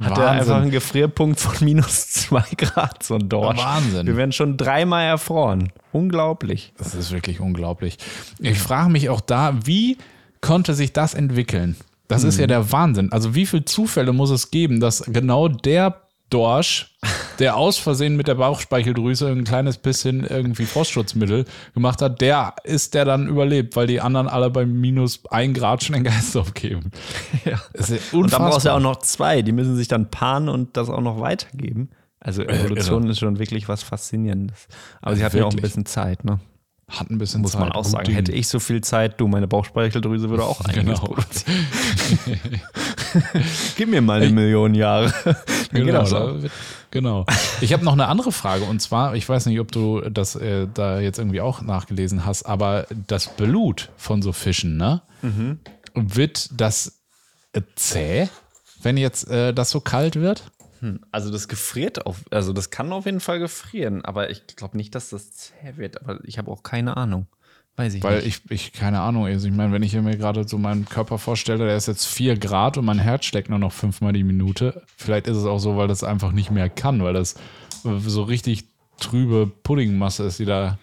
Hat 0.00 0.18
er 0.18 0.30
einfach 0.30 0.56
einen 0.56 0.70
Gefrierpunkt 0.70 1.40
von 1.40 1.54
minus 1.64 2.10
2 2.10 2.42
Grad, 2.58 3.02
so 3.02 3.14
ein 3.14 3.30
Dorsch. 3.30 3.58
Wahnsinn. 3.58 4.06
Wir 4.06 4.16
werden 4.16 4.32
schon 4.32 4.58
dreimal 4.58 5.04
erfroren. 5.04 5.72
Unglaublich. 5.92 6.74
Das 6.76 6.94
ist 6.94 7.12
wirklich 7.12 7.40
unglaublich. 7.40 7.96
Ich 8.38 8.58
frage 8.58 8.90
mich 8.90 9.08
auch 9.08 9.22
da, 9.22 9.54
wie 9.64 9.96
konnte 10.42 10.74
sich 10.74 10.92
das 10.92 11.14
entwickeln? 11.14 11.76
Das 12.08 12.22
hm. 12.22 12.28
ist 12.28 12.38
ja 12.38 12.46
der 12.46 12.70
Wahnsinn. 12.72 13.10
Also 13.10 13.34
wie 13.34 13.46
viele 13.46 13.64
Zufälle 13.64 14.12
muss 14.12 14.30
es 14.30 14.50
geben, 14.50 14.80
dass 14.80 15.02
genau 15.06 15.48
der 15.48 16.02
Dorsch, 16.30 16.96
der 17.38 17.56
aus 17.56 17.78
Versehen 17.78 18.16
mit 18.16 18.26
der 18.26 18.34
Bauchspeicheldrüse 18.34 19.28
ein 19.28 19.44
kleines 19.44 19.78
bisschen 19.78 20.24
irgendwie 20.24 20.64
Frostschutzmittel 20.64 21.44
gemacht 21.74 22.02
hat, 22.02 22.20
der 22.20 22.54
ist 22.64 22.94
der 22.94 23.04
dann 23.04 23.28
überlebt, 23.28 23.76
weil 23.76 23.86
die 23.86 24.00
anderen 24.00 24.26
alle 24.26 24.50
bei 24.50 24.66
minus 24.66 25.20
ein 25.30 25.54
Grad 25.54 25.84
schon 25.84 25.94
den 25.94 26.04
Geist 26.04 26.36
aufgeben. 26.36 26.90
Ja. 27.44 27.60
und 28.12 28.32
dann 28.32 28.42
brauchst 28.42 28.64
du 28.64 28.70
ja 28.70 28.76
auch 28.76 28.80
noch 28.80 28.96
zwei, 28.96 29.42
die 29.42 29.52
müssen 29.52 29.76
sich 29.76 29.86
dann 29.86 30.10
paaren 30.10 30.48
und 30.48 30.76
das 30.76 30.88
auch 30.88 31.00
noch 31.00 31.20
weitergeben. 31.20 31.90
Also 32.18 32.42
äh, 32.42 32.58
Evolution 32.58 33.06
äh, 33.06 33.10
ist 33.10 33.20
schon 33.20 33.38
wirklich 33.38 33.68
was 33.68 33.84
Faszinierendes. 33.84 34.66
Aber 35.00 35.14
sie 35.14 35.24
hatten 35.24 35.36
ja 35.36 35.44
auch 35.44 35.52
ein 35.52 35.60
bisschen 35.60 35.86
Zeit, 35.86 36.24
ne? 36.24 36.40
Hat 36.88 37.10
ein 37.10 37.18
bisschen 37.18 37.42
Muss 37.42 37.52
Zeit. 37.52 37.60
Muss 37.60 37.68
man 37.68 37.76
auch 37.76 37.84
sagen. 37.84 38.12
Hätte 38.12 38.32
ich 38.32 38.46
so 38.46 38.60
viel 38.60 38.80
Zeit, 38.80 39.20
du, 39.20 39.26
meine 39.26 39.48
Bauchspeicheldrüse 39.48 40.30
würde 40.30 40.44
auch 40.44 40.60
einiges 40.64 41.00
genau. 41.00 41.14
produzieren. 41.14 41.66
Gib 43.76 43.88
mir 43.88 44.02
mal 44.02 44.22
eine 44.22 44.32
Million 44.32 44.74
Jahre. 44.74 45.12
genau, 45.72 46.04
da 46.04 46.42
wird, 46.42 46.52
genau. 46.90 47.26
Ich 47.60 47.72
habe 47.72 47.84
noch 47.84 47.92
eine 47.92 48.08
andere 48.08 48.32
Frage 48.32 48.64
und 48.64 48.80
zwar, 48.80 49.14
ich 49.14 49.28
weiß 49.28 49.46
nicht, 49.46 49.60
ob 49.60 49.72
du 49.72 50.00
das 50.02 50.36
äh, 50.36 50.66
da 50.72 51.00
jetzt 51.00 51.18
irgendwie 51.18 51.40
auch 51.40 51.62
nachgelesen 51.62 52.24
hast, 52.24 52.44
aber 52.44 52.86
das 53.06 53.28
Blut 53.36 53.90
von 53.96 54.22
so 54.22 54.32
Fischen, 54.32 54.76
ne? 54.76 55.02
Mhm. 55.22 55.58
Wird 55.94 56.60
das 56.60 57.00
äh, 57.52 57.62
zäh, 57.74 58.28
wenn 58.82 58.96
jetzt 58.96 59.28
äh, 59.30 59.52
das 59.52 59.70
so 59.70 59.80
kalt 59.80 60.16
wird? 60.16 60.44
Hm, 60.80 61.00
also 61.10 61.30
das 61.30 61.48
gefriert 61.48 62.06
auf, 62.06 62.24
also 62.30 62.52
das 62.52 62.70
kann 62.70 62.92
auf 62.92 63.06
jeden 63.06 63.20
Fall 63.20 63.38
gefrieren, 63.38 64.04
aber 64.04 64.30
ich 64.30 64.46
glaube 64.46 64.76
nicht, 64.76 64.94
dass 64.94 65.10
das 65.10 65.32
zäh 65.32 65.76
wird. 65.76 66.02
Aber 66.02 66.18
ich 66.24 66.38
habe 66.38 66.50
auch 66.50 66.62
keine 66.62 66.96
Ahnung. 66.96 67.26
Weiß 67.76 67.92
ich 67.92 68.02
Weil 68.02 68.22
nicht. 68.22 68.42
ich, 68.46 68.50
ich, 68.50 68.72
keine 68.72 69.00
Ahnung, 69.00 69.26
also 69.26 69.46
ich 69.46 69.54
meine, 69.54 69.70
wenn 69.72 69.82
ich 69.82 69.94
mir 69.94 70.16
gerade 70.16 70.48
so 70.48 70.56
meinen 70.56 70.86
Körper 70.86 71.18
vorstelle, 71.18 71.66
der 71.66 71.76
ist 71.76 71.86
jetzt 71.86 72.06
4 72.06 72.38
Grad 72.38 72.78
und 72.78 72.86
mein 72.86 72.98
Herz 72.98 73.26
schlägt 73.26 73.50
nur 73.50 73.58
noch 73.58 73.72
fünfmal 73.72 74.14
die 74.14 74.24
Minute. 74.24 74.82
Vielleicht 74.96 75.26
ist 75.26 75.36
es 75.36 75.44
auch 75.44 75.58
so, 75.58 75.76
weil 75.76 75.86
das 75.86 76.02
einfach 76.02 76.32
nicht 76.32 76.50
mehr 76.50 76.70
kann, 76.70 77.02
weil 77.02 77.12
das 77.12 77.34
so 77.82 78.22
richtig 78.22 78.64
trübe 78.98 79.46
Puddingmasse 79.46 80.24
ist, 80.24 80.38
die 80.38 80.46
da. 80.46 80.78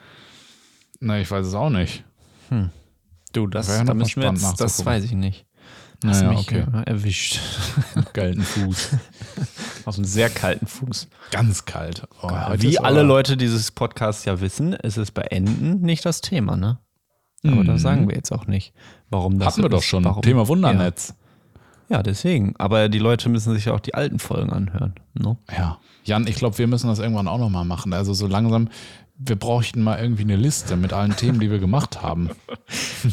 Na, 0.99 1.19
ich 1.19 1.29
weiß 1.29 1.47
es 1.47 1.55
auch 1.55 1.71
nicht. 1.71 2.03
Hm. 2.49 2.69
Du, 3.33 3.47
das, 3.47 3.67
da 3.83 3.93
müssen 3.95 4.21
wir 4.21 4.29
jetzt, 4.29 4.61
das 4.61 4.85
weiß 4.85 5.05
ich 5.05 5.13
nicht. 5.13 5.45
Hast 6.05 6.21
naja, 6.21 6.29
mich 6.31 6.39
okay. 6.39 6.65
erwischt. 6.85 7.39
Kalten 8.13 8.41
Fuß. 8.41 8.97
Auf 9.85 9.95
einen 9.95 10.05
sehr 10.05 10.29
kalten 10.29 10.65
Fuß. 10.65 11.07
Ganz 11.31 11.65
kalt. 11.65 12.07
Oh, 12.21 12.29
Wie 12.57 12.79
alle 12.79 13.03
Leute 13.03 13.35
dieses 13.35 13.71
Podcasts 13.71 14.25
ja 14.25 14.39
wissen, 14.39 14.73
ist 14.73 14.97
es 14.97 15.11
bei 15.11 15.23
Enden 15.23 15.81
nicht 15.81 16.05
das 16.05 16.21
Thema, 16.21 16.55
ne? 16.55 16.79
Aber 17.45 17.63
mhm. 17.63 17.67
das 17.67 17.81
sagen 17.81 18.07
wir 18.07 18.15
jetzt 18.15 18.31
auch 18.31 18.47
nicht. 18.47 18.73
Warum 19.09 19.39
das 19.39 19.49
Hatten 19.49 19.61
wir 19.61 19.65
ist, 19.65 19.73
doch 19.73 19.83
schon. 19.83 20.05
Warum, 20.05 20.21
Thema 20.21 20.47
Wundernetz. 20.47 21.15
Ja. 21.89 21.97
ja. 21.97 22.03
deswegen. 22.03 22.55
Aber 22.57 22.87
die 22.87 22.99
Leute 22.99 23.27
müssen 23.29 23.53
sich 23.53 23.65
ja 23.65 23.73
auch 23.73 23.81
die 23.81 23.93
alten 23.93 24.19
Folgen 24.19 24.51
anhören. 24.51 24.95
Ne? 25.13 25.37
Ja. 25.55 25.79
Jan, 26.05 26.27
ich 26.27 26.35
glaube, 26.35 26.57
wir 26.57 26.67
müssen 26.67 26.87
das 26.87 26.99
irgendwann 26.99 27.27
auch 27.27 27.37
nochmal 27.37 27.65
machen. 27.65 27.93
Also 27.93 28.13
so 28.13 28.27
langsam, 28.27 28.69
wir 29.15 29.35
bräuchten 29.35 29.83
mal 29.83 29.99
irgendwie 29.99 30.23
eine 30.23 30.35
Liste 30.35 30.75
mit 30.75 30.91
allen 30.91 31.15
Themen, 31.15 31.39
die 31.39 31.51
wir 31.51 31.59
gemacht 31.59 32.01
haben. 32.01 32.31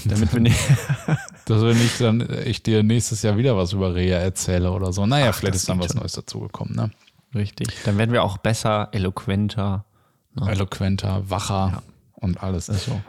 Damit 0.05 0.33
wir 0.33 0.41
nicht. 0.41 0.59
Dass 1.45 1.63
wir 1.63 1.75
nicht 1.75 2.01
dann, 2.01 2.27
ich 2.45 2.63
dir 2.63 2.83
nächstes 2.83 3.23
Jahr 3.23 3.37
wieder 3.37 3.57
was 3.57 3.73
über 3.73 3.95
Reha 3.95 4.19
erzähle 4.19 4.73
oder 4.73 4.93
so. 4.93 5.07
Naja, 5.07 5.31
Ach, 5.31 5.35
vielleicht 5.35 5.57
ist 5.57 5.69
dann 5.69 5.79
was 5.79 5.89
schon. 5.89 6.01
Neues 6.01 6.13
dazugekommen, 6.13 6.75
ne? 6.75 6.91
Richtig. 7.35 7.69
Dann 7.85 7.99
werden 7.99 8.13
wir 8.13 8.23
auch 8.23 8.39
besser, 8.39 8.89
eloquenter. 8.93 9.85
Ne? 10.35 10.51
Eloquenter, 10.51 11.29
wacher 11.29 11.71
ja. 11.75 11.83
und 12.15 12.43
alles. 12.43 12.69
Ist 12.69 12.87
so. 12.87 13.01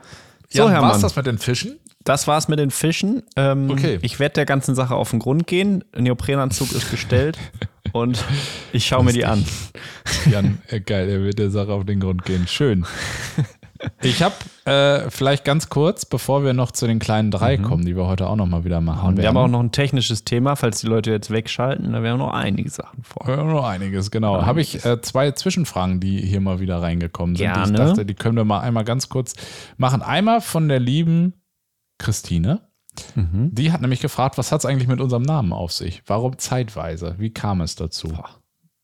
So, 0.49 0.69
Herr 0.69 0.81
war's 0.81 1.01
das 1.01 1.15
mit 1.15 1.25
den 1.25 1.37
Fischen? 1.37 1.79
Das 2.03 2.27
war's 2.27 2.47
mit 2.47 2.59
den 2.59 2.71
Fischen. 2.71 3.23
Ähm, 3.35 3.69
okay. 3.69 3.99
Ich 4.01 4.19
werde 4.19 4.33
der 4.33 4.45
ganzen 4.45 4.75
Sache 4.75 4.95
auf 4.95 5.11
den 5.11 5.19
Grund 5.19 5.47
gehen. 5.47 5.83
Neoprenanzug 5.97 6.71
ist 6.73 6.91
gestellt 6.91 7.37
und 7.93 8.23
ich 8.73 8.85
schaue 8.85 9.03
mir 9.03 9.13
die 9.13 9.25
an. 9.25 9.45
Jan, 10.29 10.59
äh, 10.67 10.79
geil, 10.79 11.09
er 11.09 11.23
wird 11.23 11.39
der 11.39 11.51
Sache 11.51 11.71
auf 11.73 11.85
den 11.85 11.99
Grund 11.99 12.25
gehen. 12.25 12.47
Schön. 12.47 12.85
Ich 14.03 14.21
habe 14.21 14.35
äh, 14.65 15.09
vielleicht 15.09 15.43
ganz 15.43 15.69
kurz, 15.69 16.05
bevor 16.05 16.43
wir 16.43 16.53
noch 16.53 16.71
zu 16.71 16.87
den 16.87 16.99
kleinen 16.99 17.31
drei 17.31 17.57
mhm. 17.57 17.63
kommen, 17.63 17.85
die 17.85 17.95
wir 17.95 18.05
heute 18.05 18.27
auch 18.27 18.35
noch 18.35 18.45
mal 18.45 18.63
wieder 18.63 18.81
machen. 18.81 19.09
Und 19.09 19.17
wir 19.17 19.23
werden. 19.23 19.37
haben 19.37 19.43
auch 19.43 19.47
noch 19.47 19.59
ein 19.59 19.71
technisches 19.71 20.23
Thema, 20.23 20.55
falls 20.55 20.81
die 20.81 20.87
Leute 20.87 21.11
jetzt 21.11 21.31
wegschalten, 21.31 21.91
da 21.91 22.03
wären 22.03 22.19
noch 22.19 22.33
einige 22.33 22.69
Sachen 22.69 23.03
vor. 23.03 23.27
Ja, 23.27 23.43
noch 23.43 23.65
einiges, 23.65 24.11
genau. 24.11 24.45
Habe 24.45 24.61
ich 24.61 24.85
äh, 24.85 25.01
zwei 25.01 25.31
Zwischenfragen, 25.31 25.99
die 25.99 26.19
hier 26.19 26.41
mal 26.41 26.59
wieder 26.59 26.81
reingekommen 26.81 27.35
sind. 27.35 27.45
Gerne. 27.45 27.71
Ich 27.71 27.77
dachte, 27.77 28.05
die 28.05 28.13
können 28.13 28.37
wir 28.37 28.45
mal 28.45 28.59
einmal 28.59 28.83
ganz 28.83 29.09
kurz 29.09 29.33
machen. 29.77 30.01
Einmal 30.01 30.41
von 30.41 30.67
der 30.67 30.79
lieben 30.79 31.33
Christine. 31.97 32.61
Mhm. 33.15 33.53
Die 33.53 33.71
hat 33.71 33.81
nämlich 33.81 34.01
gefragt, 34.01 34.37
was 34.37 34.51
hat 34.51 34.59
es 34.59 34.65
eigentlich 34.65 34.87
mit 34.87 35.01
unserem 35.01 35.23
Namen 35.23 35.53
auf 35.53 35.71
sich? 35.71 36.01
Warum 36.05 36.37
zeitweise? 36.37 37.15
Wie 37.17 37.31
kam 37.31 37.61
es 37.61 37.75
dazu? 37.75 38.09
Boah. 38.09 38.41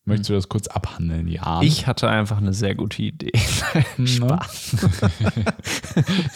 Möchtest 0.08 0.30
du 0.30 0.34
das 0.36 0.48
kurz 0.48 0.68
abhandeln, 0.68 1.28
Ja. 1.28 1.62
Ich 1.62 1.86
hatte 1.86 2.08
einfach 2.08 2.38
eine 2.38 2.54
sehr 2.54 2.76
gute 2.76 3.04
Idee. 3.04 3.38
Spaß. 4.06 4.78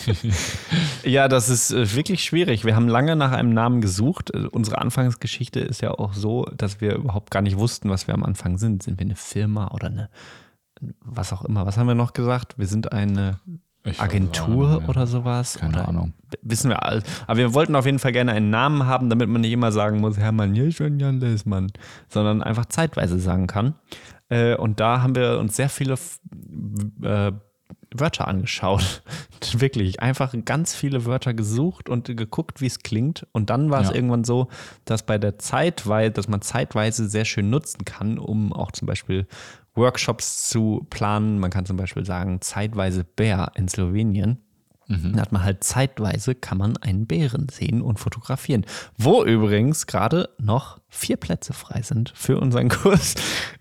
ja, 1.05 1.29
das 1.29 1.47
ist 1.47 1.71
äh, 1.71 1.95
wirklich 1.95 2.21
schwierig. 2.21 2.65
Wir 2.65 2.75
haben 2.75 2.89
lange 2.89 3.15
nach 3.15 3.31
einem 3.31 3.53
Namen 3.53 3.79
gesucht. 3.79 4.31
Äh, 4.33 4.47
unsere 4.51 4.79
Anfangsgeschichte 4.79 5.61
ist 5.61 5.81
ja 5.81 5.91
auch 5.91 6.13
so, 6.13 6.43
dass 6.57 6.81
wir 6.81 6.95
überhaupt 6.95 7.31
gar 7.31 7.41
nicht 7.41 7.57
wussten, 7.57 7.89
was 7.89 8.07
wir 8.07 8.13
am 8.13 8.25
Anfang 8.25 8.57
sind. 8.57 8.83
Sind 8.83 8.99
wir 8.99 9.05
eine 9.05 9.15
Firma 9.15 9.69
oder 9.69 9.87
eine, 9.87 10.09
was 10.99 11.31
auch 11.31 11.45
immer. 11.45 11.65
Was 11.65 11.77
haben 11.77 11.87
wir 11.87 11.95
noch 11.95 12.11
gesagt? 12.11 12.57
Wir 12.57 12.67
sind 12.67 12.91
eine 12.91 13.39
ich 13.83 13.99
Agentur 13.99 14.81
ja. 14.81 14.89
oder 14.89 15.07
sowas. 15.07 15.57
Keine 15.59 15.73
oder 15.73 15.87
Ahnung. 15.87 16.13
Wissen 16.41 16.69
wir 16.69 16.83
alles. 16.83 17.03
Aber 17.27 17.37
wir 17.37 17.53
wollten 17.53 17.75
auf 17.75 17.85
jeden 17.85 17.99
Fall 17.99 18.11
gerne 18.11 18.31
einen 18.31 18.49
Namen 18.49 18.85
haben, 18.85 19.09
damit 19.09 19.29
man 19.29 19.41
nicht 19.41 19.51
immer 19.51 19.71
sagen 19.71 19.99
muss, 19.99 20.17
Hermann 20.17 20.55
Jeschön, 20.55 20.99
Jan 20.99 21.19
Lesmann, 21.19 21.71
sondern 22.07 22.43
einfach 22.43 22.65
zeitweise 22.67 23.19
sagen 23.19 23.47
kann. 23.47 23.75
Äh, 24.29 24.55
und 24.55 24.79
da 24.79 25.01
haben 25.01 25.15
wir 25.15 25.39
uns 25.39 25.55
sehr 25.55 25.69
viele 25.69 25.95
äh, 27.03 27.31
Wörter 27.93 28.27
angeschaut. 28.27 29.03
Wirklich, 29.53 29.99
einfach 29.99 30.33
ganz 30.45 30.73
viele 30.73 31.05
Wörter 31.05 31.33
gesucht 31.33 31.89
und 31.89 32.05
geguckt, 32.05 32.61
wie 32.61 32.67
es 32.67 32.79
klingt. 32.79 33.27
Und 33.31 33.49
dann 33.49 33.69
war 33.69 33.81
ja. 33.81 33.89
es 33.89 33.95
irgendwann 33.95 34.23
so, 34.23 34.47
dass 34.85 35.03
bei 35.03 35.17
der 35.17 35.39
Zeitweise, 35.39 36.11
dass 36.11 36.27
man 36.27 36.41
zeitweise 36.41 37.09
sehr 37.09 37.25
schön 37.25 37.49
nutzen 37.49 37.83
kann, 37.83 38.17
um 38.17 38.53
auch 38.53 38.71
zum 38.71 38.85
Beispiel 38.85 39.27
Workshops 39.75 40.49
zu 40.49 40.85
planen. 40.89 41.39
Man 41.39 41.51
kann 41.51 41.65
zum 41.65 41.77
Beispiel 41.77 42.05
sagen, 42.05 42.41
zeitweise 42.41 43.03
Bär 43.03 43.51
in 43.55 43.67
Slowenien. 43.67 44.39
Mhm. 44.87 45.13
Dann 45.13 45.21
hat 45.21 45.31
man 45.31 45.43
halt 45.43 45.63
zeitweise, 45.63 46.35
kann 46.35 46.57
man 46.57 46.77
einen 46.77 47.07
Bären 47.07 47.47
sehen 47.49 47.81
und 47.81 47.99
fotografieren. 47.99 48.65
Wo 48.97 49.23
übrigens 49.23 49.87
gerade 49.87 50.29
noch 50.37 50.79
vier 50.89 51.17
Plätze 51.17 51.53
frei 51.53 51.81
sind 51.81 52.11
für 52.15 52.39
unseren 52.39 52.69
Kurs 52.69 53.15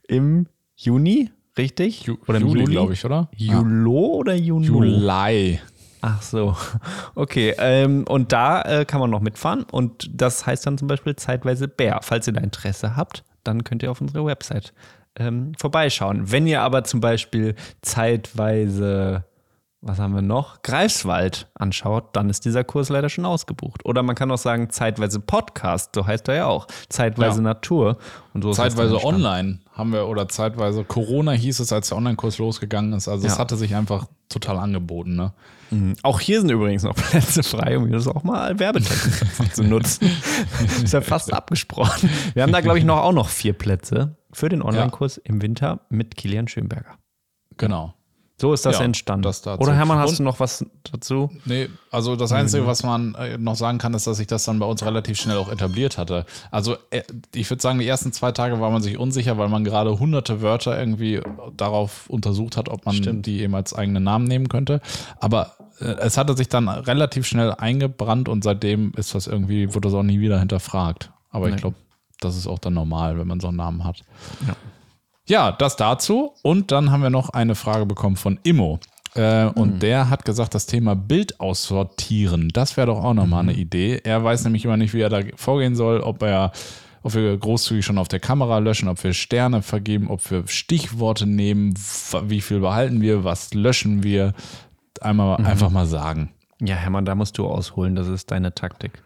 im 0.09 0.47
Juni, 0.75 1.31
richtig? 1.57 2.03
Ju 2.03 2.17
oder 2.27 2.39
im 2.39 2.49
Juli, 2.49 2.61
Juli 2.61 2.73
glaube 2.73 2.93
ich, 2.95 3.05
oder? 3.05 3.29
Julo 3.37 4.03
ja. 4.03 4.15
oder 4.15 4.35
Juno? 4.35 4.67
Juli. 4.67 5.61
Ach 6.03 6.23
so, 6.23 6.57
okay. 7.15 7.55
Ähm, 7.59 8.05
und 8.09 8.33
da 8.33 8.63
äh, 8.63 8.85
kann 8.87 9.01
man 9.01 9.11
noch 9.11 9.21
mitfahren 9.21 9.65
und 9.65 10.11
das 10.13 10.47
heißt 10.47 10.67
dann 10.67 10.79
zum 10.79 10.89
Beispiel 10.89 11.15
zeitweise 11.15 11.69
Bär. 11.69 12.01
Falls 12.03 12.27
ihr 12.27 12.33
da 12.33 12.41
Interesse 12.41 12.97
habt, 12.97 13.23
dann 13.45 13.65
könnt 13.65 13.83
ihr 13.83 13.91
auf 13.91 14.01
unsere 14.01 14.25
Website 14.25 14.73
ähm, 15.21 15.53
vorbeischauen. 15.59 16.33
Wenn 16.33 16.47
ihr 16.47 16.62
aber 16.62 16.83
zum 16.85 17.01
Beispiel 17.01 17.55
zeitweise 17.83 19.25
was 19.83 19.99
haben 19.99 20.14
wir 20.14 20.23
noch? 20.23 20.61
Greifswald 20.61 21.49
anschaut, 21.55 22.11
dann 22.12 22.29
ist 22.29 22.45
dieser 22.45 22.64
Kurs 22.64 22.91
leider 22.91 23.09
schon 23.09 23.25
ausgebucht. 23.25 23.85
Oder 23.87 24.03
man 24.03 24.14
kann 24.14 24.31
auch 24.31 24.39
sagen, 24.39 24.68
zeitweise 24.68 25.21
Podcast, 25.21 25.95
so 25.95 26.07
heißt 26.07 26.29
er 26.29 26.35
ja 26.35 26.47
auch. 26.47 26.66
Zeitweise 26.91 27.39
ja. 27.39 27.45
Natur. 27.45 27.97
Und 28.35 28.43
so 28.43 28.53
zeitweise 28.53 29.03
online 29.03 29.61
haben 29.73 29.93
wir, 29.93 30.07
oder 30.07 30.29
zeitweise 30.29 30.85
Corona 30.85 31.33
hieß 31.33 31.61
es, 31.61 31.73
als 31.73 31.89
der 31.89 31.97
Online-Kurs 31.97 32.37
losgegangen 32.37 32.93
ist. 32.93 33.09
Also 33.09 33.27
es 33.27 33.39
hatte 33.39 33.57
sich 33.57 33.75
einfach 33.75 34.07
total 34.29 34.59
angeboten. 34.59 35.16
Ne? 35.16 35.33
Mhm. 35.71 35.97
Auch 36.03 36.21
hier 36.21 36.41
sind 36.41 36.51
übrigens 36.51 36.83
noch 36.83 36.95
Plätze 37.11 37.43
frei, 37.43 37.79
um 37.79 37.91
das 37.91 38.07
auch 38.07 38.23
mal 38.23 38.59
werbetechnisch 38.59 39.53
zu 39.55 39.64
nutzen. 39.64 40.11
ist 40.85 40.93
ja 40.93 41.01
fast 41.01 41.33
abgesprochen. 41.33 42.11
Wir 42.35 42.43
haben 42.43 42.53
da, 42.53 42.61
glaube 42.61 42.79
ich, 42.79 42.85
noch 42.85 42.99
auch 42.99 43.12
noch 43.12 43.31
vier 43.31 43.55
Plätze 43.55 44.14
für 44.33 44.49
den 44.49 44.62
Online-Kurs 44.62 45.16
ja. 45.16 45.22
im 45.24 45.43
Winter 45.43 45.81
mit 45.89 46.16
Kilian 46.16 46.49
Schönberger. 46.49 46.99
Genau. 47.57 47.95
So 48.41 48.55
ist 48.55 48.64
das 48.64 48.78
ja, 48.78 48.87
entstanden. 48.87 49.22
Das 49.22 49.47
Oder 49.47 49.74
Hermann, 49.74 49.99
hast 49.99 50.18
du 50.18 50.22
noch 50.22 50.41
was 50.41 50.64
dazu? 50.91 51.31
Nee, 51.45 51.68
also 51.91 52.16
das 52.16 52.33
Einzige, 52.33 52.66
was 52.66 52.83
man 52.83 53.14
äh, 53.16 53.37
noch 53.37 53.55
sagen 53.55 53.76
kann, 53.76 53.93
ist, 53.93 54.07
dass 54.07 54.16
sich 54.16 54.28
das 54.28 54.45
dann 54.45 54.59
bei 54.59 54.64
uns 54.64 54.83
relativ 54.83 55.20
schnell 55.20 55.37
auch 55.37 55.53
etabliert 55.53 55.99
hatte. 55.99 56.24
Also 56.51 56.76
äh, 56.89 57.03
ich 57.35 57.51
würde 57.51 57.61
sagen, 57.61 57.81
die 57.81 57.87
ersten 57.87 58.14
zwei 58.14 58.33
Tage 58.33 58.59
war 58.59 58.70
man 58.70 58.81
sich 58.81 58.97
unsicher, 58.97 59.37
weil 59.37 59.51
man 59.51 59.62
gerade 59.62 59.99
hunderte 59.99 60.41
Wörter 60.41 60.78
irgendwie 60.78 61.20
darauf 61.55 62.09
untersucht 62.09 62.57
hat, 62.57 62.70
ob 62.70 62.87
man 62.87 62.95
Stimmt. 62.95 63.26
die 63.26 63.43
eben 63.43 63.55
als 63.55 63.74
eigenen 63.74 64.05
Namen 64.05 64.24
nehmen 64.24 64.49
könnte. 64.49 64.81
Aber 65.18 65.53
äh, 65.78 65.97
es 65.99 66.16
hatte 66.16 66.35
sich 66.35 66.49
dann 66.49 66.66
relativ 66.66 67.26
schnell 67.26 67.53
eingebrannt 67.53 68.31
und 68.31 68.43
seitdem 68.43 68.95
ist 68.97 69.14
das 69.14 69.26
irgendwie, 69.26 69.74
wurde 69.74 69.89
das 69.89 69.95
auch 69.95 70.03
nie 70.03 70.20
wieder 70.20 70.39
hinterfragt. 70.39 71.11
Aber 71.28 71.49
nee. 71.49 71.57
ich 71.57 71.61
glaube, 71.61 71.76
das 72.21 72.37
ist 72.37 72.47
auch 72.47 72.59
dann 72.59 72.75
normal, 72.75 73.18
wenn 73.18 73.27
man 73.27 73.41
so 73.41 73.49
einen 73.49 73.57
Namen 73.57 73.85
hat. 73.85 74.03
Ja. 74.47 74.55
Ja, 75.31 75.53
das 75.53 75.77
dazu. 75.77 76.33
Und 76.43 76.73
dann 76.73 76.91
haben 76.91 77.03
wir 77.03 77.11
noch 77.11 77.29
eine 77.29 77.55
Frage 77.55 77.87
bekommen 77.87 78.16
von 78.16 78.41
Immo. 78.43 78.81
Äh, 79.14 79.47
und 79.47 79.75
mhm. 79.75 79.79
der 79.79 80.11
hat 80.11 80.25
gesagt, 80.25 80.55
das 80.55 80.66
Thema 80.66 80.97
Bild 80.97 81.41
aussortieren, 81.41 82.49
das 82.53 82.77
wäre 82.77 82.89
doch 82.89 83.03
auch 83.03 83.14
nochmal 83.14 83.45
mhm. 83.45 83.51
eine 83.51 83.59
Idee. 83.59 84.01
Er 84.03 84.23
weiß 84.23 84.45
nämlich 84.45 84.64
immer 84.64 84.77
nicht, 84.77 84.93
wie 84.93 85.01
er 85.01 85.09
da 85.09 85.21
vorgehen 85.37 85.75
soll, 85.77 86.01
ob 86.01 86.23
er, 86.23 86.53
ob 87.03 87.14
wir 87.14 87.37
großzügig 87.37 87.85
schon 87.85 87.99
auf 87.99 88.09
der 88.09 88.21
Kamera 88.21 88.59
löschen, 88.59 88.89
ob 88.89 89.03
wir 89.05 89.12
Sterne 89.12 89.62
vergeben, 89.62 90.09
ob 90.09 90.29
wir 90.31 90.47
Stichworte 90.49 91.27
nehmen, 91.27 91.75
wie 92.25 92.41
viel 92.41 92.61
behalten 92.61 93.01
wir, 93.01 93.23
was 93.23 93.55
löschen 93.55 94.03
wir. 94.03 94.35
Einmal 95.01 95.39
mhm. 95.39 95.47
einfach 95.47 95.71
mal 95.71 95.87
sagen. 95.87 96.31
Ja, 96.61 96.75
Hermann, 96.75 97.05
da 97.05 97.14
musst 97.14 97.39
du 97.39 97.47
ausholen, 97.47 97.95
das 97.95 98.09
ist 98.09 98.31
deine 98.33 98.55
Taktik. 98.55 99.03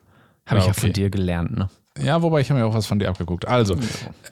Habe 0.47 0.57
ja, 0.57 0.63
ich 0.63 0.67
ja 0.69 0.73
von 0.73 0.93
dir 0.93 1.09
gelernt, 1.09 1.57
ne? 1.57 1.69
Ja, 2.03 2.23
wobei 2.23 2.41
ich 2.41 2.51
habe 2.51 2.59
mir 2.59 2.67
auch 2.67 2.75
was 2.75 2.87
von 2.87 2.99
dir 2.99 3.09
abgeguckt. 3.09 3.47
Also, 3.47 3.77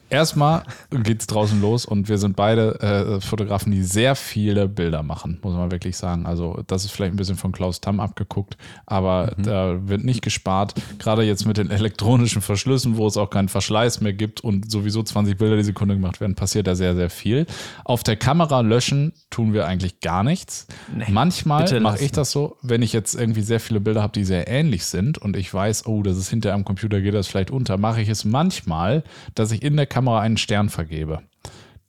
erstmal 0.09 0.63
geht 0.91 1.21
es 1.21 1.27
draußen 1.27 1.61
los 1.61 1.85
und 1.85 2.09
wir 2.09 2.17
sind 2.17 2.35
beide 2.35 2.79
äh, 2.81 3.21
Fotografen, 3.21 3.71
die 3.71 3.83
sehr 3.83 4.15
viele 4.15 4.67
Bilder 4.67 5.01
machen, 5.01 5.39
muss 5.41 5.53
man 5.53 5.71
wirklich 5.71 5.95
sagen. 5.95 6.25
Also, 6.25 6.61
das 6.67 6.83
ist 6.83 6.91
vielleicht 6.91 7.13
ein 7.13 7.15
bisschen 7.15 7.37
von 7.37 7.53
Klaus 7.53 7.79
Tamm 7.79 8.01
abgeguckt, 8.01 8.57
aber 8.85 9.31
mhm. 9.37 9.43
da 9.43 9.87
wird 9.87 10.03
nicht 10.03 10.21
gespart. 10.21 10.73
Gerade 10.99 11.23
jetzt 11.23 11.45
mit 11.45 11.55
den 11.55 11.71
elektronischen 11.71 12.41
Verschlüssen, 12.41 12.97
wo 12.97 13.07
es 13.07 13.15
auch 13.15 13.29
keinen 13.29 13.47
Verschleiß 13.47 14.01
mehr 14.01 14.11
gibt 14.11 14.41
und 14.41 14.69
sowieso 14.69 15.01
20 15.01 15.37
Bilder 15.37 15.55
die 15.55 15.63
Sekunde 15.63 15.95
gemacht 15.95 16.19
werden, 16.19 16.35
passiert 16.35 16.67
da 16.67 16.75
sehr, 16.75 16.95
sehr 16.95 17.09
viel. 17.09 17.45
Auf 17.85 18.03
der 18.03 18.17
Kamera 18.17 18.59
löschen 18.59 19.13
tun 19.29 19.53
wir 19.53 19.67
eigentlich 19.67 20.01
gar 20.01 20.23
nichts. 20.23 20.67
Nee, 20.93 21.05
Manchmal 21.09 21.79
mache 21.79 22.03
ich 22.03 22.11
das 22.11 22.31
so, 22.31 22.57
wenn 22.61 22.81
ich 22.81 22.91
jetzt 22.91 23.15
irgendwie 23.15 23.41
sehr 23.41 23.61
viele 23.61 23.79
Bilder 23.79 24.01
habe, 24.01 24.11
die 24.11 24.25
sehr 24.25 24.49
ähnlich 24.49 24.83
sind 24.83 25.17
und 25.17 25.37
ich 25.37 25.53
weiß, 25.53 25.85
oh, 25.85 26.03
das 26.03 26.17
ist 26.17 26.29
hinter 26.29 26.53
am 26.53 26.65
Computer, 26.65 26.99
geht 26.99 27.13
das 27.13 27.27
vielleicht 27.27 27.52
unter, 27.53 27.77
mache 27.77 28.01
ich 28.01 28.09
es 28.09 28.25
manchmal, 28.25 29.03
dass 29.35 29.51
ich 29.51 29.63
in 29.63 29.77
der 29.77 29.85
Kamera 29.85 30.19
einen 30.19 30.37
Stern 30.37 30.69
vergebe. 30.69 31.21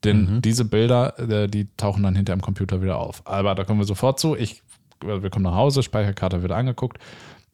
Denn 0.05 0.37
mhm. 0.37 0.43
diese 0.43 0.65
Bilder, 0.65 1.19
äh, 1.19 1.49
die 1.49 1.69
tauchen 1.77 2.03
dann 2.03 2.15
hinter 2.15 2.33
am 2.33 2.43
Computer 2.43 2.83
wieder 2.83 2.99
auf. 2.99 3.23
Aber 3.25 3.55
da 3.55 3.65
kommen 3.65 3.81
wir 3.81 3.87
sofort 3.87 4.21
zu. 4.21 4.37
Ich, 4.37 4.63
wir 5.03 5.31
kommen 5.31 5.45
nach 5.45 5.55
Hause, 5.55 5.83
Speicherkarte 5.83 6.43
wird 6.43 6.53
angeguckt, 6.53 6.99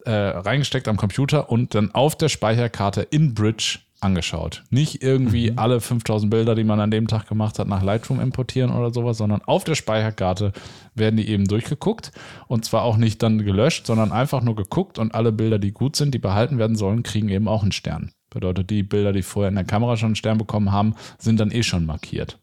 äh, 0.05 0.11
reingesteckt 0.11 0.87
am 0.87 0.97
Computer 0.97 1.49
und 1.49 1.73
dann 1.75 1.91
auf 1.91 2.17
der 2.17 2.29
Speicherkarte 2.29 3.01
in 3.01 3.33
Bridge 3.33 3.79
angeschaut. 4.01 4.63
Nicht 4.69 5.03
irgendwie 5.03 5.51
mhm. 5.51 5.59
alle 5.59 5.79
5000 5.79 6.29
Bilder, 6.29 6.55
die 6.55 6.63
man 6.63 6.79
an 6.79 6.91
dem 6.91 7.07
Tag 7.07 7.27
gemacht 7.27 7.59
hat, 7.59 7.67
nach 7.67 7.83
Lightroom 7.83 8.19
importieren 8.19 8.71
oder 8.71 8.93
sowas, 8.93 9.17
sondern 9.17 9.41
auf 9.43 9.63
der 9.63 9.75
Speicherkarte 9.75 10.51
werden 10.95 11.17
die 11.17 11.29
eben 11.29 11.45
durchgeguckt 11.45 12.11
und 12.47 12.65
zwar 12.65 12.83
auch 12.83 12.97
nicht 12.97 13.23
dann 13.23 13.37
gelöscht, 13.37 13.85
sondern 13.85 14.11
einfach 14.11 14.41
nur 14.41 14.55
geguckt 14.55 14.99
und 14.99 15.15
alle 15.15 15.31
Bilder, 15.31 15.59
die 15.59 15.71
gut 15.71 15.95
sind, 15.95 16.13
die 16.13 16.19
behalten 16.19 16.57
werden 16.57 16.75
sollen, 16.75 17.03
kriegen 17.03 17.29
eben 17.29 17.47
auch 17.47 17.63
einen 17.63 17.71
Stern. 17.71 18.11
Bedeutet, 18.29 18.69
die 18.69 18.83
Bilder, 18.83 19.11
die 19.11 19.23
vorher 19.23 19.49
in 19.49 19.55
der 19.55 19.65
Kamera 19.65 19.97
schon 19.97 20.07
einen 20.07 20.15
Stern 20.15 20.37
bekommen 20.37 20.71
haben, 20.71 20.95
sind 21.17 21.39
dann 21.39 21.51
eh 21.51 21.63
schon 21.63 21.85
markiert. 21.85 22.39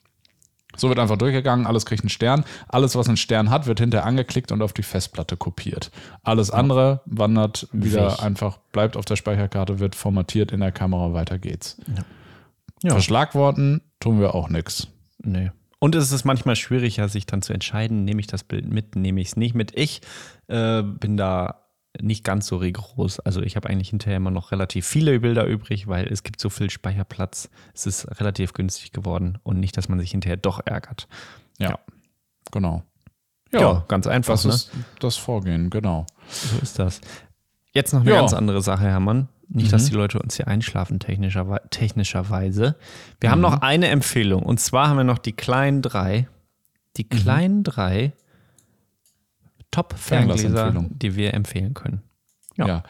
So 0.78 0.88
wird 0.88 0.98
einfach 0.98 1.18
durchgegangen, 1.18 1.66
alles 1.66 1.84
kriegt 1.84 2.02
einen 2.02 2.08
Stern. 2.08 2.44
Alles, 2.68 2.96
was 2.96 3.08
einen 3.08 3.16
Stern 3.16 3.50
hat, 3.50 3.66
wird 3.66 3.80
hinterher 3.80 4.06
angeklickt 4.06 4.52
und 4.52 4.62
auf 4.62 4.72
die 4.72 4.82
Festplatte 4.82 5.36
kopiert. 5.36 5.90
Alles 6.22 6.50
andere 6.50 7.02
wandert 7.04 7.68
wieder 7.72 8.12
Weg. 8.12 8.22
einfach, 8.22 8.58
bleibt 8.72 8.96
auf 8.96 9.04
der 9.04 9.16
Speicherkarte, 9.16 9.78
wird 9.78 9.94
formatiert 9.94 10.52
in 10.52 10.60
der 10.60 10.72
Kamera, 10.72 11.12
weiter 11.12 11.38
geht's. 11.38 11.76
Ja. 11.86 12.04
Ja. 12.82 12.90
Verschlagworten 12.92 13.82
tun 14.00 14.20
wir 14.20 14.34
auch 14.34 14.48
nichts. 14.48 14.88
Nee. 15.18 15.50
Und 15.80 15.94
es 15.94 16.10
ist 16.12 16.24
manchmal 16.24 16.56
schwieriger, 16.56 17.08
sich 17.08 17.26
dann 17.26 17.42
zu 17.42 17.52
entscheiden, 17.52 18.04
nehme 18.04 18.20
ich 18.20 18.26
das 18.26 18.42
Bild 18.42 18.68
mit, 18.68 18.96
nehme 18.96 19.20
ich 19.20 19.28
es 19.28 19.36
nicht 19.36 19.54
mit. 19.54 19.76
Ich 19.76 20.00
äh, 20.48 20.82
bin 20.82 21.16
da 21.16 21.62
nicht 22.01 22.24
ganz 22.24 22.46
so 22.46 22.57
rigoros. 22.57 23.20
Also 23.20 23.42
ich 23.42 23.57
habe 23.57 23.68
eigentlich 23.68 23.90
hinterher 23.90 24.16
immer 24.16 24.30
noch 24.30 24.53
relativ 24.53 24.86
viele 24.86 25.20
Bilder 25.20 25.44
übrig, 25.46 25.86
weil 25.86 26.07
es 26.07 26.22
gibt 26.22 26.40
so 26.40 26.51
viel 26.51 26.70
Speicherplatz. 26.70 27.51
Es 27.74 27.86
ist 27.86 28.20
relativ 28.20 28.53
günstig 28.53 28.92
geworden 28.92 29.38
und 29.42 29.61
nicht, 29.61 29.76
dass 29.76 29.88
man 29.88 29.99
sich 29.99 30.11
hinterher 30.11 30.36
doch 30.36 30.61
ärgert. 30.64 31.09
Ja, 31.59 31.70
ja. 31.70 31.78
genau. 32.53 32.82
Ja, 33.53 33.61
ja, 33.61 33.84
ganz 33.88 34.07
einfach. 34.07 34.34
Das 34.34 34.44
ne? 34.44 34.53
ist 34.53 34.70
das 35.01 35.16
Vorgehen, 35.16 35.70
genau. 35.70 36.07
So 36.28 36.59
ist 36.61 36.78
das. 36.78 37.01
Jetzt 37.72 37.92
noch 37.92 38.03
eine 38.03 38.11
ja. 38.11 38.20
ganz 38.20 38.34
andere 38.34 38.62
Sache, 38.62 38.84
Hermann. 38.84 39.28
Nicht, 39.49 39.68
mhm. 39.68 39.70
dass 39.70 39.86
die 39.86 39.94
Leute 39.94 40.18
uns 40.18 40.36
hier 40.36 40.46
einschlafen, 40.46 40.99
technischer, 40.99 41.62
technischerweise. 41.70 42.76
Wir 43.20 43.30
mhm. 43.30 43.32
haben 43.32 43.40
noch 43.40 43.62
eine 43.62 43.88
Empfehlung. 43.88 44.42
Und 44.42 44.61
zwar 44.61 44.88
haben 44.88 44.99
wir 44.99 45.05
noch 45.05 45.18
die 45.18 45.32
kleinen 45.32 45.80
drei. 45.80 46.28
Die 46.99 47.05
mhm. 47.05 47.09
kleinen 47.09 47.59
mhm. 47.59 47.64
drei 47.64 48.12
Top-Ferngläser, 49.70 50.72
die 50.90 51.16
wir 51.16 51.34
empfehlen 51.34 51.74
können. 51.74 52.02
Ja. 52.56 52.66
ja. 52.66 52.82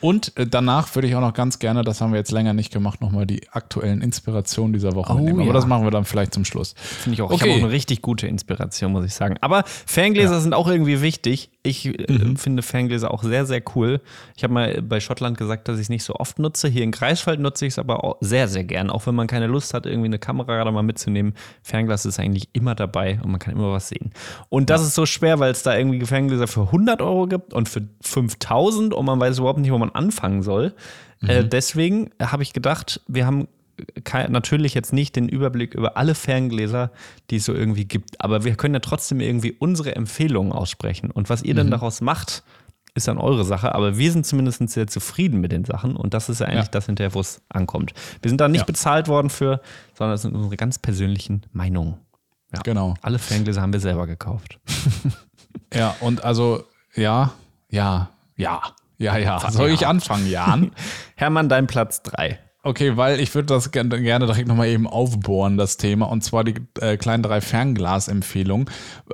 Und 0.00 0.36
äh, 0.36 0.46
danach 0.46 0.94
würde 0.94 1.08
ich 1.08 1.14
auch 1.14 1.22
noch 1.22 1.32
ganz 1.32 1.58
gerne, 1.58 1.82
das 1.82 2.02
haben 2.02 2.12
wir 2.12 2.18
jetzt 2.18 2.30
länger 2.30 2.52
nicht 2.52 2.70
gemacht, 2.70 3.00
nochmal 3.00 3.26
die 3.26 3.48
aktuellen 3.50 4.02
Inspirationen 4.02 4.74
dieser 4.74 4.94
Woche 4.94 5.14
oh, 5.14 5.18
nehmen. 5.18 5.40
Aber 5.40 5.48
ja. 5.48 5.52
das 5.54 5.66
machen 5.66 5.84
wir 5.84 5.90
dann 5.90 6.04
vielleicht 6.04 6.34
zum 6.34 6.44
Schluss. 6.44 6.74
Finde 6.76 7.14
ich 7.14 7.22
auch. 7.22 7.30
Okay. 7.30 7.36
Ich 7.36 7.42
habe 7.42 7.52
auch 7.52 7.64
eine 7.64 7.70
richtig 7.70 8.02
gute 8.02 8.26
Inspiration, 8.26 8.92
muss 8.92 9.06
ich 9.06 9.14
sagen. 9.14 9.36
Aber 9.40 9.64
Ferngläser 9.64 10.34
ja. 10.34 10.40
sind 10.40 10.52
auch 10.52 10.68
irgendwie 10.68 11.00
wichtig. 11.00 11.50
Ich 11.66 11.86
äh, 11.86 12.12
mhm. 12.12 12.36
finde 12.36 12.62
Ferngläser 12.62 13.10
auch 13.10 13.22
sehr, 13.22 13.46
sehr 13.46 13.62
cool. 13.74 14.00
Ich 14.36 14.44
habe 14.44 14.52
mal 14.52 14.82
bei 14.82 15.00
Schottland 15.00 15.38
gesagt, 15.38 15.66
dass 15.66 15.76
ich 15.76 15.84
es 15.84 15.88
nicht 15.88 16.04
so 16.04 16.14
oft 16.14 16.38
nutze. 16.38 16.68
Hier 16.68 16.82
in 16.82 16.92
Greifswald 16.92 17.40
nutze 17.40 17.64
ich 17.64 17.72
es 17.72 17.78
aber 17.78 18.04
auch 18.04 18.18
sehr, 18.20 18.48
sehr 18.48 18.64
gern. 18.64 18.90
Auch 18.90 19.06
wenn 19.06 19.14
man 19.14 19.26
keine 19.26 19.46
Lust 19.46 19.72
hat, 19.72 19.86
irgendwie 19.86 20.08
eine 20.08 20.18
Kamera 20.18 20.56
gerade 20.56 20.70
mal 20.70 20.82
mitzunehmen. 20.82 21.32
Fernglas 21.62 22.04
ist 22.04 22.20
eigentlich 22.20 22.50
immer 22.52 22.74
dabei 22.74 23.18
und 23.22 23.30
man 23.30 23.40
kann 23.40 23.54
immer 23.54 23.72
was 23.72 23.88
sehen. 23.88 24.12
Und 24.50 24.68
das 24.68 24.82
ja. 24.82 24.88
ist 24.88 24.94
so 24.94 25.06
schwer, 25.06 25.38
weil 25.40 25.52
es 25.52 25.62
da 25.62 25.74
irgendwie 25.74 26.04
Ferngläser 26.04 26.46
für 26.46 26.62
100 26.62 27.00
Euro 27.00 27.26
gibt 27.26 27.54
und 27.54 27.68
für 27.68 27.82
5000 28.02 28.92
und 28.92 29.06
man 29.06 29.18
weiß 29.18 29.38
überhaupt 29.38 29.58
nicht, 29.58 29.72
wo 29.72 29.78
man 29.78 29.90
anfangen 29.90 30.42
soll. 30.42 30.74
Äh, 31.22 31.24
mhm. 31.24 31.30
Äh, 31.30 31.48
deswegen 31.48 32.10
habe 32.20 32.42
ich 32.42 32.52
gedacht, 32.52 33.00
wir 33.08 33.24
haben 33.24 33.48
natürlich 34.28 34.74
jetzt 34.74 34.92
nicht 34.92 35.16
den 35.16 35.28
Überblick 35.28 35.74
über 35.74 35.96
alle 35.96 36.14
Ferngläser, 36.14 36.90
die 37.30 37.36
es 37.36 37.44
so 37.44 37.54
irgendwie 37.54 37.84
gibt, 37.84 38.20
aber 38.20 38.44
wir 38.44 38.54
können 38.56 38.74
ja 38.74 38.80
trotzdem 38.80 39.20
irgendwie 39.20 39.52
unsere 39.52 39.96
Empfehlungen 39.96 40.52
aussprechen. 40.52 41.10
Und 41.10 41.30
was 41.30 41.42
ihr 41.42 41.54
mhm. 41.54 41.58
dann 41.58 41.70
daraus 41.70 42.00
macht, 42.00 42.42
ist 42.94 43.08
dann 43.08 43.18
eure 43.18 43.44
Sache, 43.44 43.74
aber 43.74 43.98
wir 43.98 44.12
sind 44.12 44.24
zumindest 44.24 44.68
sehr 44.68 44.86
zufrieden 44.86 45.40
mit 45.40 45.50
den 45.50 45.64
Sachen 45.64 45.96
und 45.96 46.14
das 46.14 46.28
ist 46.28 46.40
ja 46.40 46.46
eigentlich 46.46 46.66
ja. 46.66 46.70
das 46.70 46.86
hinterher, 46.86 47.12
wo 47.12 47.20
es 47.20 47.42
ankommt. 47.48 47.92
Wir 48.22 48.28
sind 48.28 48.40
da 48.40 48.48
nicht 48.48 48.60
ja. 48.60 48.66
bezahlt 48.66 49.08
worden 49.08 49.30
für, 49.30 49.60
sondern 49.94 50.14
es 50.14 50.22
sind 50.22 50.34
unsere 50.34 50.56
ganz 50.56 50.78
persönlichen 50.78 51.42
Meinungen. 51.52 51.96
Ja. 52.54 52.62
Genau. 52.62 52.94
Alle 53.02 53.18
Ferngläser 53.18 53.62
haben 53.62 53.72
wir 53.72 53.80
selber 53.80 54.06
gekauft. 54.06 54.60
ja, 55.74 55.96
und 56.00 56.22
also, 56.22 56.62
ja, 56.94 57.32
ja, 57.68 58.10
ja, 58.36 58.62
ja, 58.98 59.16
ja. 59.16 59.50
Soll 59.50 59.70
ich 59.70 59.86
anfangen, 59.88 60.30
Jan? 60.30 60.70
Hermann, 61.16 61.48
dein 61.48 61.66
Platz 61.66 62.02
3. 62.02 62.38
Okay, 62.66 62.96
weil 62.96 63.20
ich 63.20 63.34
würde 63.34 63.46
das 63.46 63.72
gerne 63.72 63.90
direkt 64.00 64.48
nochmal 64.48 64.68
eben 64.68 64.86
aufbohren, 64.86 65.58
das 65.58 65.76
Thema, 65.76 66.06
und 66.06 66.24
zwar 66.24 66.44
die 66.44 66.54
äh, 66.80 66.96
kleinen 66.96 67.22
drei 67.22 67.42
Fernglas-Empfehlungen. 67.42 68.70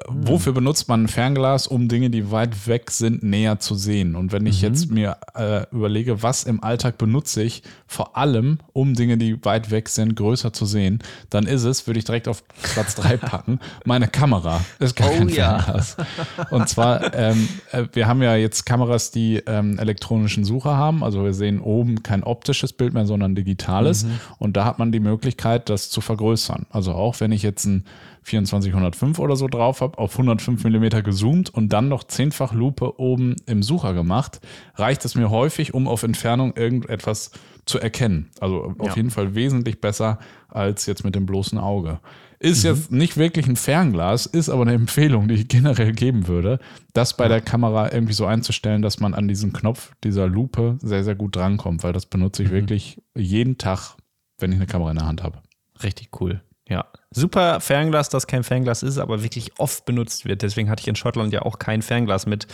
Mhm. 0.09 0.29
Wofür 0.29 0.53
benutzt 0.53 0.89
man 0.89 1.05
ein 1.05 1.09
Fernglas, 1.09 1.67
um 1.67 1.89
Dinge, 1.89 2.11
die 2.11 2.31
weit 2.31 2.69
weg 2.69 2.93
sind, 2.93 3.25
näher 3.25 3.59
zu 3.59 3.75
sehen? 3.75 4.15
Und 4.15 4.31
wenn 4.31 4.47
ich 4.47 4.63
mhm. 4.63 4.69
jetzt 4.69 4.91
mir 4.93 5.17
äh, 5.35 5.65
überlege, 5.73 6.23
was 6.23 6.45
im 6.45 6.63
Alltag 6.63 6.97
benutze 6.97 7.43
ich, 7.43 7.65
vor 7.89 8.17
allem, 8.17 8.59
um 8.73 8.95
Dinge, 8.95 9.19
die 9.19 9.45
weit 9.45 9.73
weg 9.73 9.89
sind, 9.89 10.15
größer 10.15 10.53
zu 10.53 10.65
sehen, 10.65 11.01
dann 11.29 11.49
ist 11.49 11.65
es, 11.65 11.89
würde 11.89 11.99
ich 11.99 12.05
direkt 12.05 12.29
auf 12.29 12.45
Platz 12.75 12.95
drei 12.95 13.17
packen, 13.17 13.59
meine 13.85 14.07
Kamera. 14.07 14.61
Das 14.79 14.91
ist 14.91 14.97
gar 14.97 15.11
oh, 15.11 15.19
kein 15.19 15.29
Fernglas. 15.29 15.97
Ja. 15.99 16.47
Und 16.51 16.69
zwar, 16.69 17.13
ähm, 17.15 17.49
äh, 17.73 17.83
wir 17.95 18.07
haben 18.07 18.23
ja 18.23 18.37
jetzt 18.37 18.65
Kameras, 18.65 19.11
die 19.11 19.43
ähm, 19.47 19.77
elektronischen 19.77 20.45
Sucher 20.45 20.77
haben. 20.77 21.03
Also 21.03 21.25
wir 21.25 21.35
sehen 21.35 21.61
oben 21.61 22.05
kein 22.05 22.23
optisches 22.23 22.73
Bild 22.73 22.95
mehr, 22.95 23.07
sondern 23.07 23.40
digitales. 23.45 24.05
Mhm. 24.05 24.21
Und 24.39 24.57
da 24.57 24.65
hat 24.65 24.79
man 24.79 24.93
die 24.93 25.01
Möglichkeit, 25.01 25.69
das 25.69 25.91
zu 25.91 26.01
vergrößern. 26.01 26.67
Also 26.71 26.93
auch 26.93 27.21
wenn 27.21 27.33
ich 27.33 27.43
jetzt 27.43 27.65
ein 27.65 27.85
2405 28.25 29.19
oder 29.19 29.37
so 29.37 29.49
drauf 29.49 29.81
habe, 29.81 29.99
auf 29.99 30.13
105 30.13 30.63
mm 30.65 31.03
gezoomt 31.03 31.51
und 31.51 31.73
dann 31.73 31.89
noch 31.89 32.05
zehnfach 32.05 32.53
Lupe 32.53 33.01
oben 33.01 33.37
im 33.47 33.63
Sucher 33.63 33.95
gemacht, 33.95 34.41
reicht 34.77 35.05
es 35.05 35.15
mir 35.15 35.31
häufig, 35.31 35.75
um 35.75 35.89
auf 35.89 36.03
Entfernung 36.03 36.55
irgendetwas 36.57 37.33
zu 37.65 37.79
erkennen. 37.79 38.31
Also 38.41 38.75
auf 38.79 38.89
ja. 38.89 38.97
jeden 38.97 39.11
Fall 39.11 39.35
wesentlich 39.35 39.81
besser 39.81 40.19
als 40.49 40.87
jetzt 40.87 41.05
mit 41.05 41.15
dem 41.15 41.27
bloßen 41.27 41.59
Auge. 41.59 42.01
Ist 42.43 42.65
mhm. 42.65 42.71
jetzt 42.71 42.91
nicht 42.91 43.17
wirklich 43.19 43.47
ein 43.47 43.57
Fernglas, 43.57 44.25
ist 44.25 44.49
aber 44.49 44.63
eine 44.63 44.73
Empfehlung, 44.73 45.29
die 45.29 45.35
ich 45.35 45.49
generell 45.49 45.93
geben 45.93 46.27
würde, 46.27 46.59
das 46.95 47.15
bei 47.15 47.29
der 47.29 47.43
Kamera 47.43 47.93
irgendwie 47.93 48.15
so 48.15 48.25
einzustellen, 48.25 48.81
dass 48.81 48.99
man 48.99 49.13
an 49.13 49.29
diesen 49.29 49.53
Knopf 49.53 49.93
dieser 50.03 50.27
Lupe 50.27 50.79
sehr, 50.81 51.05
sehr 51.05 51.15
gut 51.15 51.37
drankommt, 51.37 51.85
weil 51.85 51.93
das 51.93 52.07
benutze 52.07 52.43
ich 52.43 52.49
mhm. 52.49 52.55
wirklich 52.55 53.03
jeden 53.15 53.59
Tag, 53.59 53.97
wenn 54.39 54.53
ich 54.53 54.57
eine 54.57 54.67
Kamera 54.67 54.91
in 54.91 54.97
der 54.97 55.07
Hand 55.07 55.23
habe. 55.23 55.43
Richtig 55.83 56.19
cool. 56.21 56.41
Ja, 56.67 56.87
super 57.11 57.61
Fernglas, 57.61 58.09
das 58.09 58.27
kein 58.27 58.45
Fernglas 58.45 58.83
ist, 58.85 58.97
aber 58.97 59.23
wirklich 59.23 59.59
oft 59.59 59.85
benutzt 59.85 60.25
wird. 60.25 60.41
Deswegen 60.41 60.71
hatte 60.71 60.81
ich 60.81 60.89
in 60.89 60.97
Schottland 60.97 61.33
ja 61.33 61.43
auch 61.43 61.59
kein 61.59 61.83
Fernglas 61.83 62.27
mit, 62.27 62.47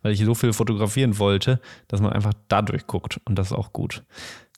weil 0.00 0.12
ich 0.12 0.24
so 0.24 0.34
viel 0.34 0.52
fotografieren 0.54 1.18
wollte, 1.18 1.60
dass 1.88 2.00
man 2.00 2.12
einfach 2.12 2.32
dadurch 2.48 2.86
guckt 2.86 3.20
und 3.24 3.36
das 3.36 3.48
ist 3.48 3.52
auch 3.52 3.72
gut. 3.72 4.04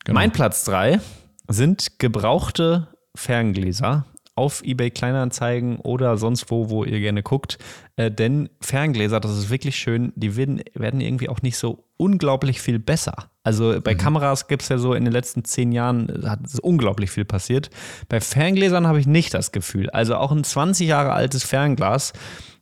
Genau. 0.05 0.21
Mein 0.21 0.33
Platz 0.33 0.65
3 0.65 1.01
sind 1.49 1.99
gebrauchte 1.99 2.89
Ferngläser 3.17 4.05
auf 4.37 4.63
eBay 4.63 4.91
Kleinanzeigen 4.91 5.79
oder 5.79 6.19
sonst 6.19 6.51
wo, 6.51 6.69
wo 6.71 6.85
ihr 6.85 7.01
gerne 7.01 7.23
guckt. 7.23 7.59
Äh, 7.97 8.11
denn 8.11 8.51
Ferngläser, 8.61 9.19
das 9.19 9.37
ist 9.37 9.51
wirklich 9.51 9.77
schön, 9.77 10.13
die 10.15 10.37
werden, 10.37 10.63
werden 10.75 11.01
irgendwie 11.01 11.29
auch 11.29 11.43
nicht 11.43 11.57
so 11.57 11.85
unglaublich 11.97 12.61
viel 12.61 12.79
besser. 12.79 13.31
Also 13.43 13.81
bei 13.81 13.95
mhm. 13.95 13.99
Kameras 13.99 14.47
gibt 14.47 14.63
es 14.63 14.69
ja 14.69 14.77
so 14.77 14.93
in 14.93 15.05
den 15.05 15.13
letzten 15.13 15.45
zehn 15.45 15.73
Jahren 15.73 16.09
äh, 16.23 16.29
hat 16.29 16.41
unglaublich 16.61 17.11
viel 17.11 17.25
passiert. 17.25 17.71
Bei 18.09 18.21
Ferngläsern 18.21 18.87
habe 18.87 19.01
ich 19.01 19.07
nicht 19.07 19.33
das 19.33 19.53
Gefühl. 19.53 19.89
Also 19.91 20.17
auch 20.17 20.33
ein 20.33 20.45
20 20.45 20.87
Jahre 20.87 21.13
altes 21.13 21.43
Fernglas 21.43 22.13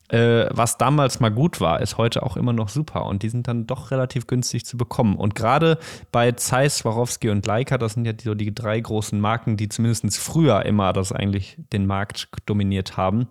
äh, 0.09 0.47
was 0.51 0.77
damals 0.77 1.21
mal 1.21 1.31
gut 1.31 1.61
war, 1.61 1.81
ist 1.81 1.97
heute 1.97 2.23
auch 2.23 2.37
immer 2.37 2.53
noch 2.53 2.69
super 2.69 3.07
und 3.07 3.23
die 3.23 3.31
sind 3.31 3.49
dann 3.49 3.67
doch 3.67 3.91
relativ 3.91 4.27
günstig 4.27 4.67
zu 4.67 4.77
bekommen. 4.77 5.17
Und 5.17 5.35
gerade 5.35 5.79
bei 6.13 6.33
Zeiss, 6.33 6.79
Swarovski 6.79 7.31
und 7.31 7.47
Leica, 7.47 7.79
das 7.79 7.95
sind 7.95 8.05
ja 8.05 8.13
die, 8.13 8.25
so 8.25 8.35
die 8.35 8.55
drei 8.55 8.79
großen 8.79 9.19
Marken, 9.19 9.57
die 9.57 9.69
zumindest 9.69 10.19
früher 10.19 10.65
immer 10.67 10.93
das 10.93 11.13
eigentlich 11.13 11.57
den 11.73 11.87
Markt 11.87 12.29
dominiert 12.47 12.97
haben. 12.97 13.29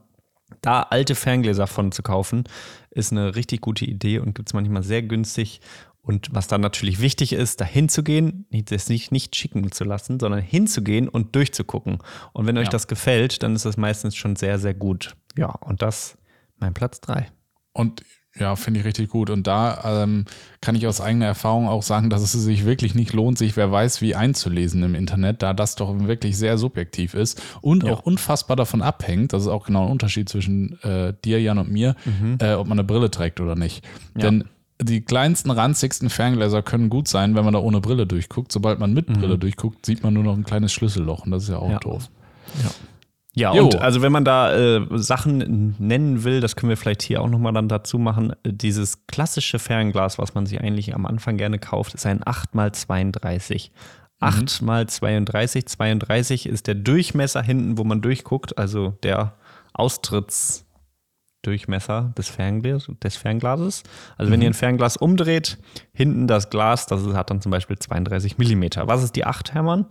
Da 0.62 0.82
alte 0.82 1.16
Ferngläser 1.16 1.68
von 1.68 1.92
zu 1.92 2.04
kaufen, 2.04 2.44
ist 2.90 3.12
eine 3.12 3.36
richtig 3.36 3.62
gute 3.62 3.86
Idee 3.86 4.20
und 4.20 4.34
gibt 4.36 4.50
es 4.50 4.54
manchmal 4.54 4.84
sehr 4.84 5.02
günstig. 5.04 5.62
Und 6.02 6.30
was 6.34 6.48
dann 6.48 6.60
natürlich 6.60 7.00
wichtig 7.00 7.32
ist, 7.32 7.62
dahin 7.62 7.88
zu 7.88 8.04
gehen, 8.04 8.46
das 8.52 8.90
nicht, 8.90 9.12
nicht 9.12 9.36
schicken 9.36 9.72
zu 9.72 9.86
lassen, 9.86 10.20
sondern 10.20 10.42
hinzugehen 10.42 11.08
und 11.08 11.34
durchzugucken. 11.36 12.00
Und 12.34 12.46
wenn 12.46 12.58
euch 12.58 12.66
ja. 12.66 12.72
das 12.72 12.88
gefällt, 12.88 13.42
dann 13.42 13.56
ist 13.56 13.66
das 13.66 13.78
meistens 13.78 14.16
schon 14.16 14.36
sehr, 14.36 14.60
sehr 14.60 14.74
gut. 14.74 15.16
Ja, 15.38 15.50
und 15.50 15.82
das 15.82 16.18
mein 16.64 16.74
Platz 16.74 17.02
3. 17.02 17.28
Und 17.74 18.04
ja, 18.40 18.56
finde 18.56 18.80
ich 18.80 18.86
richtig 18.86 19.10
gut. 19.10 19.30
Und 19.30 19.46
da 19.46 20.04
ähm, 20.04 20.26
kann 20.60 20.76
ich 20.76 20.88
aus 20.88 21.02
eigener 21.02 21.28
Erfahrung 21.28 21.68
auch 21.68 21.84
sagen, 21.84 22.10
dass 22.10 22.24
es 22.24 22.32
sich 22.32 22.66
wirklich 22.66 22.96
nicht 22.96 23.14
lohnt, 23.14 23.38
sich 23.38 23.56
wer 23.56 23.72
weiß 23.72 24.02
wie 24.02 24.16
einzulesen 24.16 24.82
im 24.82 24.96
Internet, 24.96 25.44
da 25.44 25.54
das 25.54 25.76
doch 25.76 25.94
wirklich 26.08 26.36
sehr 26.36 26.58
subjektiv 26.58 27.14
ist 27.14 27.42
und 27.62 27.84
ja. 27.84 27.94
auch 27.94 28.02
unfassbar 28.02 28.56
davon 28.56 28.82
abhängt, 28.82 29.34
das 29.34 29.44
ist 29.44 29.50
auch 29.50 29.68
genau 29.68 29.86
ein 29.86 29.92
Unterschied 29.92 30.30
zwischen 30.30 30.82
äh, 30.82 31.14
dir, 31.24 31.40
Jan 31.42 31.60
und 31.60 31.72
mir, 31.72 31.96
mhm. 32.06 32.38
äh, 32.42 32.54
ob 32.54 32.68
man 32.68 32.80
eine 32.80 32.88
Brille 32.88 33.12
trägt 33.12 33.40
oder 33.40 33.56
nicht. 33.56 33.86
Ja. 34.16 34.22
Denn 34.22 34.46
die 34.82 35.02
kleinsten, 35.02 35.52
ranzigsten 35.52 36.10
Ferngläser 36.10 36.64
können 36.64 36.90
gut 36.90 37.08
sein, 37.08 37.36
wenn 37.36 37.46
man 37.46 37.54
da 37.54 37.60
ohne 37.60 37.82
Brille 37.82 38.08
durchguckt. 38.08 38.52
Sobald 38.52 38.80
man 38.80 38.94
mit 38.94 39.10
mhm. 39.10 39.14
Brille 39.14 39.38
durchguckt, 39.38 39.86
sieht 39.86 40.02
man 40.02 40.14
nur 40.14 40.24
noch 40.24 40.36
ein 40.36 40.44
kleines 40.44 40.74
Schlüsselloch 40.74 41.26
und 41.26 41.32
das 41.32 41.44
ist 41.44 41.50
ja 41.50 41.58
auch 41.58 41.70
ja. 41.70 41.80
doof. 41.80 42.10
Ja. 42.64 42.72
Ja, 43.36 43.56
jo. 43.56 43.64
und 43.64 43.82
also 43.82 44.04
wenn 44.04 44.12
man 44.12 44.26
da 44.26 44.54
äh, 44.54 44.86
Sachen 44.92 45.76
nennen 45.80 46.24
will, 46.24 46.40
das 46.40 46.56
können 46.56 46.70
wir 46.70 46.78
vielleicht 46.78 47.02
hier 47.02 47.20
auch 47.22 47.30
nochmal 47.30 47.54
dann 47.54 47.68
dazu 47.68 47.98
machen. 47.98 48.34
Dieses 48.46 49.08
klassische 49.08 49.58
Fernglas, 49.58 50.20
was 50.20 50.36
man 50.36 50.46
sich 50.46 50.62
eigentlich 50.62 50.94
am 50.94 51.08
Anfang 51.08 51.38
gerne 51.38 51.58
kauft, 51.58 51.96
ist 51.96 52.06
ein 52.06 52.22
8x32. 52.22 53.72
8 54.20 54.62
mhm. 54.62 54.68
mal 54.68 54.88
32. 54.88 55.66
32 55.66 56.46
ist 56.46 56.68
der 56.68 56.76
Durchmesser 56.76 57.42
hinten, 57.42 57.80
wo 57.80 57.84
man 57.84 58.02
durchguckt, 58.02 58.58
also 58.58 58.94
der 59.04 59.34
Austrittsdurchmesser 59.74 62.14
des, 62.16 62.30
Fernglas, 62.30 62.90
des 63.04 63.18
Fernglases. 63.18 63.84
Also 64.16 64.30
mhm. 64.30 64.34
wenn 64.34 64.42
ihr 64.44 64.52
ein 64.52 64.54
Fernglas 64.54 64.96
umdreht, 64.96 65.58
hinten 65.92 66.28
das 66.28 66.52
Glas, 66.52 66.86
das 66.86 67.04
hat 67.08 67.32
dann 67.32 67.42
zum 67.42 67.52
Beispiel 67.52 67.80
32 67.80 68.38
Millimeter. 68.38 68.88
Was 68.88 69.04
ist 69.04 69.16
die 69.16 69.26
8, 69.26 69.56
Hermann? 69.56 69.88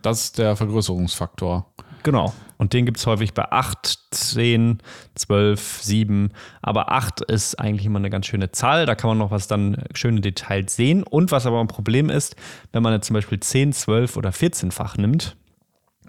Das 0.00 0.24
ist 0.24 0.38
der 0.38 0.56
Vergrößerungsfaktor. 0.56 1.66
Genau. 2.02 2.32
Und 2.58 2.72
den 2.72 2.86
gibt 2.86 2.98
es 2.98 3.06
häufig 3.06 3.34
bei 3.34 3.50
8, 3.50 3.98
10, 4.10 4.78
12, 5.14 5.82
7. 5.82 6.32
Aber 6.60 6.90
8 6.92 7.20
ist 7.22 7.58
eigentlich 7.58 7.86
immer 7.86 8.00
eine 8.00 8.10
ganz 8.10 8.26
schöne 8.26 8.50
Zahl. 8.50 8.84
Da 8.84 8.94
kann 8.94 9.08
man 9.08 9.18
noch 9.18 9.30
was 9.30 9.46
dann 9.46 9.84
schöne 9.94 10.20
Details 10.20 10.74
sehen. 10.74 11.04
Und 11.04 11.30
was 11.30 11.46
aber 11.46 11.60
ein 11.60 11.68
Problem 11.68 12.10
ist, 12.10 12.36
wenn 12.72 12.82
man 12.82 12.92
jetzt 12.92 13.06
zum 13.06 13.14
Beispiel 13.14 13.38
10, 13.38 13.72
12 13.72 14.16
oder 14.16 14.30
14-fach 14.30 14.96
nimmt, 14.96 15.36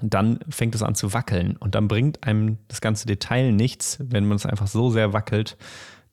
dann 0.01 0.39
fängt 0.49 0.75
es 0.75 0.83
an 0.83 0.95
zu 0.95 1.13
wackeln. 1.13 1.55
Und 1.57 1.75
dann 1.75 1.87
bringt 1.87 2.23
einem 2.23 2.57
das 2.67 2.81
ganze 2.81 3.05
Detail 3.05 3.51
nichts, 3.51 3.97
wenn 4.01 4.25
man 4.25 4.37
es 4.37 4.45
einfach 4.45 4.67
so 4.67 4.89
sehr 4.89 5.13
wackelt, 5.13 5.57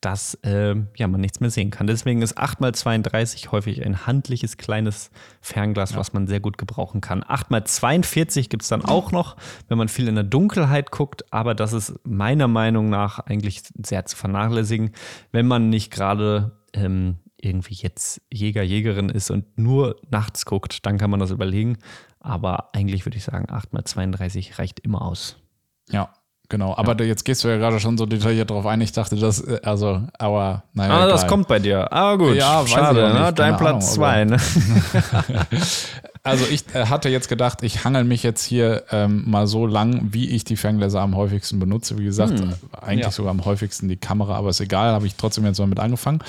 dass 0.01 0.34
äh, 0.42 0.74
ja, 0.97 1.09
man 1.09 1.20
nichts 1.20 1.40
mehr 1.40 1.51
sehen 1.51 1.70
kann. 1.70 1.86
Deswegen 1.86 2.22
ist 2.22 2.38
8x32 2.38 3.51
häufig 3.51 3.84
ein 3.84 4.07
handliches 4.07 4.57
kleines 4.57 5.11
Fernglas, 5.40 5.92
ja. 5.92 5.99
was 5.99 6.12
man 6.12 6.26
sehr 6.26 6.40
gut 6.40 6.59
gebrauchen 6.59 7.01
kann. 7.01 7.22
8x42 7.22 8.49
gibt 8.49 8.62
es 8.62 8.68
dann 8.68 8.84
auch 8.84 9.12
noch, 9.12 9.36
wenn 9.68 9.78
man 9.78 9.88
viel 9.88 10.09
in 10.09 10.14
der 10.14 10.24
Dunkelheit 10.24 10.90
guckt, 10.90 11.32
aber 11.32 11.55
das 11.55 11.72
ist 11.72 11.94
meiner 12.05 12.49
Meinung 12.49 12.88
nach 12.90 13.18
eigentlich 13.20 13.62
sehr 13.82 14.05
zu 14.07 14.16
vernachlässigen, 14.16 14.90
wenn 15.32 15.47
man 15.47 15.70
nicht 15.70 15.90
gerade 15.92 16.53
ähm, 16.72 17.18
irgendwie 17.40 17.74
jetzt 17.74 18.20
Jäger, 18.32 18.62
Jägerin 18.62 19.09
ist 19.09 19.30
und 19.30 19.59
nur 19.59 20.01
nachts 20.11 20.44
guckt, 20.44 20.84
dann 20.86 20.99
kann 20.99 21.11
man 21.11 21.20
das 21.20 21.30
überlegen. 21.30 21.78
Aber 22.20 22.74
eigentlich 22.74 23.07
würde 23.07 23.18
ich 23.18 23.24
sagen, 23.24 23.47
8x32 23.47 24.59
reicht 24.59 24.80
immer 24.80 25.03
aus. 25.03 25.36
Ja, 25.90 26.12
Genau, 26.49 26.76
aber 26.76 26.97
ja. 27.01 27.07
jetzt 27.07 27.24
gehst 27.24 27.42
du 27.42 27.49
ja 27.49 27.57
gerade 27.57 27.80
schon 27.80 27.99
so 27.99 28.07
detailliert 28.07 28.51
drauf 28.51 28.66
ein. 28.66 28.80
Ich 28.80 28.92
dachte, 28.92 29.16
das, 29.16 29.40
äh, 29.40 29.61
also, 29.64 30.03
aber 30.18 30.62
naja. 30.74 30.92
Ah, 30.92 30.97
egal. 30.99 31.09
das 31.11 31.26
kommt 31.26 31.49
bei 31.49 31.59
dir. 31.59 31.92
Aber 31.92 32.18
gut, 32.18 32.36
ja, 32.36 32.64
schade, 32.66 33.12
ne? 33.12 33.32
dein 33.34 33.57
Platz 33.57 33.94
zwei. 33.94 34.24
Ne? 34.24 34.36
also, 36.22 36.44
ich 36.51 36.64
äh, 36.74 36.86
hatte 36.86 37.09
jetzt 37.09 37.28
gedacht, 37.28 37.62
ich 37.62 37.84
hangel 37.84 38.05
mich 38.05 38.22
jetzt 38.22 38.44
hier 38.44 38.84
ähm, 38.92 39.24
mal 39.26 39.47
so 39.47 39.66
lang, 39.66 40.09
wie 40.12 40.30
ich 40.30 40.44
die 40.44 40.57
Ferngläser 40.57 41.01
am 41.01 41.16
häufigsten 41.16 41.59
benutze. 41.59 41.99
Wie 41.99 42.05
gesagt, 42.05 42.38
hm. 42.38 42.55
eigentlich 42.80 43.07
ja. 43.07 43.11
sogar 43.11 43.32
am 43.32 43.44
häufigsten 43.44 43.88
die 43.88 43.97
Kamera, 43.97 44.36
aber 44.36 44.51
ist 44.51 44.61
egal, 44.61 44.92
habe 44.92 45.07
ich 45.07 45.16
trotzdem 45.16 45.44
jetzt 45.47 45.59
mal 45.59 45.66
mit 45.66 45.80
angefangen. 45.80 46.20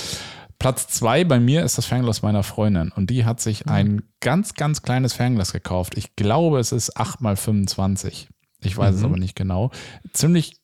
Platz 0.59 0.87
zwei 0.87 1.23
bei 1.23 1.39
mir 1.39 1.63
ist 1.63 1.77
das 1.77 1.85
Fernglas 1.85 2.23
meiner 2.23 2.41
Freundin 2.41 2.91
und 2.95 3.11
die 3.11 3.25
hat 3.25 3.39
sich 3.39 3.65
mhm. 3.65 3.71
ein 3.71 4.03
ganz, 4.21 4.55
ganz 4.55 4.81
kleines 4.81 5.13
Fernglas 5.13 5.53
gekauft. 5.53 5.95
Ich 5.95 6.15
glaube, 6.15 6.59
es 6.59 6.71
ist 6.71 6.97
8x25. 6.97 8.27
Ich 8.63 8.77
weiß 8.77 8.93
mhm. 8.93 8.97
es 8.97 9.03
aber 9.03 9.17
nicht 9.17 9.35
genau. 9.35 9.71
Ziemlich 10.13 10.61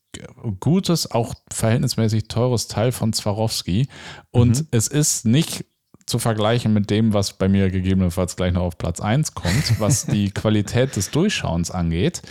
gutes, 0.60 1.10
auch 1.10 1.34
verhältnismäßig 1.52 2.28
teures 2.28 2.68
Teil 2.68 2.92
von 2.92 3.12
Swarovski. 3.12 3.88
Und 4.30 4.60
mhm. 4.60 4.68
es 4.70 4.88
ist 4.88 5.26
nicht 5.26 5.64
zu 6.06 6.18
vergleichen 6.18 6.72
mit 6.72 6.90
dem, 6.90 7.14
was 7.14 7.32
bei 7.32 7.48
mir 7.48 7.70
gegebenenfalls 7.70 8.36
gleich 8.36 8.52
noch 8.52 8.62
auf 8.62 8.78
Platz 8.78 9.00
1 9.00 9.34
kommt, 9.34 9.80
was 9.80 10.06
die 10.06 10.30
Qualität 10.34 10.96
des 10.96 11.10
Durchschauens 11.10 11.70
angeht. 11.70 12.22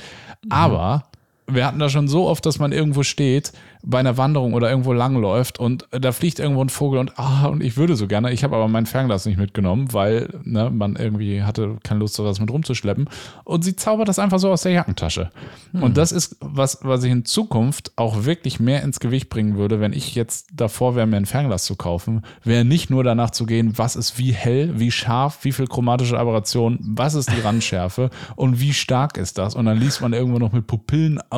Mhm. 0.44 0.52
Aber 0.52 1.12
wir 1.48 1.66
hatten 1.66 1.80
da 1.80 1.90
schon 1.90 2.08
so 2.08 2.28
oft, 2.28 2.46
dass 2.46 2.60
man 2.60 2.72
irgendwo 2.72 3.04
steht 3.04 3.52
bei 3.86 4.00
einer 4.00 4.18
Wanderung 4.18 4.54
oder 4.54 4.70
irgendwo 4.70 4.94
langläuft 4.94 5.60
und 5.60 5.88
da 5.92 6.14
fliegt 6.14 6.40
irgendwo 6.40 6.64
ein 6.64 6.70
Vogel 6.70 7.00
und 7.00 7.20
ah, 7.20 7.48
und 7.48 7.62
ich 7.62 7.76
würde 7.76 7.98
so 7.98 8.08
gerne. 8.08 8.32
Ich 8.32 8.44
habe 8.44 8.56
aber 8.56 8.70
mein 8.70 8.86
Fernglas 8.86 9.26
nicht 9.26 9.38
mitgenommen, 9.38 9.92
weil 9.92 10.30
ne, 10.44 10.70
man 10.70 10.96
irgendwie 10.96 11.44
hatte 11.44 11.78
keine 11.84 12.00
Lust, 12.00 12.16
sowas 12.16 12.40
mit 12.40 12.50
rumzuschleppen. 12.50 13.10
Und 13.44 13.66
sie 13.66 13.76
zaubert 13.76 14.08
das 14.08 14.20
einfach 14.20 14.40
so 14.40 14.50
aus 14.50 14.62
der 14.62 14.72
Jackentasche. 14.72 15.32
Hm. 15.72 15.84
Und 15.84 15.98
das 15.98 16.14
ist 16.14 16.38
was, 16.40 16.80
was 16.84 17.04
ich 17.04 17.12
in 17.12 17.26
Zukunft 17.26 17.92
auch 17.98 18.24
wirklich 18.24 18.62
mehr 18.62 18.84
ins 18.84 19.02
Gewicht 19.02 19.30
bringen 19.30 19.58
würde, 19.58 19.82
wenn 19.82 19.92
ich 19.92 20.16
jetzt 20.16 20.48
davor 20.54 20.96
wäre, 20.96 21.06
mir 21.06 21.18
ein 21.18 21.26
Fernglas 21.26 21.66
zu 21.66 21.76
kaufen, 21.76 22.22
wäre 22.46 22.64
nicht 22.64 22.90
nur 22.90 23.04
danach 23.04 23.32
zu 23.32 23.46
gehen, 23.46 23.78
was 23.78 23.98
ist 23.98 24.18
wie 24.18 24.32
hell, 24.32 24.80
wie 24.80 24.92
scharf, 24.92 25.40
wie 25.44 25.52
viel 25.52 25.68
chromatische 25.68 26.18
Aberration, 26.18 26.80
was 26.82 27.16
ist 27.16 27.30
die 27.30 27.42
Randschärfe 27.42 28.12
und 28.38 28.62
wie 28.62 28.74
stark 28.74 29.18
ist 29.18 29.38
das. 29.38 29.56
Und 29.56 29.66
dann 29.66 29.78
liest 29.78 30.00
man 30.00 30.14
irgendwo 30.14 30.40
noch 30.40 30.54
mit 30.54 30.68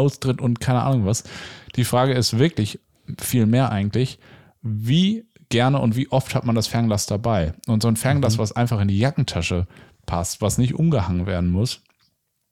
Pupillenaustritt 0.05 0.41
und 0.41 0.59
keine 0.59 0.83
Ahnung 0.83 1.05
was. 1.05 1.23
Die 1.75 1.83
Frage 1.83 2.13
ist 2.13 2.37
wirklich 2.37 2.79
viel 3.19 3.45
mehr 3.45 3.71
eigentlich, 3.71 4.19
wie 4.61 5.25
gerne 5.49 5.79
und 5.79 5.95
wie 5.95 6.11
oft 6.11 6.33
hat 6.35 6.45
man 6.45 6.55
das 6.55 6.67
Fernglas 6.67 7.05
dabei? 7.05 7.53
Und 7.67 7.83
so 7.83 7.87
ein 7.87 7.97
Fernglas, 7.97 8.37
mhm. 8.37 8.41
was 8.41 8.51
einfach 8.53 8.79
in 8.79 8.87
die 8.87 8.99
Jackentasche 8.99 9.67
passt, 10.05 10.41
was 10.41 10.57
nicht 10.57 10.75
umgehangen 10.75 11.25
werden 11.25 11.51
muss, 11.51 11.81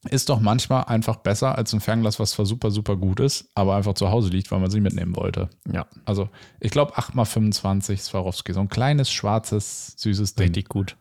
ist 0.10 0.30
doch 0.30 0.42
manchmal 0.42 0.84
einfach 0.86 1.16
besser 1.18 1.58
als 1.58 1.74
ein 1.74 1.80
Fernglas, 1.80 2.20
was 2.20 2.32
zwar 2.32 2.46
super, 2.46 2.72
super 2.72 2.98
gut 2.98 3.22
ist, 3.22 3.50
aber 3.56 3.76
einfach 3.76 3.94
zu 3.94 4.10
Hause 4.10 4.30
liegt, 4.30 4.52
weil 4.52 4.60
man 4.60 4.70
sie 4.70 4.82
mitnehmen 4.82 5.16
wollte. 5.16 5.50
Ja. 5.72 5.86
Also, 6.04 6.30
ich 6.60 6.72
glaube 6.72 6.94
8x25 6.96 7.98
Swarovski, 8.00 8.54
so 8.54 8.60
ein 8.60 8.68
kleines, 8.68 9.10
schwarzes, 9.12 9.94
süßes 9.98 10.36
Ding. 10.36 10.48
Richtig 10.48 10.68
gut. 10.68 10.98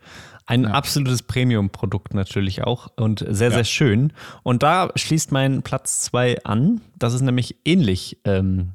Ein 0.46 0.64
ja. 0.64 0.70
absolutes 0.70 1.22
Premium-Produkt 1.22 2.14
natürlich 2.14 2.64
auch 2.64 2.88
und 2.96 3.20
sehr, 3.20 3.50
sehr 3.50 3.58
ja. 3.58 3.64
schön. 3.64 4.12
Und 4.42 4.62
da 4.62 4.90
schließt 4.94 5.32
mein 5.32 5.62
Platz 5.62 6.00
2 6.02 6.44
an. 6.44 6.80
Das 6.98 7.14
ist 7.14 7.20
nämlich 7.22 7.56
ähnlich, 7.64 8.18
ähm, 8.24 8.72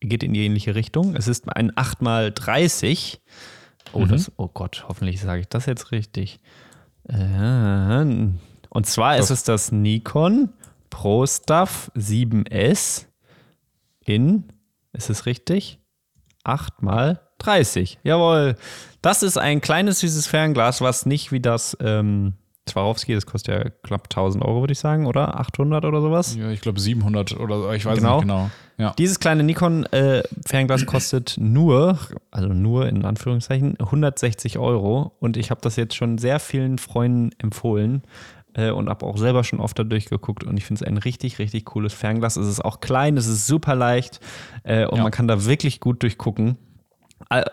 geht 0.00 0.22
in 0.22 0.34
die 0.34 0.44
ähnliche 0.44 0.74
Richtung. 0.74 1.16
Es 1.16 1.28
ist 1.28 1.48
ein 1.48 1.72
8x30. 1.72 3.18
Oh, 3.92 4.00
mhm. 4.00 4.08
das, 4.08 4.30
oh 4.36 4.48
Gott, 4.48 4.84
hoffentlich 4.86 5.20
sage 5.20 5.40
ich 5.40 5.48
das 5.48 5.66
jetzt 5.66 5.92
richtig. 5.92 6.40
Äh, 7.04 8.04
und 8.70 8.86
zwar 8.86 9.16
das 9.16 9.26
ist 9.26 9.38
es 9.38 9.44
das 9.44 9.72
Nikon 9.72 10.50
ProStuff 10.90 11.90
7S 11.96 13.06
in, 14.04 14.44
ist 14.92 15.10
es 15.10 15.26
richtig? 15.26 15.78
8x30. 16.44 17.98
Jawohl. 18.02 18.56
Das 19.02 19.22
ist 19.22 19.36
ein 19.38 19.60
kleines 19.60 20.00
süßes 20.00 20.26
Fernglas, 20.26 20.80
was 20.80 21.06
nicht 21.06 21.30
wie 21.32 21.40
das 21.40 21.76
ähm, 21.80 22.34
Swarovski, 22.68 23.14
das 23.14 23.26
kostet 23.26 23.54
ja 23.54 23.70
knapp 23.82 24.04
1000 24.04 24.44
Euro, 24.44 24.60
würde 24.60 24.72
ich 24.72 24.78
sagen, 24.78 25.06
oder? 25.06 25.38
800 25.38 25.84
oder 25.84 26.00
sowas? 26.00 26.36
Ja, 26.36 26.50
ich 26.50 26.60
glaube 26.60 26.80
700 26.80 27.38
oder 27.38 27.72
ich 27.74 27.84
weiß 27.84 27.98
genau. 27.98 28.16
nicht 28.16 28.22
genau. 28.22 28.50
Ja. 28.76 28.94
Dieses 28.96 29.18
kleine 29.18 29.42
Nikon-Fernglas 29.42 30.82
äh, 30.82 30.86
kostet 30.86 31.36
nur, 31.38 31.98
also 32.30 32.48
nur 32.48 32.88
in 32.88 33.04
Anführungszeichen, 33.04 33.76
160 33.80 34.58
Euro. 34.58 35.16
Und 35.18 35.36
ich 35.36 35.50
habe 35.50 35.60
das 35.60 35.76
jetzt 35.76 35.96
schon 35.96 36.18
sehr 36.18 36.38
vielen 36.38 36.78
Freunden 36.78 37.30
empfohlen 37.38 38.02
äh, 38.54 38.70
und 38.70 38.88
habe 38.88 39.04
auch 39.04 39.16
selber 39.16 39.42
schon 39.42 39.58
oft 39.58 39.76
da 39.78 39.82
durchgeguckt. 39.82 40.44
Und 40.44 40.56
ich 40.56 40.64
finde 40.64 40.84
es 40.84 40.88
ein 40.88 40.96
richtig, 40.96 41.40
richtig 41.40 41.64
cooles 41.64 41.92
Fernglas. 41.92 42.36
Es 42.36 42.46
ist 42.46 42.64
auch 42.64 42.80
klein, 42.80 43.16
es 43.16 43.26
ist 43.26 43.48
super 43.48 43.74
leicht 43.74 44.20
äh, 44.62 44.86
und 44.86 44.98
ja. 44.98 45.02
man 45.02 45.10
kann 45.10 45.26
da 45.26 45.44
wirklich 45.44 45.80
gut 45.80 46.02
durchgucken 46.04 46.56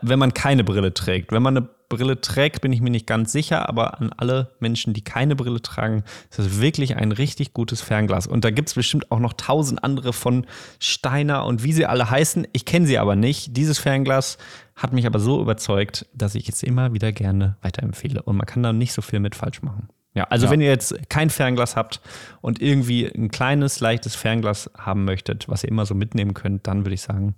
wenn 0.01 0.20
man 0.20 0.34
keine 0.34 0.63
Brille 0.63 0.93
trägt. 0.93 1.32
Wenn 1.32 1.41
man 1.43 1.57
eine 1.57 1.70
Brille 1.89 2.20
trägt, 2.22 2.61
bin 2.61 2.72
ich 2.72 2.82
mir 2.82 2.89
nicht 2.89 3.07
ganz 3.07 3.32
sicher, 3.32 3.68
aber 3.70 3.99
an 3.99 4.11
alle 4.16 4.51
Menschen, 4.59 4.93
die 4.93 5.03
keine 5.03 5.36
Brille 5.36 5.61
tragen, 5.61 6.03
ist 6.30 6.39
das 6.39 6.59
wirklich 6.59 6.95
ein 6.95 7.11
richtig 7.11 7.53
gutes 7.53 7.82
Fernglas. 7.82 8.28
Und 8.28 8.45
da 8.45 8.51
gibt 8.51 8.70
es 8.70 8.76
bestimmt 8.76 9.11
auch 9.11 9.20
noch 9.20 9.34
tausend 9.34 9.84
andere 9.84 10.13
von 10.13 10.45
Steiner 10.80 11.45
und 11.45 11.63
wie 11.63 11.74
sie 11.74 11.86
alle 11.86 12.09
heißen. 12.09 12.47
Ich 12.53 12.66
kenne 12.66 12.88
sie 12.88 12.97
aber 12.97 13.16
nicht. 13.16 13.57
Dieses 13.57 13.80
Fernglas 13.80 14.38
hat 14.76 14.93
mich 14.93 15.05
aber 15.05 15.20
so 15.20 15.41
überzeugt, 15.41 16.05
dass 16.13 16.36
ich 16.36 16.49
es 16.49 16.63
immer 16.63 16.93
wieder 16.93 17.11
gerne 17.11 17.57
weiterempfehle. 17.61 18.22
Und 18.22 18.38
man 18.38 18.45
kann 18.45 18.63
da 18.63 18.74
nicht 18.74 18.93
so 18.93 19.01
viel 19.01 19.20
mit 19.20 19.36
falsch 19.36 19.61
machen. 19.61 19.89
Ja, 20.16 20.24
also 20.26 20.45
ja. 20.45 20.51
wenn 20.51 20.61
ihr 20.61 20.70
jetzt 20.70 21.09
kein 21.09 21.30
Fernglas 21.30 21.76
habt 21.76 21.99
und 22.41 22.61
irgendwie 22.61 23.05
ein 23.05 23.30
kleines, 23.30 23.82
leichtes 23.82 24.16
Fernglas 24.16 24.72
haben 24.78 25.03
möchtet, 25.03 25.49
was 25.49 25.63
ihr 25.63 25.70
immer 25.70 25.86
so 25.86 25.93
mitnehmen 25.93 26.34
könnt, 26.34 26.68
dann 26.68 26.86
würde 26.86 26.93
ich 26.93 27.01
sagen, 27.01 27.36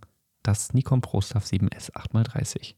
das 0.48 0.74
Nikon 0.74 1.02
ProStuff 1.02 1.44
7S 1.44 1.92
8x30. 1.92 2.74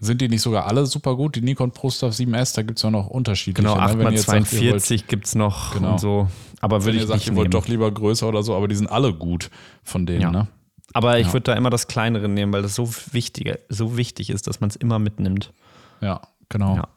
Sind 0.00 0.20
die 0.20 0.28
nicht 0.28 0.42
sogar 0.42 0.66
alle 0.66 0.86
super 0.86 1.16
gut? 1.16 1.36
Die 1.36 1.40
Nikon 1.40 1.72
ProStuff 1.72 2.14
7S, 2.14 2.54
da 2.54 2.62
gibt 2.62 2.78
es 2.78 2.82
ja 2.82 2.90
noch 2.90 3.08
Unterschiede. 3.08 3.60
Genau, 3.60 3.76
8x42 3.76 5.06
gibt 5.06 5.26
es 5.26 5.34
noch 5.34 5.74
genau. 5.74 5.92
und 5.92 6.00
so. 6.00 6.28
Aber 6.60 6.84
würde 6.84 6.98
ich 6.98 7.04
sagt, 7.04 7.20
nicht 7.20 7.28
ihr 7.28 7.36
wollt 7.36 7.52
doch 7.54 7.68
lieber 7.68 7.90
größer 7.90 8.28
oder 8.28 8.42
so, 8.42 8.56
aber 8.56 8.68
die 8.68 8.74
sind 8.74 8.90
alle 8.90 9.12
gut 9.12 9.50
von 9.82 10.06
denen, 10.06 10.20
ja. 10.20 10.30
ne? 10.30 10.48
Aber 10.94 11.18
ich 11.18 11.26
ja. 11.28 11.32
würde 11.34 11.44
da 11.44 11.52
immer 11.54 11.70
das 11.70 11.86
kleinere 11.86 12.28
nehmen, 12.28 12.52
weil 12.52 12.62
das 12.62 12.74
so 12.74 12.88
wichtig, 13.12 13.58
so 13.68 13.96
wichtig 13.96 14.30
ist, 14.30 14.46
dass 14.46 14.60
man 14.60 14.70
es 14.70 14.76
immer 14.76 14.98
mitnimmt. 14.98 15.52
Ja, 16.00 16.22
genau. 16.48 16.76
Ja. 16.76 16.88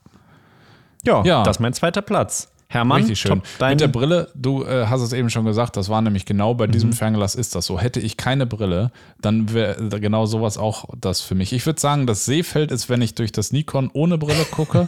ja, 1.06 1.24
ja, 1.26 1.44
das 1.44 1.58
ist 1.58 1.60
mein 1.60 1.74
zweiter 1.74 2.02
Platz. 2.02 2.52
Hermann, 2.72 3.02
Richtig 3.02 3.20
schön. 3.20 3.42
Mit 3.60 3.82
der 3.82 3.90
Brille, 3.90 4.32
du 4.34 4.64
äh, 4.64 4.86
hast 4.88 5.02
es 5.02 5.12
eben 5.12 5.30
schon 5.30 5.44
gesagt, 5.44 5.76
das 5.76 5.90
war 5.90 6.02
nämlich 6.02 6.26
genau 6.26 6.54
bei 6.54 6.68
mhm. 6.68 6.72
diesem 6.72 6.94
Fernglas 6.94 7.36
ist 7.36 7.54
das 7.54 7.66
so. 7.66 7.78
Hätte 7.78 8.00
ich 8.00 8.16
keine 8.16 8.46
Brille, 8.46 8.94
dann 9.20 9.54
wäre 9.54 10.00
genau 10.00 10.26
sowas 10.26 10.58
auch 10.58 10.86
das 10.98 11.20
für 11.20 11.36
mich. 11.36 11.52
Ich 11.52 11.66
würde 11.66 11.82
sagen, 11.82 12.08
das 12.08 12.24
Sehfeld 12.24 12.72
ist, 12.72 12.88
wenn 12.88 13.02
ich 13.02 13.14
durch 13.14 13.34
das 13.34 13.52
Nikon 13.52 13.90
ohne 13.92 14.18
Brille 14.18 14.46
gucke, 14.46 14.88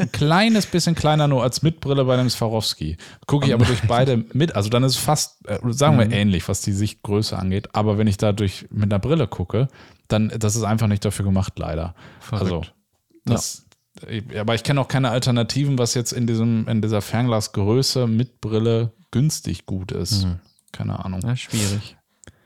ein 0.00 0.10
kleines 0.10 0.66
bisschen 0.66 0.96
kleiner 0.96 1.28
nur 1.28 1.44
als 1.44 1.62
mit 1.62 1.78
Brille 1.78 2.04
bei 2.06 2.16
dem 2.16 2.28
Swarovski. 2.28 2.96
Gucke 3.28 3.46
ich 3.46 3.54
aber 3.54 3.66
durch 3.66 3.82
beide 3.86 4.24
mit, 4.32 4.56
also 4.56 4.68
dann 4.68 4.82
ist 4.82 4.94
es 4.94 4.98
fast, 4.98 5.48
äh, 5.48 5.60
sagen 5.66 5.98
wir 6.00 6.06
mhm. 6.06 6.12
ähnlich, 6.12 6.48
was 6.48 6.60
die 6.60 6.72
Sichtgröße 6.72 7.38
angeht. 7.38 7.68
Aber 7.72 7.98
wenn 7.98 8.08
ich 8.08 8.16
da 8.16 8.32
durch 8.32 8.66
mit 8.70 8.92
einer 8.92 8.98
Brille 8.98 9.28
gucke, 9.28 9.68
dann, 10.08 10.32
das 10.36 10.56
ist 10.56 10.64
einfach 10.64 10.88
nicht 10.88 11.04
dafür 11.04 11.24
gemacht, 11.24 11.52
leider. 11.56 11.94
Verrückt. 12.18 12.42
Also, 12.42 12.62
das, 13.26 13.58
ja 13.58 13.65
aber 14.38 14.54
ich 14.54 14.62
kenne 14.62 14.80
auch 14.80 14.88
keine 14.88 15.10
Alternativen, 15.10 15.78
was 15.78 15.94
jetzt 15.94 16.12
in, 16.12 16.26
diesem, 16.26 16.68
in 16.68 16.82
dieser 16.82 17.02
Fernglasgröße 17.02 18.06
mit 18.06 18.40
Brille 18.40 18.92
günstig 19.10 19.66
gut 19.66 19.92
ist. 19.92 20.24
Mhm. 20.24 20.40
Keine 20.72 21.04
Ahnung. 21.04 21.20
Ja, 21.22 21.36
schwierig. 21.36 21.96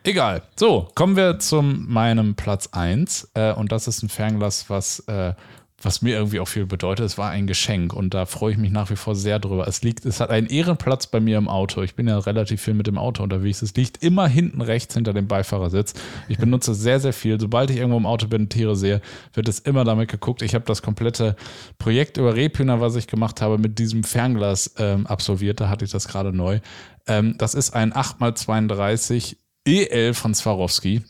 Egal. 0.03 0.43
So, 0.57 0.89
kommen 0.95 1.17
wir 1.17 1.39
zu 1.39 1.61
meinem 1.63 2.35
Platz 2.35 2.69
1. 2.73 3.33
Äh, 3.35 3.53
und 3.53 3.71
das 3.73 3.87
ist 3.87 4.03
ein 4.03 4.09
Fernglas, 4.09 4.71
was 4.71 5.01
äh, 5.01 5.35
was 5.83 6.03
mir 6.03 6.15
irgendwie 6.15 6.41
auch 6.41 6.49
viel 6.49 6.67
bedeutet. 6.67 7.07
Es 7.07 7.19
war 7.19 7.31
ein 7.31 7.47
Geschenk 7.47 7.93
und 7.95 8.13
da 8.13 8.27
freue 8.27 8.53
ich 8.53 8.59
mich 8.59 8.71
nach 8.71 8.91
wie 8.91 8.97
vor 8.97 9.15
sehr 9.15 9.39
drüber. 9.39 9.67
Es 9.67 9.83
liegt, 9.83 10.05
es 10.05 10.21
hat 10.21 10.31
einen 10.31 10.47
Ehrenplatz 10.47 11.07
bei 11.07 11.21
mir 11.21 11.39
im 11.39 11.49
Auto. 11.49 11.83
Ich 11.83 11.95
bin 11.95 12.07
ja 12.07 12.19
relativ 12.19 12.63
viel 12.63 12.75
mit 12.75 12.87
dem 12.87 12.99
Auto 12.99 13.23
unterwegs. 13.23 13.63
Es 13.63 13.75
liegt 13.75 14.03
immer 14.03 14.29
hinten 14.29 14.61
rechts 14.61 14.95
hinter 14.95 15.13
dem 15.13 15.27
Beifahrersitz. 15.27 15.95
Ich 16.29 16.39
benutze 16.39 16.75
sehr, 16.75 17.01
sehr 17.01 17.13
viel. 17.13 17.41
Sobald 17.41 17.71
ich 17.71 17.79
irgendwo 17.79 17.97
im 17.97 18.07
Auto 18.07 18.27
bin, 18.27 18.49
Tiere 18.49 18.77
sehe, 18.77 19.01
wird 19.33 19.49
es 19.49 19.59
immer 19.61 19.85
damit 19.85 20.11
geguckt. 20.11 20.43
Ich 20.43 20.55
habe 20.55 20.65
das 20.67 20.83
komplette 20.83 21.37
Projekt 21.79 22.19
über 22.19 22.35
Rebhühner, 22.35 22.81
was 22.81 22.97
ich 22.97 23.07
gemacht 23.07 23.41
habe, 23.41 23.59
mit 23.59 23.79
diesem 23.79 24.05
Fernglas 24.05 24.75
ähm, 24.79 25.07
absolviert. 25.07 25.61
Da 25.61 25.69
hatte 25.69 25.85
ich 25.85 25.91
das 25.91 26.09
gerade 26.09 26.33
neu. 26.33 26.61
Ähm, 27.07 27.37
das 27.39 27.55
ist 27.55 27.75
ein 27.75 27.93
8x32 27.93 29.37
EL 29.65 30.15
von 30.15 30.35
Swarovski. 30.35 31.03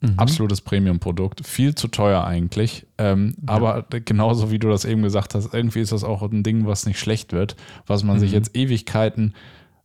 Mhm. 0.00 0.14
Absolutes 0.16 0.60
Premium-Produkt. 0.60 1.46
Viel 1.46 1.74
zu 1.74 1.88
teuer 1.88 2.24
eigentlich. 2.24 2.86
Ähm, 2.98 3.34
ja. 3.40 3.54
Aber 3.54 3.84
genauso 3.90 4.50
wie 4.50 4.58
du 4.58 4.68
das 4.68 4.84
eben 4.84 5.02
gesagt 5.02 5.34
hast, 5.34 5.52
irgendwie 5.52 5.80
ist 5.80 5.92
das 5.92 6.04
auch 6.04 6.22
ein 6.22 6.42
Ding, 6.42 6.66
was 6.66 6.86
nicht 6.86 7.00
schlecht 7.00 7.32
wird, 7.32 7.56
was 7.86 8.04
man 8.04 8.16
mhm. 8.16 8.20
sich 8.20 8.32
jetzt 8.32 8.56
Ewigkeiten 8.56 9.34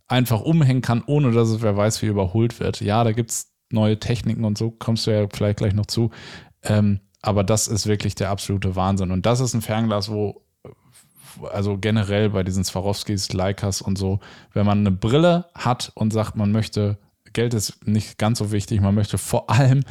einfach 0.07 0.41
umhängen 0.41 0.81
kann, 0.81 1.03
ohne 1.05 1.31
dass 1.31 1.49
es 1.49 1.61
wer 1.61 1.75
weiß, 1.75 2.01
wie 2.01 2.07
überholt 2.07 2.59
wird. 2.59 2.81
Ja, 2.81 3.03
da 3.03 3.11
gibt 3.11 3.31
es 3.31 3.51
neue 3.71 3.99
Techniken 3.99 4.45
und 4.45 4.57
so, 4.57 4.69
kommst 4.69 5.07
du 5.07 5.11
ja 5.11 5.27
vielleicht 5.33 5.57
gleich 5.57 5.73
noch 5.73 5.87
zu. 5.87 6.11
Ähm, 6.61 6.99
aber 7.23 7.43
das 7.43 7.67
ist 7.67 7.87
wirklich 7.87 8.13
der 8.13 8.29
absolute 8.29 8.75
Wahnsinn. 8.75 9.11
Und 9.11 9.25
das 9.25 9.39
ist 9.39 9.53
ein 9.53 9.61
Fernglas, 9.61 10.11
wo 10.11 10.43
also 11.51 11.77
generell 11.79 12.29
bei 12.29 12.43
diesen 12.43 12.63
Swarovskis, 12.63 13.33
Leicas 13.33 13.81
und 13.81 13.97
so, 13.97 14.19
wenn 14.53 14.67
man 14.67 14.79
eine 14.79 14.91
Brille 14.91 15.45
hat 15.55 15.91
und 15.95 16.13
sagt, 16.13 16.35
man 16.35 16.51
möchte 16.51 16.99
Geld 17.33 17.53
ist 17.53 17.85
nicht 17.87 18.17
ganz 18.17 18.39
so 18.39 18.51
wichtig. 18.51 18.81
Man 18.81 18.95
möchte 18.95 19.17
vor 19.17 19.49
allem 19.49 19.83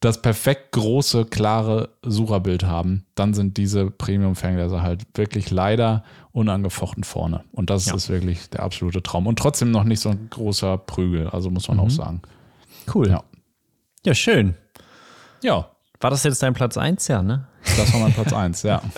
das 0.00 0.22
perfekt 0.22 0.72
große, 0.72 1.24
klare 1.24 1.90
Sucherbild 2.02 2.64
haben. 2.64 3.06
Dann 3.14 3.34
sind 3.34 3.56
diese 3.56 3.90
Premium-Ferngläser 3.90 4.82
halt 4.82 5.02
wirklich 5.14 5.50
leider 5.50 6.04
unangefochten 6.32 7.02
vorne. 7.02 7.44
Und 7.52 7.70
das 7.70 7.86
ja. 7.86 7.94
ist 7.94 8.08
wirklich 8.08 8.48
der 8.50 8.62
absolute 8.62 9.02
Traum. 9.02 9.26
Und 9.26 9.38
trotzdem 9.38 9.70
noch 9.70 9.84
nicht 9.84 10.00
so 10.00 10.10
ein 10.10 10.28
großer 10.30 10.78
Prügel, 10.78 11.28
also 11.28 11.50
muss 11.50 11.68
man 11.68 11.78
mhm. 11.78 11.82
auch 11.82 11.90
sagen. 11.90 12.22
Cool. 12.94 13.08
Ja. 13.08 13.24
ja, 14.04 14.14
schön. 14.14 14.54
Ja. 15.42 15.68
War 16.00 16.10
das 16.10 16.22
jetzt 16.22 16.42
dein 16.42 16.54
Platz 16.54 16.76
1, 16.76 17.08
ja, 17.08 17.22
ne? 17.22 17.48
Das 17.76 17.92
war 17.92 18.00
mein 18.00 18.12
Platz 18.12 18.32
1, 18.32 18.62
ja. 18.62 18.80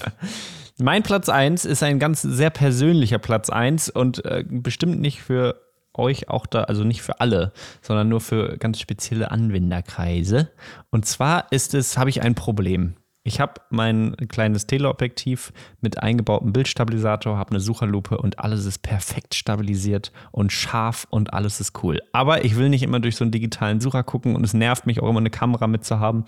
Mein 0.83 1.03
Platz 1.03 1.29
1 1.29 1.67
ist 1.67 1.83
ein 1.83 1.99
ganz 1.99 2.23
sehr 2.23 2.49
persönlicher 2.49 3.19
Platz 3.19 3.51
1 3.51 3.91
und 3.91 4.25
äh, 4.25 4.45
bestimmt 4.49 4.99
nicht 5.01 5.21
für 5.21 5.61
euch 6.01 6.29
auch 6.29 6.47
da, 6.47 6.65
also 6.65 6.83
nicht 6.85 7.03
für 7.03 7.21
alle, 7.21 7.53
sondern 7.83 8.09
nur 8.09 8.21
für 8.21 8.57
ganz 8.59 8.81
spezielle 8.81 9.31
Anwenderkreise. 9.31 10.51
Und 10.91 11.07
zwar 11.07 11.53
ist 11.53 11.75
es, 11.75 11.97
habe 11.97 12.11
ich 12.11 12.23
ein 12.23 12.35
Problem. 12.35 12.95
Ich 13.23 13.39
habe 13.39 13.61
mein 13.69 14.17
kleines 14.29 14.67
Teleobjektiv 14.67 15.53
mit 15.83 16.03
eingebautem 16.03 16.55
Bildstabilisator, 16.55 17.37
habe 17.37 17.51
eine 17.51 17.61
Sucherlupe 17.61 18.17
und 18.17 18.39
alles 18.39 18.65
ist 18.65 18.79
perfekt 18.79 19.35
stabilisiert 19.35 20.11
und 20.33 20.53
scharf 20.53 21.07
und 21.11 21.35
alles 21.35 21.61
ist 21.61 21.83
cool. 21.83 22.01
Aber 22.13 22.47
ich 22.47 22.57
will 22.57 22.71
nicht 22.71 22.83
immer 22.83 22.99
durch 22.99 23.17
so 23.17 23.25
einen 23.25 23.31
digitalen 23.31 23.79
Sucher 23.83 24.05
gucken 24.05 24.35
und 24.37 24.43
es 24.43 24.55
nervt 24.55 24.87
mich 24.87 25.03
auch 25.03 25.09
immer 25.11 25.21
eine 25.21 25.29
Kamera 25.29 25.67
mitzuhaben, 25.67 26.25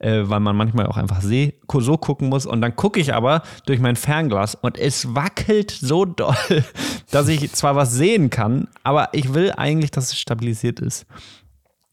äh, 0.00 0.24
weil 0.24 0.40
man 0.40 0.54
manchmal 0.54 0.86
auch 0.86 0.98
einfach 0.98 1.22
so 1.22 1.96
gucken 1.96 2.28
muss. 2.28 2.44
Und 2.44 2.60
dann 2.60 2.76
gucke 2.76 3.00
ich 3.00 3.14
aber 3.14 3.40
durch 3.64 3.80
mein 3.80 3.96
Fernglas 3.96 4.54
und 4.54 4.76
es 4.76 5.14
wackelt 5.14 5.70
so 5.70 6.04
doll, 6.04 6.36
dass 7.10 7.28
ich 7.28 7.52
zwar 7.52 7.74
was 7.74 7.94
sehen 7.94 8.28
kann, 8.28 8.68
aber 8.82 9.08
ich 9.12 9.32
will 9.32 9.50
eigentlich, 9.56 9.92
dass 9.92 10.12
es 10.12 10.18
stabilisiert 10.18 10.78
ist. 10.80 11.06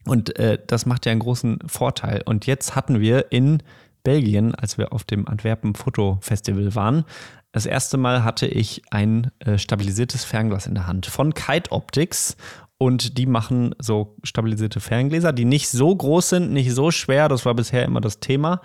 Und 0.06 0.38
äh, 0.38 0.58
das 0.68 0.86
macht 0.86 1.06
ja 1.06 1.14
einen 1.14 1.22
großen 1.22 1.60
Vorteil. 1.68 2.22
Und 2.26 2.48
jetzt 2.48 2.76
hatten 2.76 3.00
wir 3.00 3.32
in 3.32 3.64
Belgien, 4.04 4.56
als 4.56 4.78
wir 4.78 4.94
auf 4.94 5.04
dem 5.04 5.28
Antwerpen 5.28 5.76
Foto 5.76 6.18
Festival 6.22 6.76
waren. 6.76 7.06
Das 7.52 7.66
erste 7.66 7.98
Mal 7.98 8.24
hatte 8.24 8.48
ich 8.48 8.82
ein 8.92 9.32
äh, 9.40 9.58
stabilisiertes 9.58 10.24
Fernglas 10.24 10.68
in 10.68 10.76
der 10.76 10.88
Hand 10.88 11.06
von 11.06 11.34
Kite 11.34 11.72
Optics 11.72 12.38
und 12.78 13.18
die 13.18 13.26
machen 13.28 13.76
so 13.78 14.16
stabilisierte 14.24 14.80
Ferngläser, 14.80 15.34
die 15.34 15.46
nicht 15.46 15.70
so 15.70 15.96
groß 15.96 16.30
sind, 16.30 16.52
nicht 16.52 16.74
so 16.74 16.90
schwer, 16.90 17.30
das 17.30 17.46
war 17.46 17.54
bisher 17.54 17.86
immer 17.86 18.02
das 18.02 18.20
Thema 18.20 18.62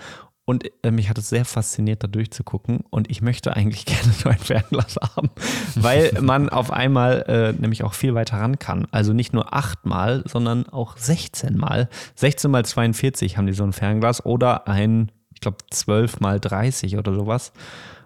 Und 0.48 0.64
äh, 0.84 0.92
mich 0.92 1.10
hat 1.10 1.18
es 1.18 1.28
sehr 1.28 1.44
fasziniert, 1.44 2.04
da 2.04 2.06
durchzugucken. 2.06 2.84
Und 2.88 3.10
ich 3.10 3.20
möchte 3.20 3.54
eigentlich 3.56 3.84
gerne 3.84 4.12
so 4.12 4.28
ein 4.28 4.38
Fernglas 4.38 4.96
haben, 5.16 5.30
weil 5.74 6.12
man 6.20 6.48
auf 6.48 6.70
einmal 6.70 7.24
äh, 7.26 7.52
nämlich 7.60 7.82
auch 7.82 7.94
viel 7.94 8.14
weiter 8.14 8.38
ran 8.38 8.58
kann. 8.60 8.86
Also 8.92 9.12
nicht 9.12 9.32
nur 9.32 9.52
achtmal, 9.52 10.22
sondern 10.26 10.68
auch 10.68 10.96
16 10.96 11.58
mal. 11.58 11.88
16 12.14 12.50
mal 12.50 12.64
42 12.64 13.36
haben 13.36 13.46
die 13.48 13.52
so 13.54 13.64
ein 13.64 13.72
Fernglas 13.72 14.24
oder 14.24 14.68
ein, 14.68 15.10
ich 15.36 15.40
glaube, 15.40 15.58
12 15.70 16.20
mal 16.20 16.40
30 16.40 16.96
oder 16.96 17.14
sowas. 17.14 17.52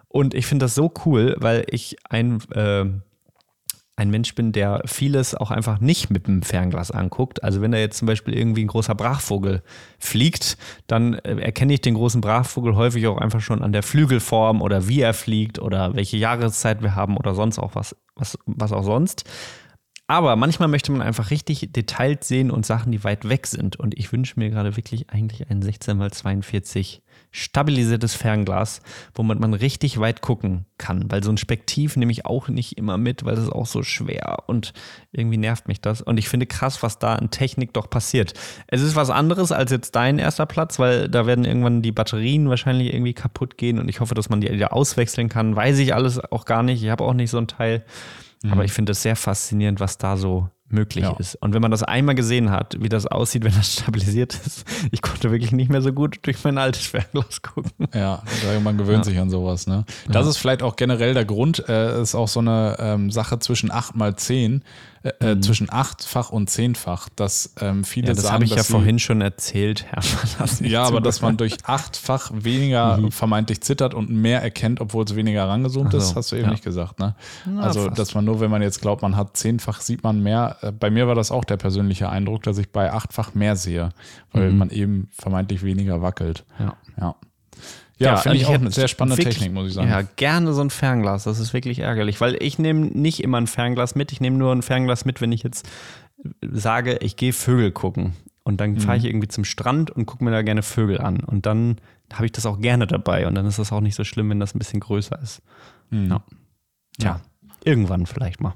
Und 0.09 0.33
ich 0.33 0.45
finde 0.45 0.65
das 0.65 0.75
so 0.75 0.91
cool, 1.05 1.35
weil 1.39 1.65
ich 1.69 1.95
ein 2.09 2.41
äh, 2.51 2.85
ein 4.01 4.09
Mensch 4.09 4.33
bin, 4.35 4.51
der 4.51 4.81
vieles 4.85 5.35
auch 5.35 5.51
einfach 5.51 5.79
nicht 5.79 6.09
mit 6.09 6.27
dem 6.27 6.41
Fernglas 6.41 6.91
anguckt. 6.91 7.43
Also 7.43 7.61
wenn 7.61 7.71
da 7.71 7.77
jetzt 7.77 7.97
zum 7.97 8.07
Beispiel 8.07 8.33
irgendwie 8.33 8.63
ein 8.63 8.67
großer 8.67 8.95
Brachvogel 8.95 9.61
fliegt, 9.99 10.57
dann 10.87 11.13
äh, 11.13 11.35
erkenne 11.35 11.73
ich 11.73 11.81
den 11.81 11.93
großen 11.93 12.19
Brachvogel 12.19 12.75
häufig 12.75 13.05
auch 13.07 13.17
einfach 13.17 13.41
schon 13.41 13.61
an 13.61 13.71
der 13.71 13.83
Flügelform 13.83 14.61
oder 14.61 14.87
wie 14.87 15.01
er 15.01 15.13
fliegt 15.13 15.59
oder 15.59 15.95
welche 15.95 16.17
Jahreszeit 16.17 16.81
wir 16.81 16.95
haben 16.95 17.15
oder 17.15 17.35
sonst 17.35 17.59
auch 17.59 17.75
was, 17.75 17.95
was, 18.15 18.37
was 18.45 18.71
auch 18.71 18.83
sonst. 18.83 19.23
Aber 20.07 20.35
manchmal 20.35 20.67
möchte 20.67 20.91
man 20.91 21.01
einfach 21.01 21.29
richtig 21.29 21.71
Details 21.71 22.27
sehen 22.27 22.51
und 22.51 22.65
Sachen, 22.65 22.91
die 22.91 23.03
weit 23.03 23.29
weg 23.29 23.47
sind. 23.47 23.77
Und 23.77 23.97
ich 23.97 24.11
wünsche 24.11 24.39
mir 24.39 24.49
gerade 24.49 24.75
wirklich 24.75 25.09
eigentlich 25.09 25.49
ein 25.49 25.61
16x42 25.61 27.01
stabilisiertes 27.31 28.13
Fernglas, 28.13 28.81
womit 29.13 29.39
man 29.39 29.53
richtig 29.53 29.99
weit 29.99 30.21
gucken 30.21 30.65
kann. 30.77 31.09
Weil 31.09 31.23
so 31.23 31.31
ein 31.31 31.37
Spektiv 31.37 31.95
nehme 31.95 32.11
ich 32.11 32.25
auch 32.25 32.49
nicht 32.49 32.77
immer 32.77 32.97
mit, 32.97 33.23
weil 33.23 33.35
das 33.35 33.45
ist 33.45 33.51
auch 33.51 33.65
so 33.65 33.83
schwer 33.83 34.43
und 34.47 34.73
irgendwie 35.11 35.37
nervt 35.37 35.67
mich 35.67 35.79
das. 35.79 36.01
Und 36.01 36.17
ich 36.17 36.27
finde 36.27 36.45
krass, 36.45 36.83
was 36.83 36.99
da 36.99 37.15
an 37.15 37.31
Technik 37.31 37.73
doch 37.73 37.89
passiert. 37.89 38.33
Es 38.67 38.81
ist 38.81 38.95
was 38.95 39.09
anderes 39.09 39.51
als 39.51 39.71
jetzt 39.71 39.95
dein 39.95 40.19
erster 40.19 40.45
Platz, 40.45 40.77
weil 40.77 41.07
da 41.07 41.25
werden 41.25 41.45
irgendwann 41.45 41.81
die 41.81 41.93
Batterien 41.93 42.49
wahrscheinlich 42.49 42.93
irgendwie 42.93 43.13
kaputt 43.13 43.57
gehen 43.57 43.79
und 43.79 43.87
ich 43.87 44.01
hoffe, 44.01 44.15
dass 44.15 44.29
man 44.29 44.41
die 44.41 44.51
wieder 44.51 44.73
auswechseln 44.73 45.29
kann. 45.29 45.55
Weiß 45.55 45.79
ich 45.79 45.93
alles 45.93 46.19
auch 46.19 46.45
gar 46.45 46.63
nicht. 46.63 46.83
Ich 46.83 46.89
habe 46.89 47.03
auch 47.03 47.13
nicht 47.13 47.31
so 47.31 47.37
ein 47.37 47.47
Teil. 47.47 47.85
Mhm. 48.43 48.51
Aber 48.51 48.65
ich 48.65 48.73
finde 48.73 48.91
es 48.91 49.01
sehr 49.01 49.15
faszinierend, 49.15 49.79
was 49.79 49.97
da 49.97 50.17
so 50.17 50.49
möglich 50.71 51.03
ja. 51.03 51.15
ist. 51.17 51.35
Und 51.35 51.53
wenn 51.53 51.61
man 51.61 51.71
das 51.71 51.83
einmal 51.83 52.15
gesehen 52.15 52.51
hat, 52.51 52.77
wie 52.79 52.89
das 52.89 53.07
aussieht, 53.07 53.43
wenn 53.45 53.53
das 53.53 53.73
stabilisiert 53.73 54.33
ist, 54.45 54.65
ich 54.91 55.01
konnte 55.01 55.31
wirklich 55.31 55.51
nicht 55.51 55.69
mehr 55.69 55.81
so 55.81 55.93
gut 55.93 56.19
durch 56.23 56.43
mein 56.43 56.57
altes 56.57 56.87
Fernglas 56.87 57.41
gucken. 57.41 57.87
Ja, 57.93 58.23
man 58.63 58.77
gewöhnt 58.77 59.05
ja. 59.05 59.11
sich 59.11 59.19
an 59.19 59.29
sowas. 59.29 59.67
Ne? 59.67 59.85
Das 60.07 60.25
ja. 60.25 60.29
ist 60.29 60.37
vielleicht 60.37 60.63
auch 60.63 60.75
generell 60.75 61.13
der 61.13 61.25
Grund, 61.25 61.67
äh, 61.67 62.01
ist 62.01 62.15
auch 62.15 62.27
so 62.27 62.39
eine 62.39 62.75
ähm, 62.79 63.11
Sache 63.11 63.39
zwischen 63.39 63.71
8 63.71 63.95
mal 63.95 64.15
10. 64.15 64.63
Äh, 65.03 65.09
äh, 65.19 65.35
mhm. 65.35 65.41
zwischen 65.41 65.71
achtfach 65.71 66.29
und 66.29 66.47
zehnfach, 66.47 67.09
dass 67.15 67.55
ähm, 67.59 67.83
viele 67.83 68.09
ja, 68.09 68.13
das 68.13 68.23
sagen, 68.23 68.33
habe 68.35 68.43
ich 68.45 68.51
ja 68.51 68.61
sie, 68.61 68.71
vorhin 68.71 68.99
schon 68.99 69.21
erzählt, 69.21 69.85
Herr 69.89 70.03
Ja, 70.61 70.83
aber 70.83 71.01
dass 71.01 71.21
man 71.21 71.37
durch 71.37 71.57
achtfach 71.63 72.29
weniger 72.31 72.97
mhm. 72.97 73.11
vermeintlich 73.11 73.61
zittert 73.61 73.95
und 73.95 74.11
mehr 74.11 74.43
erkennt, 74.43 74.79
obwohl 74.79 75.03
es 75.03 75.15
weniger 75.15 75.47
rangezoomt 75.47 75.93
so, 75.93 75.97
ist, 75.97 76.15
hast 76.15 76.31
du 76.31 76.35
eben 76.35 76.45
ja. 76.45 76.51
nicht 76.51 76.63
gesagt, 76.63 76.99
ne? 76.99 77.15
Na, 77.47 77.63
also, 77.63 77.85
fast. 77.85 77.97
dass 77.97 78.13
man 78.13 78.25
nur, 78.25 78.41
wenn 78.41 78.51
man 78.51 78.61
jetzt 78.61 78.79
glaubt, 78.79 79.01
man 79.01 79.15
hat 79.15 79.35
zehnfach, 79.35 79.81
sieht 79.81 80.03
man 80.03 80.21
mehr. 80.21 80.57
Äh, 80.61 80.71
bei 80.71 80.91
mir 80.91 81.07
war 81.07 81.15
das 81.15 81.31
auch 81.31 81.45
der 81.45 81.57
persönliche 81.57 82.07
Eindruck, 82.09 82.43
dass 82.43 82.59
ich 82.59 82.71
bei 82.71 82.93
achtfach 82.93 83.33
mehr 83.33 83.55
sehe, 83.55 83.89
weil 84.33 84.51
mhm. 84.51 84.57
man 84.59 84.69
eben 84.69 85.09
vermeintlich 85.13 85.63
weniger 85.63 86.03
wackelt. 86.03 86.45
Ja. 86.59 86.75
ja. 86.99 87.15
Ja, 88.01 88.13
ja 88.13 88.17
finde 88.17 88.37
ich 88.37 88.47
auch 88.47 88.53
eine 88.53 88.71
sehr 88.71 88.87
spannende 88.87 89.17
wirklich, 89.17 89.37
Technik, 89.37 89.53
muss 89.53 89.67
ich 89.67 89.73
sagen. 89.75 89.89
Ja, 89.89 90.01
gerne 90.15 90.53
so 90.53 90.61
ein 90.61 90.71
Fernglas. 90.71 91.25
Das 91.25 91.39
ist 91.39 91.53
wirklich 91.53 91.79
ärgerlich, 91.79 92.19
weil 92.19 92.35
ich 92.41 92.57
nehme 92.57 92.87
nicht 92.87 93.23
immer 93.23 93.39
ein 93.39 93.47
Fernglas 93.47 93.93
mit. 93.93 94.11
Ich 94.11 94.19
nehme 94.19 94.37
nur 94.37 94.51
ein 94.53 94.63
Fernglas 94.63 95.05
mit, 95.05 95.21
wenn 95.21 95.31
ich 95.31 95.43
jetzt 95.43 95.69
sage, 96.41 96.97
ich 97.01 97.15
gehe 97.15 97.31
Vögel 97.31 97.71
gucken. 97.71 98.13
Und 98.43 98.59
dann 98.59 98.79
fahre 98.79 98.97
ich 98.97 99.03
mhm. 99.03 99.09
irgendwie 99.09 99.27
zum 99.27 99.45
Strand 99.45 99.91
und 99.91 100.07
gucke 100.07 100.23
mir 100.23 100.31
da 100.31 100.41
gerne 100.41 100.63
Vögel 100.63 100.99
an. 100.99 101.19
Und 101.19 101.45
dann 101.45 101.77
habe 102.11 102.25
ich 102.25 102.31
das 102.31 102.47
auch 102.47 102.59
gerne 102.59 102.87
dabei. 102.87 103.27
Und 103.27 103.35
dann 103.35 103.45
ist 103.45 103.59
das 103.59 103.71
auch 103.71 103.81
nicht 103.81 103.95
so 103.95 104.03
schlimm, 104.03 104.31
wenn 104.31 104.39
das 104.39 104.55
ein 104.55 104.59
bisschen 104.59 104.79
größer 104.79 105.19
ist. 105.21 105.43
Mhm. 105.91 106.09
Ja. 106.09 106.23
Tja, 106.99 107.21
irgendwann 107.63 108.07
vielleicht 108.07 108.41
mal. 108.41 108.55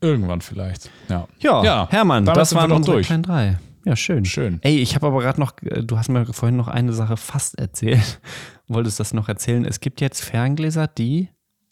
Irgendwann 0.00 0.40
vielleicht. 0.40 0.90
Ja, 1.08 1.28
ja, 1.38 1.64
ja 1.64 1.88
Hermann, 1.90 2.24
das 2.24 2.54
waren 2.54 2.72
unsere 2.72 2.96
durch. 2.96 3.06
kleinen 3.06 3.22
drei. 3.22 3.58
Ja, 3.86 3.94
schön. 3.94 4.24
Schön. 4.24 4.58
Ey, 4.62 4.78
ich 4.78 4.96
habe 4.96 5.06
aber 5.06 5.20
gerade 5.20 5.40
noch, 5.40 5.54
äh, 5.62 5.84
du 5.84 5.96
hast 5.96 6.08
mir 6.08 6.26
vorhin 6.26 6.56
noch 6.56 6.66
eine 6.66 6.92
Sache 6.92 7.16
fast 7.16 7.56
erzählt. 7.56 8.20
Wolltest 8.68 8.98
das 8.98 9.14
noch 9.14 9.28
erzählen? 9.28 9.64
Es 9.64 9.78
gibt 9.78 10.00
jetzt 10.00 10.24
Ferngläser, 10.24 10.88
die. 10.88 11.28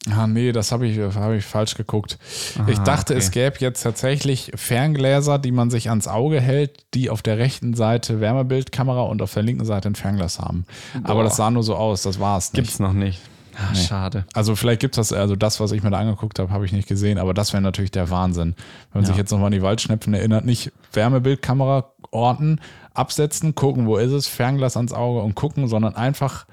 Ah, 0.09 0.29
nee, 0.29 0.53
das 0.53 0.71
habe 0.71 0.87
ich, 0.87 0.99
hab 0.99 1.33
ich 1.33 1.45
falsch 1.45 1.75
geguckt. 1.75 2.19
Aha, 2.57 2.69
ich 2.69 2.79
dachte, 2.79 3.15
okay. 3.15 3.23
es 3.23 3.31
gäbe 3.33 3.57
jetzt 3.59 3.83
tatsächlich 3.83 4.53
Ferngläser, 4.55 5.39
die 5.39 5.51
man 5.51 5.71
sich 5.71 5.89
ans 5.89 6.07
Auge 6.07 6.41
hält, 6.41 6.85
die 6.95 7.11
auf 7.11 7.21
der 7.23 7.39
rechten 7.39 7.75
Seite 7.75 8.21
Wärmebildkamera 8.21 9.03
und 9.03 9.21
auf 9.21 9.35
der 9.35 9.43
linken 9.43 9.65
Seite 9.65 9.89
ein 9.89 9.95
Fernglas 9.97 10.39
haben. 10.39 10.67
Boah. 10.93 11.11
Aber 11.11 11.25
das 11.25 11.37
sah 11.37 11.51
nur 11.51 11.63
so 11.65 11.75
aus, 11.75 12.03
das 12.03 12.21
war 12.21 12.39
es 12.39 12.53
nicht. 12.53 12.63
Gibt's 12.63 12.79
noch 12.79 12.93
nicht. 12.93 13.21
Ach, 13.57 13.73
nee. 13.73 13.79
Schade. 13.79 14.25
Also 14.33 14.57
vielleicht 14.57 14.81
gibt 14.81 14.99
es 14.99 15.09
das, 15.09 15.19
also 15.19 15.37
das, 15.37 15.61
was 15.61 15.73
ich 15.73 15.83
mir 15.83 15.91
da 15.91 15.99
angeguckt 15.99 16.39
habe, 16.39 16.51
habe 16.51 16.65
ich 16.65 16.73
nicht 16.73 16.89
gesehen, 16.89 17.19
aber 17.19 17.35
das 17.35 17.53
wäre 17.53 17.63
natürlich 17.63 17.91
der 17.91 18.11
Wahnsinn. 18.11 18.55
Wenn 18.93 19.01
man 19.01 19.05
ja. 19.05 19.09
sich 19.09 19.17
jetzt 19.17 19.31
nochmal 19.31 19.47
an 19.47 19.53
die 19.53 19.63
Waldschnepfen 19.63 20.15
erinnert, 20.15 20.45
nicht 20.45 20.73
Wärmebildkamera 20.93 21.93
orten, 22.11 22.61
absetzen, 22.93 23.55
gucken, 23.55 23.87
wo 23.87 23.97
ist 23.97 24.13
es, 24.13 24.27
Fernglas 24.27 24.77
ans 24.77 24.93
Auge 24.93 25.21
und 25.21 25.35
gucken, 25.35 25.69
sondern 25.69 25.95
einfach 25.95 26.47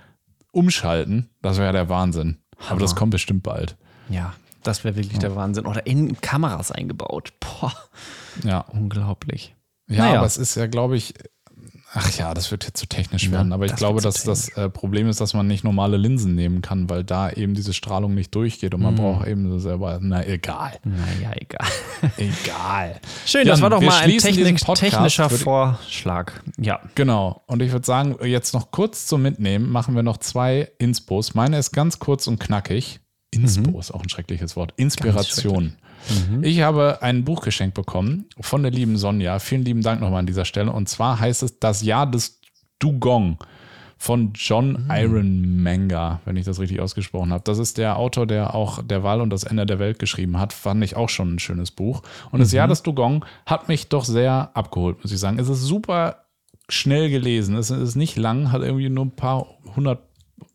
umschalten. 0.52 1.30
Das 1.42 1.58
wäre 1.58 1.74
der 1.74 1.90
Wahnsinn. 1.90 2.38
Hammer. 2.58 2.72
Aber 2.72 2.80
das 2.82 2.96
kommt 2.96 3.12
bestimmt 3.12 3.44
bald. 3.44 3.78
Ja, 4.10 4.34
das 4.64 4.84
wäre 4.84 4.96
wirklich 4.96 5.14
ja. 5.14 5.20
der 5.20 5.36
Wahnsinn. 5.36 5.66
Oder 5.66 5.86
in 5.86 6.20
Kameras 6.22 6.72
eingebaut. 6.72 7.34
Boah. 7.40 7.74
Ja. 8.44 8.60
Unglaublich. 8.70 9.56
Ja, 9.88 10.06
naja. 10.06 10.18
aber 10.18 10.28
es 10.28 10.38
ist 10.38 10.56
ja, 10.56 10.68
glaube 10.68 10.98
ich, 10.98 11.14
Ach 11.94 12.10
ja, 12.18 12.34
das 12.34 12.52
wird 12.52 12.64
jetzt 12.64 12.78
zu 12.78 12.88
technisch 12.88 13.30
werden. 13.32 13.50
Ja, 13.50 13.56
aber 13.56 13.66
ich 13.66 13.76
glaube, 13.76 14.00
dass 14.00 14.24
das 14.24 14.48
äh, 14.50 14.70
Problem 14.70 15.10
ist, 15.10 15.20
dass 15.20 15.34
man 15.34 15.48
nicht 15.48 15.66
normale 15.66 15.98
Linsen 15.98 16.36
nehmen 16.36 16.62
kann, 16.62 16.90
weil 16.90 17.04
da 17.04 17.30
eben 17.30 17.54
diese 17.54 17.74
Strahlung 17.74 18.14
nicht 18.14 18.34
durchgeht 18.34 18.74
und 18.74 18.82
man 18.82 18.94
mhm. 18.94 19.00
braucht 19.00 19.28
eben 19.28 19.50
so 19.50 19.60
selber. 19.60 20.00
Na, 20.02 20.26
egal. 20.26 20.80
Naja, 20.86 21.34
egal. 21.36 21.68
egal. 22.18 23.02
Schön, 23.26 23.42
Jan, 23.42 23.50
das 23.50 23.62
war 23.62 23.72
doch 23.72 23.82
mal 23.82 24.00
ein 24.00 24.18
Technik, 24.18 24.58
technischer 24.58 25.30
Vorschlag. 25.30 26.32
Ja. 26.58 26.80
Genau. 26.96 27.44
Und 27.48 27.62
ich 27.62 27.74
würde 27.74 27.86
sagen, 27.86 28.16
jetzt 28.24 28.54
noch 28.54 28.72
kurz 28.72 29.06
zum 29.06 29.22
Mitnehmen 29.22 29.70
machen 29.70 29.94
wir 29.94 30.04
noch 30.04 30.18
zwei 30.18 30.72
Inspos. 30.78 31.34
Meine 31.34 31.58
ist 31.58 31.74
ganz 31.74 32.00
kurz 32.00 32.26
und 32.28 32.40
knackig. 32.40 33.01
Inspo 33.32 33.72
mhm. 33.72 33.80
ist 33.80 33.92
auch 33.92 34.04
ein 34.04 34.10
schreckliches 34.10 34.56
Wort. 34.56 34.74
Inspiration. 34.76 35.74
Mhm. 36.30 36.44
Ich 36.44 36.62
habe 36.62 37.02
ein 37.02 37.24
Buch 37.24 37.42
geschenkt 37.42 37.76
bekommen 37.76 38.26
von 38.40 38.62
der 38.62 38.72
lieben 38.72 38.98
Sonja. 38.98 39.40
Vielen 39.40 39.64
lieben 39.64 39.82
Dank 39.82 40.02
nochmal 40.02 40.20
an 40.20 40.26
dieser 40.26 40.46
Stelle. 40.46 40.72
Und 40.72 40.90
zwar 40.90 41.20
heißt 41.20 41.44
es 41.44 41.60
Das 41.60 41.82
Jahr 41.82 42.10
des 42.10 42.42
Dugong 42.80 43.38
von 43.98 44.34
John 44.34 44.84
mhm. 44.84 44.92
Ironmanger, 44.92 46.22
wenn 46.26 46.36
ich 46.36 46.44
das 46.44 46.60
richtig 46.60 46.82
ausgesprochen 46.82 47.32
habe. 47.32 47.44
Das 47.46 47.58
ist 47.60 47.78
der 47.78 47.98
Autor, 47.98 48.26
der 48.26 48.54
auch 48.54 48.84
Der 48.84 49.04
Wahl 49.04 49.22
und 49.22 49.30
das 49.30 49.44
Ende 49.44 49.66
der 49.66 49.80
Welt 49.80 50.00
geschrieben 50.00 50.38
hat. 50.38 50.52
Fand 50.52 50.84
ich 50.84 50.96
auch 50.96 51.10
schon 51.10 51.36
ein 51.36 51.40
schönes 51.40 51.72
Buch. 51.72 52.02
Und 52.32 52.40
das 52.40 52.52
Jahr 52.52 52.68
mhm. 52.68 52.72
des 52.72 52.84
Dugong 52.84 53.24
hat 53.46 53.70
mich 53.70 53.88
doch 53.88 54.04
sehr 54.04 54.52
abgeholt, 54.56 55.02
muss 55.04 55.12
ich 55.12 55.20
sagen. 55.20 55.40
Es 55.40 55.48
ist 55.48 55.62
super 55.62 56.26
schnell 56.68 57.10
gelesen. 57.10 57.56
Es 57.56 57.70
ist 57.70 57.96
nicht 57.96 58.18
lang, 58.18 58.52
hat 58.52 58.62
irgendwie 58.62 58.90
nur 58.90 59.06
ein 59.06 59.16
paar 59.16 59.46
hundert, 59.76 60.02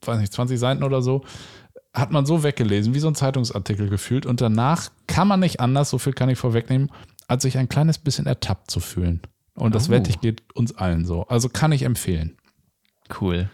weiß 0.04 0.18
nicht, 0.18 0.32
20 0.32 0.58
Seiten 0.58 0.82
oder 0.82 1.00
so 1.00 1.22
hat 1.96 2.12
man 2.12 2.26
so 2.26 2.42
weggelesen, 2.42 2.94
wie 2.94 2.98
so 2.98 3.08
ein 3.08 3.14
Zeitungsartikel 3.14 3.88
gefühlt. 3.88 4.26
Und 4.26 4.40
danach 4.40 4.90
kann 5.06 5.26
man 5.26 5.40
nicht 5.40 5.60
anders, 5.60 5.90
so 5.90 5.98
viel 5.98 6.12
kann 6.12 6.28
ich 6.28 6.38
vorwegnehmen, 6.38 6.90
als 7.26 7.42
sich 7.42 7.56
ein 7.58 7.68
kleines 7.68 7.98
bisschen 7.98 8.26
ertappt 8.26 8.70
zu 8.70 8.80
fühlen. 8.80 9.22
Und 9.54 9.74
das 9.74 9.88
oh. 9.88 9.92
wette 9.92 10.10
ich 10.10 10.20
geht 10.20 10.42
uns 10.54 10.76
allen 10.76 11.06
so. 11.06 11.26
Also 11.26 11.48
kann 11.48 11.72
ich 11.72 11.82
empfehlen. 11.82 12.36
Cool. 13.20 13.48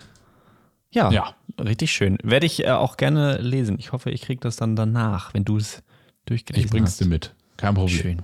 Ja, 0.90 1.10
ja. 1.10 1.34
richtig 1.58 1.92
schön. 1.92 2.18
Werde 2.22 2.46
ich 2.46 2.64
äh, 2.64 2.70
auch 2.70 2.96
gerne 2.96 3.38
lesen. 3.38 3.78
Ich 3.78 3.92
hoffe, 3.92 4.10
ich 4.10 4.22
kriege 4.22 4.40
das 4.40 4.56
dann 4.56 4.76
danach, 4.76 5.32
wenn 5.32 5.44
du 5.44 5.56
es 5.56 5.82
durchgelesen 6.26 6.64
hast. 6.64 6.66
Ich 6.66 6.70
bring's 6.70 6.96
dir 6.96 7.06
mit. 7.06 7.34
Kein 7.56 7.74
Problem. 7.74 7.96
Schön. 7.96 8.22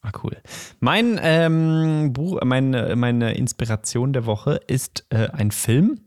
Ah, 0.00 0.12
cool. 0.22 0.36
Mein 0.80 1.20
ähm, 1.22 2.12
Buch, 2.12 2.40
meine, 2.42 2.96
meine 2.96 3.34
Inspiration 3.34 4.12
der 4.12 4.24
Woche 4.24 4.60
ist 4.66 5.04
äh, 5.10 5.28
ein 5.28 5.50
Film 5.50 6.00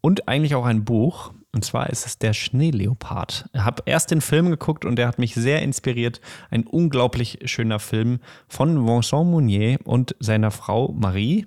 und 0.00 0.28
eigentlich 0.28 0.54
auch 0.54 0.66
ein 0.66 0.84
Buch. 0.84 1.32
Und 1.54 1.64
zwar 1.64 1.90
ist 1.90 2.06
es 2.06 2.18
der 2.18 2.32
Schneeleopard. 2.32 3.50
Ich 3.52 3.60
habe 3.60 3.82
erst 3.84 4.10
den 4.10 4.22
Film 4.22 4.50
geguckt 4.50 4.86
und 4.86 4.96
der 4.96 5.06
hat 5.06 5.18
mich 5.18 5.34
sehr 5.34 5.60
inspiriert. 5.60 6.20
Ein 6.50 6.66
unglaublich 6.66 7.40
schöner 7.44 7.78
Film 7.78 8.20
von 8.48 8.86
Vincent 8.86 9.30
Mounier 9.30 9.78
und 9.84 10.16
seiner 10.18 10.50
Frau 10.50 10.92
Marie. 10.92 11.46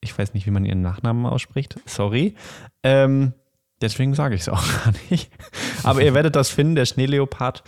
Ich 0.00 0.16
weiß 0.16 0.34
nicht, 0.34 0.46
wie 0.46 0.50
man 0.50 0.66
ihren 0.66 0.82
Nachnamen 0.82 1.24
ausspricht. 1.24 1.76
Sorry. 1.86 2.34
Ähm, 2.82 3.32
deswegen 3.80 4.14
sage 4.14 4.34
ich 4.34 4.42
es 4.42 4.48
auch 4.50 4.62
gar 4.84 4.92
nicht. 5.10 5.30
Aber 5.82 6.02
ihr 6.02 6.12
werdet 6.12 6.36
das 6.36 6.50
finden, 6.50 6.74
der 6.74 6.84
Schneeleopard. 6.84 7.64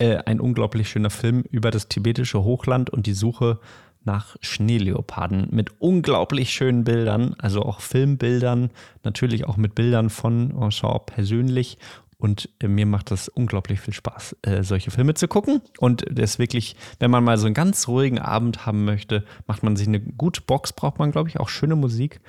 Äh, 0.00 0.18
ein 0.26 0.40
unglaublich 0.40 0.88
schöner 0.88 1.10
Film 1.10 1.42
über 1.50 1.70
das 1.70 1.88
tibetische 1.88 2.42
Hochland 2.42 2.90
und 2.90 3.06
die 3.06 3.14
Suche 3.14 3.60
nach 4.04 4.36
Schneeleoparden 4.40 5.48
mit 5.50 5.80
unglaublich 5.80 6.50
schönen 6.52 6.84
Bildern, 6.84 7.34
also 7.38 7.62
auch 7.62 7.80
Filmbildern, 7.80 8.70
natürlich 9.04 9.46
auch 9.46 9.56
mit 9.56 9.74
Bildern 9.74 10.10
von 10.10 10.50
Enchant 10.50 11.06
persönlich. 11.06 11.78
Und 12.20 12.48
äh, 12.60 12.66
mir 12.66 12.84
macht 12.86 13.12
das 13.12 13.28
unglaublich 13.28 13.80
viel 13.80 13.94
Spaß, 13.94 14.36
äh, 14.42 14.64
solche 14.64 14.90
Filme 14.90 15.14
zu 15.14 15.28
gucken. 15.28 15.62
Und 15.78 16.04
das 16.10 16.38
wirklich, 16.40 16.74
wenn 16.98 17.12
man 17.12 17.22
mal 17.22 17.38
so 17.38 17.46
einen 17.46 17.54
ganz 17.54 17.86
ruhigen 17.86 18.18
Abend 18.18 18.66
haben 18.66 18.84
möchte, 18.84 19.24
macht 19.46 19.62
man 19.62 19.76
sich 19.76 19.86
eine 19.86 20.00
gute 20.00 20.40
Box, 20.40 20.72
braucht 20.72 20.98
man, 20.98 21.12
glaube 21.12 21.28
ich, 21.28 21.38
auch 21.38 21.48
schöne 21.48 21.76
Musik. 21.76 22.20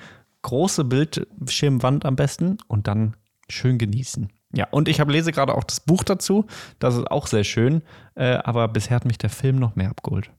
große 0.42 0.84
Bildschirmwand 0.84 2.04
am 2.06 2.16
besten 2.16 2.58
und 2.66 2.86
dann 2.86 3.16
schön 3.48 3.78
genießen. 3.78 4.28
Ja, 4.52 4.66
und 4.70 4.88
ich 4.88 5.00
habe 5.00 5.12
lese 5.12 5.32
gerade 5.32 5.54
auch 5.54 5.64
das 5.64 5.80
Buch 5.80 6.02
dazu. 6.02 6.46
Das 6.78 6.96
ist 6.96 7.10
auch 7.10 7.26
sehr 7.26 7.44
schön. 7.44 7.82
Äh, 8.14 8.38
aber 8.44 8.68
bisher 8.68 8.96
hat 8.96 9.04
mich 9.04 9.18
der 9.18 9.30
Film 9.30 9.56
noch 9.56 9.76
mehr 9.76 9.90
abgeholt. 9.90 10.30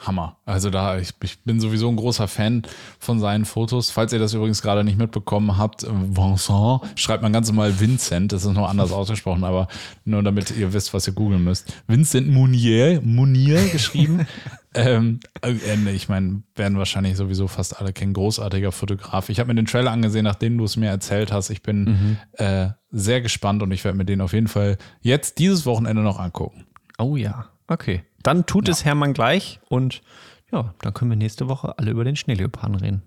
Hammer. 0.00 0.36
Also 0.44 0.70
da, 0.70 0.98
ich, 0.98 1.10
ich, 1.22 1.42
bin 1.42 1.60
sowieso 1.60 1.88
ein 1.88 1.96
großer 1.96 2.28
Fan 2.28 2.62
von 2.98 3.18
seinen 3.20 3.44
Fotos. 3.44 3.90
Falls 3.90 4.12
ihr 4.12 4.18
das 4.18 4.34
übrigens 4.34 4.62
gerade 4.62 4.84
nicht 4.84 4.98
mitbekommen 4.98 5.58
habt, 5.58 5.82
Vincent 5.82 6.80
schreibt 6.98 7.22
man 7.22 7.32
ganz 7.32 7.48
normal 7.48 7.80
Vincent, 7.80 8.32
das 8.32 8.44
ist 8.44 8.52
noch 8.52 8.68
anders 8.68 8.92
ausgesprochen, 8.92 9.44
aber 9.44 9.68
nur 10.04 10.22
damit 10.22 10.56
ihr 10.56 10.72
wisst, 10.72 10.94
was 10.94 11.06
ihr 11.06 11.12
googeln 11.12 11.42
müsst. 11.42 11.72
Vincent 11.86 12.28
Munier, 12.28 13.00
Munier 13.02 13.68
geschrieben. 13.68 14.26
ähm, 14.74 15.20
äh, 15.42 15.90
ich 15.92 16.08
meine, 16.08 16.42
werden 16.54 16.78
wahrscheinlich 16.78 17.16
sowieso 17.16 17.48
fast 17.48 17.80
alle 17.80 17.92
kennen. 17.92 18.12
Großartiger 18.12 18.72
Fotograf. 18.72 19.28
Ich 19.28 19.40
habe 19.40 19.48
mir 19.48 19.54
den 19.54 19.66
Trailer 19.66 19.90
angesehen, 19.90 20.24
nachdem 20.24 20.58
du 20.58 20.64
es 20.64 20.76
mir 20.76 20.88
erzählt 20.88 21.32
hast. 21.32 21.50
Ich 21.50 21.62
bin 21.62 21.84
mhm. 21.84 22.16
äh, 22.44 22.70
sehr 22.90 23.20
gespannt 23.20 23.62
und 23.62 23.72
ich 23.72 23.84
werde 23.84 23.98
mir 23.98 24.04
den 24.04 24.20
auf 24.20 24.32
jeden 24.32 24.48
Fall 24.48 24.78
jetzt 25.00 25.38
dieses 25.38 25.66
Wochenende 25.66 26.02
noch 26.02 26.18
angucken. 26.18 26.66
Oh 26.98 27.16
ja, 27.16 27.46
okay. 27.68 28.04
Dann 28.22 28.46
tut 28.46 28.68
ja. 28.68 28.72
es 28.72 28.84
Hermann 28.84 29.14
gleich 29.14 29.60
und 29.68 30.02
ja, 30.50 30.74
dann 30.80 30.94
können 30.94 31.10
wir 31.10 31.16
nächste 31.16 31.48
Woche 31.48 31.78
alle 31.78 31.90
über 31.90 32.04
den 32.04 32.16
Schneeleoparden 32.16 32.76
reden. 32.76 33.02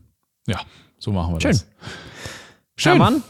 Ja, 0.47 0.59
so 0.97 1.11
machen 1.11 1.33
wir 1.33 1.41
Schön. 1.41 1.51
das. 1.51 1.67
Schön. 2.77 2.93
Hermann? 2.93 3.23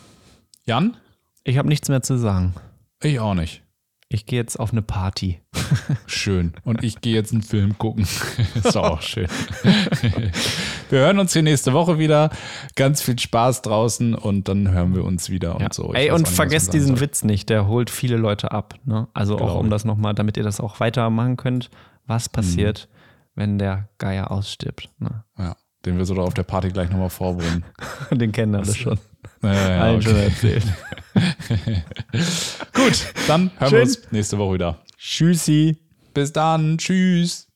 Jan? 0.66 0.98
Ich 1.44 1.58
habe 1.58 1.68
nichts 1.68 1.90
mehr 1.90 2.02
zu 2.02 2.18
sagen. 2.18 2.54
Ich 3.02 3.20
auch 3.20 3.34
nicht. 3.34 3.64
Ich 4.14 4.26
gehe 4.26 4.40
jetzt 4.40 4.60
auf 4.60 4.74
eine 4.74 4.82
Party. 4.82 5.40
Schön. 6.06 6.54
Und 6.66 6.84
ich 6.84 7.00
gehe 7.00 7.14
jetzt 7.14 7.32
einen 7.32 7.44
Film 7.44 7.78
gucken. 7.78 8.06
Ist 8.56 8.76
auch 8.76 9.02
schön. 9.02 9.28
Wir 10.90 11.00
hören 11.00 11.18
uns 11.18 11.32
hier 11.32 11.44
nächste 11.44 11.72
Woche 11.72 11.98
wieder. 11.98 12.30
Ganz 12.76 13.02
viel 13.02 13.18
Spaß 13.18 13.62
draußen 13.62 14.14
und 14.14 14.50
dann 14.50 14.70
hören 14.70 14.94
wir 14.94 15.06
uns 15.06 15.30
wieder 15.30 15.56
und 15.56 15.62
ja. 15.62 15.70
so. 15.72 15.94
Ich 15.94 16.00
Ey, 16.00 16.12
und 16.12 16.28
vergesst 16.28 16.74
diesen. 16.74 17.00
Witz 17.00 17.24
nicht. 17.24 17.50
Der 17.50 17.68
holt 17.68 17.90
viele 17.90 18.18
Leute 18.18 18.52
ab. 18.52 18.74
Ne? 18.84 19.08
Also 19.14 19.40
auch 19.40 19.58
um 19.58 19.70
das 19.70 19.86
nochmal, 19.86 20.14
damit 20.14 20.36
ihr 20.36 20.44
das 20.44 20.60
auch 20.60 20.82
weitermachen 20.82 21.38
könnt. 21.38 21.70
Was 22.06 22.28
passiert, 22.28 22.90
mhm. 22.92 23.40
wenn 23.40 23.58
der 23.60 23.88
Geier 23.98 24.32
ausstirbt? 24.32 24.90
Ne? 25.00 25.24
Ja, 25.38 25.56
den 25.86 25.98
wir 25.98 26.06
so 26.06 26.16
auf 26.16 26.34
der 26.34 26.44
Party 26.44 26.70
gleich 26.70 26.90
nochmal 26.90 27.10
vorbringen. 27.10 27.64
den 28.12 28.32
kennen 28.32 28.56
alle 28.56 28.74
schon. 28.74 29.00
Ja, 29.42 29.54
ja, 29.54 29.82
Allen 29.82 29.96
okay. 29.98 30.10
schon 30.10 30.18
erzählt. 30.18 30.64
Gut, 32.74 33.14
dann 33.28 33.52
hören 33.58 33.70
Schön. 33.70 33.78
wir 33.78 33.82
uns 33.82 34.12
nächste 34.12 34.38
Woche 34.38 34.54
wieder. 34.56 34.80
Tschüssi. 34.98 35.78
Bis 36.14 36.32
dann. 36.32 36.78
Tschüss. 36.78 37.51